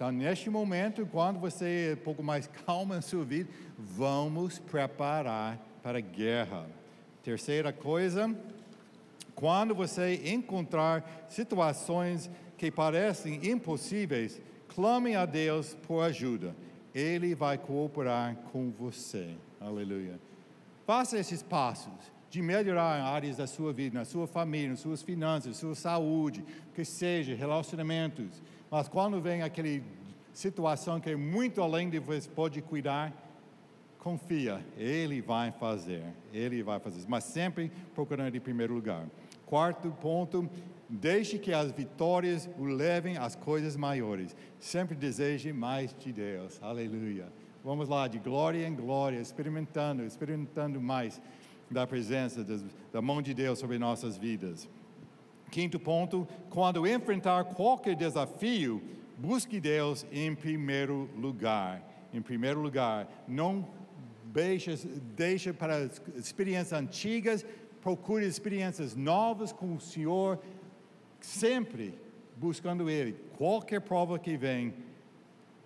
Então, 0.00 0.10
neste 0.10 0.48
momento, 0.48 1.06
quando 1.12 1.38
você 1.38 1.90
é 1.90 1.92
um 1.92 2.02
pouco 2.02 2.22
mais 2.22 2.46
calma 2.64 2.96
em 2.96 3.02
sua 3.02 3.22
vida, 3.22 3.50
vamos 3.78 4.58
preparar 4.58 5.58
para 5.82 5.98
a 5.98 6.00
guerra. 6.00 6.66
Terceira 7.22 7.70
coisa, 7.70 8.34
quando 9.34 9.74
você 9.74 10.14
encontrar 10.24 11.26
situações 11.28 12.30
que 12.56 12.70
parecem 12.70 13.46
impossíveis, 13.46 14.40
clame 14.68 15.14
a 15.14 15.26
Deus 15.26 15.74
por 15.86 16.00
ajuda. 16.00 16.56
Ele 16.94 17.34
vai 17.34 17.58
cooperar 17.58 18.36
com 18.50 18.70
você. 18.70 19.36
Aleluia. 19.60 20.18
Faça 20.86 21.18
esses 21.18 21.42
passos 21.42 21.92
de 22.30 22.40
melhorar 22.40 23.02
áreas 23.02 23.36
da 23.36 23.46
sua 23.46 23.70
vida, 23.70 23.98
na 23.98 24.06
sua 24.06 24.26
família, 24.26 24.70
nas 24.70 24.80
suas 24.80 25.02
finanças, 25.02 25.58
sua 25.58 25.74
saúde, 25.74 26.42
que 26.74 26.86
seja, 26.86 27.34
relacionamentos. 27.34 28.40
Mas 28.70 28.88
quando 28.88 29.20
vem 29.20 29.42
aquela 29.42 29.82
situação 30.32 31.00
que 31.00 31.10
é 31.10 31.16
muito 31.16 31.60
além 31.60 31.90
de 31.90 31.98
você 31.98 32.28
pode 32.28 32.62
cuidar, 32.62 33.12
confia, 33.98 34.64
Ele 34.76 35.20
vai 35.20 35.50
fazer, 35.50 36.04
Ele 36.32 36.62
vai 36.62 36.78
fazer, 36.78 37.04
mas 37.08 37.24
sempre 37.24 37.70
procurando 37.94 38.34
em 38.34 38.40
primeiro 38.40 38.72
lugar. 38.74 39.06
Quarto 39.44 39.90
ponto, 40.00 40.48
deixe 40.88 41.38
que 41.38 41.52
as 41.52 41.72
vitórias 41.72 42.48
o 42.58 42.64
levem 42.64 43.16
às 43.16 43.34
coisas 43.34 43.76
maiores. 43.76 44.36
Sempre 44.58 44.94
deseje 44.94 45.52
mais 45.52 45.94
de 45.94 46.12
Deus. 46.12 46.62
Aleluia. 46.62 47.26
Vamos 47.64 47.88
lá, 47.88 48.08
de 48.08 48.18
glória 48.18 48.66
em 48.66 48.74
glória, 48.74 49.20
experimentando, 49.20 50.04
experimentando 50.04 50.80
mais 50.80 51.20
da 51.70 51.86
presença, 51.86 52.44
da 52.92 53.02
mão 53.02 53.20
de 53.20 53.34
Deus 53.34 53.58
sobre 53.58 53.78
nossas 53.78 54.16
vidas. 54.16 54.68
Quinto 55.50 55.78
ponto: 55.78 56.26
quando 56.48 56.86
enfrentar 56.86 57.44
qualquer 57.44 57.96
desafio, 57.96 58.82
busque 59.18 59.60
Deus 59.60 60.06
em 60.12 60.34
primeiro 60.34 61.08
lugar. 61.16 61.82
Em 62.12 62.20
primeiro 62.20 62.60
lugar, 62.60 63.08
não 63.28 63.68
deixe, 64.24 64.74
deixe 65.16 65.52
para 65.52 65.88
experiências 66.16 66.72
antigas, 66.72 67.44
procure 67.80 68.26
experiências 68.26 68.94
novas 68.96 69.52
com 69.52 69.74
o 69.74 69.80
Senhor, 69.80 70.38
sempre 71.20 71.94
buscando 72.36 72.88
Ele. 72.88 73.12
Qualquer 73.36 73.80
prova 73.80 74.18
que 74.18 74.36
vem, 74.36 74.74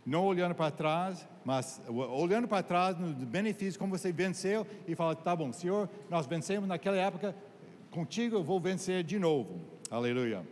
não 0.04 0.26
olhando 0.26 0.54
para 0.54 0.70
trás, 0.70 1.26
mas 1.44 1.80
olhando 1.88 2.48
para 2.48 2.62
trás 2.62 2.98
nos 2.98 3.12
benefícios, 3.14 3.76
como 3.76 3.96
você 3.96 4.12
venceu, 4.12 4.66
e 4.86 4.94
fala: 4.94 5.14
tá 5.14 5.34
bom, 5.34 5.52
Senhor, 5.52 5.88
nós 6.10 6.26
vencemos 6.26 6.68
naquela 6.68 6.96
época, 6.96 7.34
contigo 7.90 8.36
eu 8.36 8.44
vou 8.44 8.60
vencer 8.60 9.02
de 9.02 9.18
novo. 9.18 9.73
Aleluia. 9.94 10.44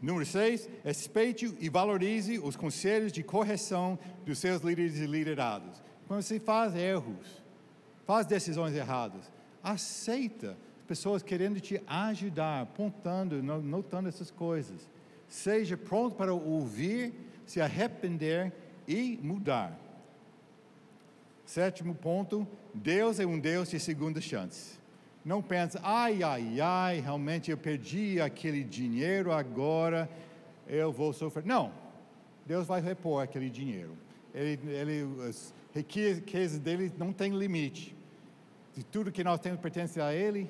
Número 0.00 0.24
6, 0.24 0.66
respeite 0.82 1.54
e 1.60 1.68
valorize 1.68 2.38
os 2.38 2.56
conselhos 2.56 3.12
de 3.12 3.22
correção 3.22 3.98
dos 4.24 4.38
seus 4.38 4.62
líderes 4.62 4.96
e 4.96 5.06
liderados. 5.06 5.82
Quando 6.08 6.22
você 6.22 6.40
faz 6.40 6.74
erros, 6.74 7.42
faz 8.06 8.24
decisões 8.24 8.74
erradas, 8.74 9.30
aceita 9.62 10.56
pessoas 10.88 11.22
querendo 11.22 11.60
te 11.60 11.78
ajudar, 11.86 12.62
apontando, 12.62 13.42
notando 13.42 14.08
essas 14.08 14.30
coisas. 14.30 14.88
Seja 15.28 15.76
pronto 15.76 16.16
para 16.16 16.32
ouvir, 16.32 17.12
se 17.44 17.60
arrepender 17.60 18.54
e 18.88 19.18
mudar. 19.22 19.78
Sétimo 21.46 21.94
ponto: 21.94 22.46
Deus 22.74 23.20
é 23.20 23.24
um 23.24 23.38
Deus 23.38 23.70
de 23.70 23.78
segunda 23.78 24.20
chance. 24.20 24.76
Não 25.24 25.40
pense, 25.42 25.78
ai, 25.82 26.22
ai, 26.22 26.60
ai, 26.60 27.00
realmente 27.00 27.50
eu 27.50 27.56
perdi 27.56 28.20
aquele 28.20 28.62
dinheiro, 28.62 29.32
agora 29.32 30.08
eu 30.68 30.92
vou 30.92 31.12
sofrer. 31.12 31.44
Não, 31.44 31.72
Deus 32.44 32.66
vai 32.66 32.80
repor 32.80 33.22
aquele 33.22 33.48
dinheiro. 33.48 33.96
Ele, 34.34 34.58
ele, 34.70 35.26
as 35.28 35.52
riquezas 35.74 36.58
dele 36.58 36.92
não 36.98 37.12
tem 37.12 37.36
limite. 37.36 37.96
De 38.74 38.84
tudo 38.84 39.10
que 39.10 39.24
nós 39.24 39.40
temos 39.40 39.60
pertence 39.60 40.00
a 40.00 40.12
Ele, 40.14 40.48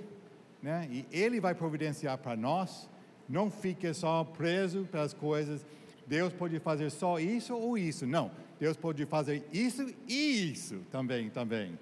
né? 0.63 0.89
E 0.91 1.07
Ele 1.13 1.41
vai 1.41 1.55
providenciar 1.55 2.19
para 2.19 2.37
nós. 2.37 2.89
Não 3.29 3.51
fique 3.51 3.93
só 3.95 4.25
preso 4.25 4.87
pelas 4.91 5.15
coisas. 5.15 5.65
Deus 6.07 6.33
pode 6.33 6.59
fazer 6.59 6.91
só 6.91 7.19
isso 7.19 7.55
ou 7.55 7.79
isso. 7.79 8.07
Não, 8.07 8.31
Deus 8.59 8.77
pode 8.77 9.05
fazer 9.07 9.47
isso 9.53 9.95
e 10.09 10.53
isso 10.53 10.81
também, 10.91 11.29
também. 11.31 11.79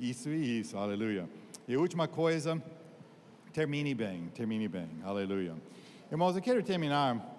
Isso 0.00 0.28
e 0.28 0.60
isso, 0.60 0.76
aleluia. 0.76 1.28
E 1.68 1.76
última 1.76 2.08
coisa, 2.08 2.60
termine 3.52 3.94
bem, 3.94 4.28
termine 4.34 4.68
bem, 4.68 4.88
aleluia. 5.04 5.54
Irmãos, 6.10 6.36
eu 6.36 6.42
quero 6.42 6.62
terminar 6.62 7.34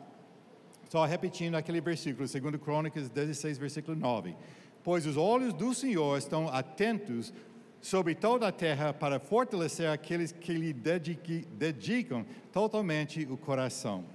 só 0.90 1.06
repetindo 1.06 1.56
aquele 1.56 1.82
versículo, 1.82 2.28
2 2.28 2.56
Crônicas 2.62 3.10
16, 3.10 3.58
versículo 3.58 3.98
9. 3.98 4.36
Pois 4.84 5.06
os 5.06 5.18
olhos 5.18 5.54
do 5.54 5.74
Senhor 5.74 6.18
estão 6.18 6.48
atentos 6.48 7.34
sobre 7.82 8.16
toda 8.16 8.48
a 8.48 8.52
terra 8.52 8.94
para 8.94 9.20
fortalecer 9.20 9.90
aqueles 9.90 10.32
que 10.32 10.54
lhe 10.54 10.74
dedicam 10.74 12.26
totalmente 12.54 13.28
o 13.30 13.38
coração. 13.38 14.06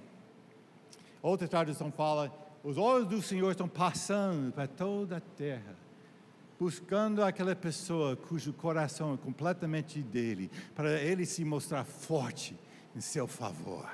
Outra 1.21 1.47
tradução 1.47 1.91
fala: 1.91 2.31
os 2.63 2.77
olhos 2.77 3.07
do 3.07 3.21
Senhor 3.21 3.51
estão 3.51 3.67
passando 3.67 4.51
para 4.53 4.67
toda 4.67 5.17
a 5.17 5.21
terra 5.21 5.83
buscando 6.63 7.21
aquela 7.21 7.53
pessoa 7.53 8.15
cujo 8.15 8.53
coração 8.53 9.13
é 9.13 9.17
completamente 9.17 10.01
dele, 10.01 10.49
para 10.73 10.97
ele 11.01 11.25
se 11.25 11.43
mostrar 11.43 11.83
forte 11.83 12.57
em 12.95 13.01
seu 13.01 13.27
favor. 13.27 13.85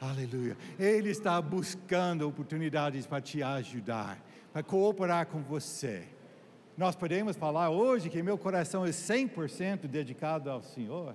Aleluia. 0.00 0.56
Ele 0.76 1.10
está 1.10 1.40
buscando 1.40 2.26
oportunidades 2.26 3.06
para 3.06 3.20
te 3.20 3.44
ajudar, 3.44 4.18
para 4.52 4.60
cooperar 4.62 5.26
com 5.26 5.40
você. 5.42 6.02
Nós 6.76 6.96
podemos 6.96 7.36
falar 7.36 7.70
hoje 7.70 8.10
que 8.10 8.22
meu 8.24 8.36
coração 8.36 8.84
é 8.84 8.90
100% 8.90 9.86
dedicado 9.86 10.50
ao 10.50 10.62
Senhor. 10.62 11.14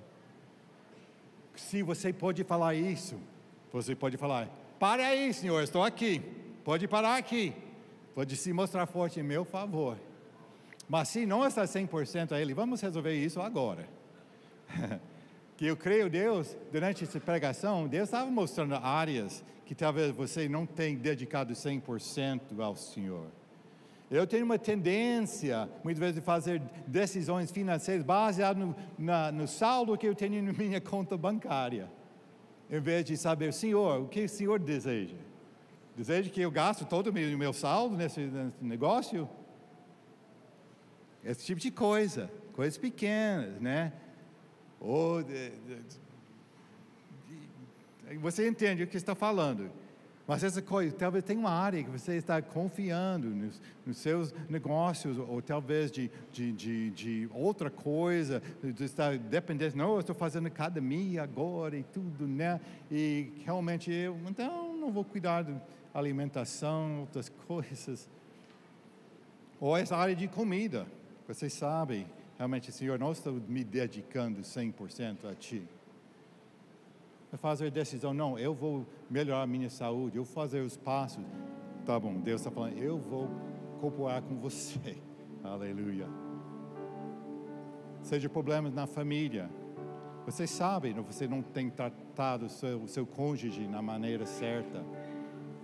Se 1.58 1.84
você 1.84 2.14
pode 2.14 2.44
falar 2.46 2.74
isso, 2.74 3.20
você 3.70 3.94
pode 3.94 4.16
falar: 4.16 4.48
para 4.80 5.08
aí, 5.08 5.34
Senhor, 5.34 5.62
estou 5.62 5.84
aqui. 5.84 6.22
Pode 6.70 6.88
parar 6.88 7.18
aqui. 7.18 7.52
Pode 8.14 8.38
se 8.38 8.54
mostrar 8.54 8.86
forte 8.86 9.20
em 9.20 9.24
meu 9.24 9.44
favor. 9.44 9.98
Mas 10.88 11.08
se 11.08 11.26
não 11.26 11.44
está 11.44 11.64
100% 11.64 12.32
a 12.32 12.40
Ele, 12.40 12.54
vamos 12.54 12.80
resolver 12.80 13.12
isso 13.12 13.42
agora. 13.42 13.90
que 15.58 15.66
eu 15.66 15.76
creio 15.76 16.12
Deus, 16.12 16.56
durante 16.72 17.06
essa 17.06 17.20
pregação, 17.20 17.88
Deus 17.88 18.10
estava 18.10 18.30
mostrando 18.30 18.76
áreas 18.76 19.44
que 19.66 19.74
talvez 19.74 20.12
você 20.12 20.48
não 20.48 20.64
tenha 20.68 20.96
dedicado 20.96 21.54
100% 21.54 22.60
ao 22.60 22.76
Senhor. 22.76 23.26
Eu 24.12 24.28
tenho 24.28 24.46
uma 24.46 24.60
tendência, 24.60 25.68
muitas 25.84 26.00
vezes, 26.00 26.16
de 26.18 26.22
fazer 26.22 26.62
decisões 26.86 27.50
financeiras 27.50 28.06
baseadas 28.06 28.64
no, 28.64 28.76
na, 28.96 29.32
no 29.32 29.48
saldo 29.48 29.98
que 29.98 30.08
eu 30.08 30.14
tenho 30.14 30.44
na 30.44 30.54
minha 30.54 30.80
conta 30.86 31.18
bancária, 31.18 31.90
em 32.70 32.80
vez 32.80 33.06
de 33.06 33.18
saber, 33.18 33.54
Senhor, 33.54 34.02
o 34.02 34.08
que 34.08 34.26
o 34.26 34.30
Senhor 34.30 34.60
deseja? 34.60 35.29
Deseja 36.00 36.30
que 36.30 36.40
eu 36.40 36.50
gaste 36.50 36.86
todo 36.86 37.08
o 37.08 37.14
meu, 37.14 37.38
meu 37.38 37.52
saldo 37.52 37.98
nesse, 37.98 38.22
nesse 38.22 38.64
negócio? 38.64 39.28
Esse 41.22 41.44
tipo 41.44 41.60
de 41.60 41.70
coisa, 41.70 42.32
coisas 42.54 42.78
pequenas, 42.78 43.60
né? 43.60 43.92
Ou, 44.80 45.22
de, 45.22 45.50
de, 45.50 45.76
de, 48.08 48.18
você 48.18 48.48
entende 48.48 48.82
o 48.82 48.88
que 48.88 48.96
está 48.96 49.14
falando. 49.14 49.70
Mas 50.26 50.42
essa 50.42 50.62
coisa, 50.62 50.96
talvez 50.96 51.26
tenha 51.26 51.38
uma 51.38 51.52
área 51.52 51.84
que 51.84 51.90
você 51.90 52.16
está 52.16 52.42
confiando 52.42 53.28
nos, 53.28 53.62
nos 53.86 53.98
seus 53.98 54.34
negócios, 54.48 55.18
ou 55.18 55.42
talvez 55.42 55.92
de, 55.92 56.10
de, 56.32 56.54
de, 56.54 56.92
de 56.92 57.30
outra 57.34 57.70
coisa, 57.70 58.42
de 58.64 58.86
estar 58.86 59.18
dependendo, 59.18 59.76
não, 59.76 59.96
eu 59.96 60.00
estou 60.00 60.16
fazendo 60.16 60.48
academia 60.48 61.24
agora 61.24 61.76
e 61.76 61.84
tudo, 61.84 62.26
né? 62.26 62.62
E 62.90 63.34
realmente 63.44 63.92
eu, 63.92 64.18
então, 64.30 64.78
não 64.78 64.94
vou 64.94 65.04
cuidar 65.04 65.42
da 65.42 65.60
alimentação, 65.94 67.02
outras 67.02 67.30
coisas. 67.48 68.10
Ou 69.60 69.76
essa 69.76 69.96
área 69.96 70.16
de 70.16 70.28
comida. 70.28 70.88
Vocês 71.28 71.54
sabem, 71.54 72.08
realmente, 72.38 72.72
Senhor, 72.72 72.98
não 72.98 73.12
estou 73.12 73.34
me 73.34 73.64
dedicando 73.64 74.42
100% 74.42 75.30
a 75.30 75.36
Ti. 75.36 75.68
Eu 77.32 77.38
fazer 77.38 77.68
a 77.68 77.70
decisão, 77.70 78.14
não, 78.14 78.40
eu 78.40 78.54
vou 78.56 78.86
melhorar 79.10 79.44
a 79.44 79.48
minha 79.48 79.70
saúde, 79.70 80.18
eu 80.18 80.24
vou 80.24 80.34
fazer 80.34 80.62
os 80.62 80.76
passos. 80.76 81.24
Tá 81.86 82.00
bom, 82.00 82.16
Deus 82.16 82.42
está 82.42 82.50
falando, 82.50 82.78
eu 82.78 82.98
vou 82.98 83.30
cooperar 83.80 84.24
com 84.24 84.36
você. 84.38 84.98
Aleluia. 85.44 86.08
Seja 88.02 88.28
problemas 88.28 88.74
na 88.74 88.88
família. 88.88 89.50
Vocês 90.26 90.50
sabem, 90.50 90.94
você 90.94 91.28
não 91.28 91.42
tem 91.42 91.70
tratado 91.70 92.46
o 92.46 92.50
seu, 92.50 92.82
o 92.84 92.88
seu 92.88 93.06
cônjuge 93.06 93.68
na 93.68 93.82
maneira 93.82 94.26
certa. 94.26 94.84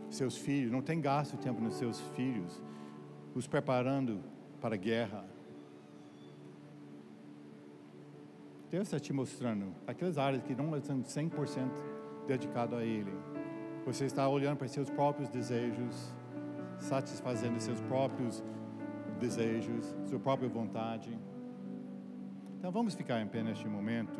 Seus 0.09 0.37
filhos, 0.37 0.71
não 0.71 0.81
tem 0.81 1.01
gasto 1.01 1.37
tempo 1.37 1.61
nos 1.61 1.75
seus 1.75 1.99
filhos, 2.15 2.61
os 3.33 3.47
preparando 3.47 4.21
para 4.61 4.75
a 4.75 4.77
guerra 4.77 5.25
Deus 8.75 8.87
está 8.87 8.99
te 8.99 9.13
mostrando 9.13 9.73
aquelas 9.87 10.17
áreas 10.17 10.43
que 10.43 10.53
não 10.53 10.69
são 10.81 11.01
100% 11.01 11.69
dedicado 12.27 12.75
a 12.75 12.83
Ele. 12.83 13.13
Você 13.85 14.03
está 14.03 14.27
olhando 14.27 14.57
para 14.57 14.67
seus 14.67 14.89
próprios 14.89 15.29
desejos, 15.29 16.13
satisfazendo 16.77 17.57
seus 17.61 17.79
próprios 17.79 18.43
desejos, 19.17 19.95
sua 20.09 20.19
própria 20.19 20.49
vontade. 20.49 21.17
Então 22.57 22.69
vamos 22.69 22.95
ficar 22.95 23.21
em 23.21 23.27
pé 23.27 23.43
neste 23.43 23.65
momento. 23.65 24.19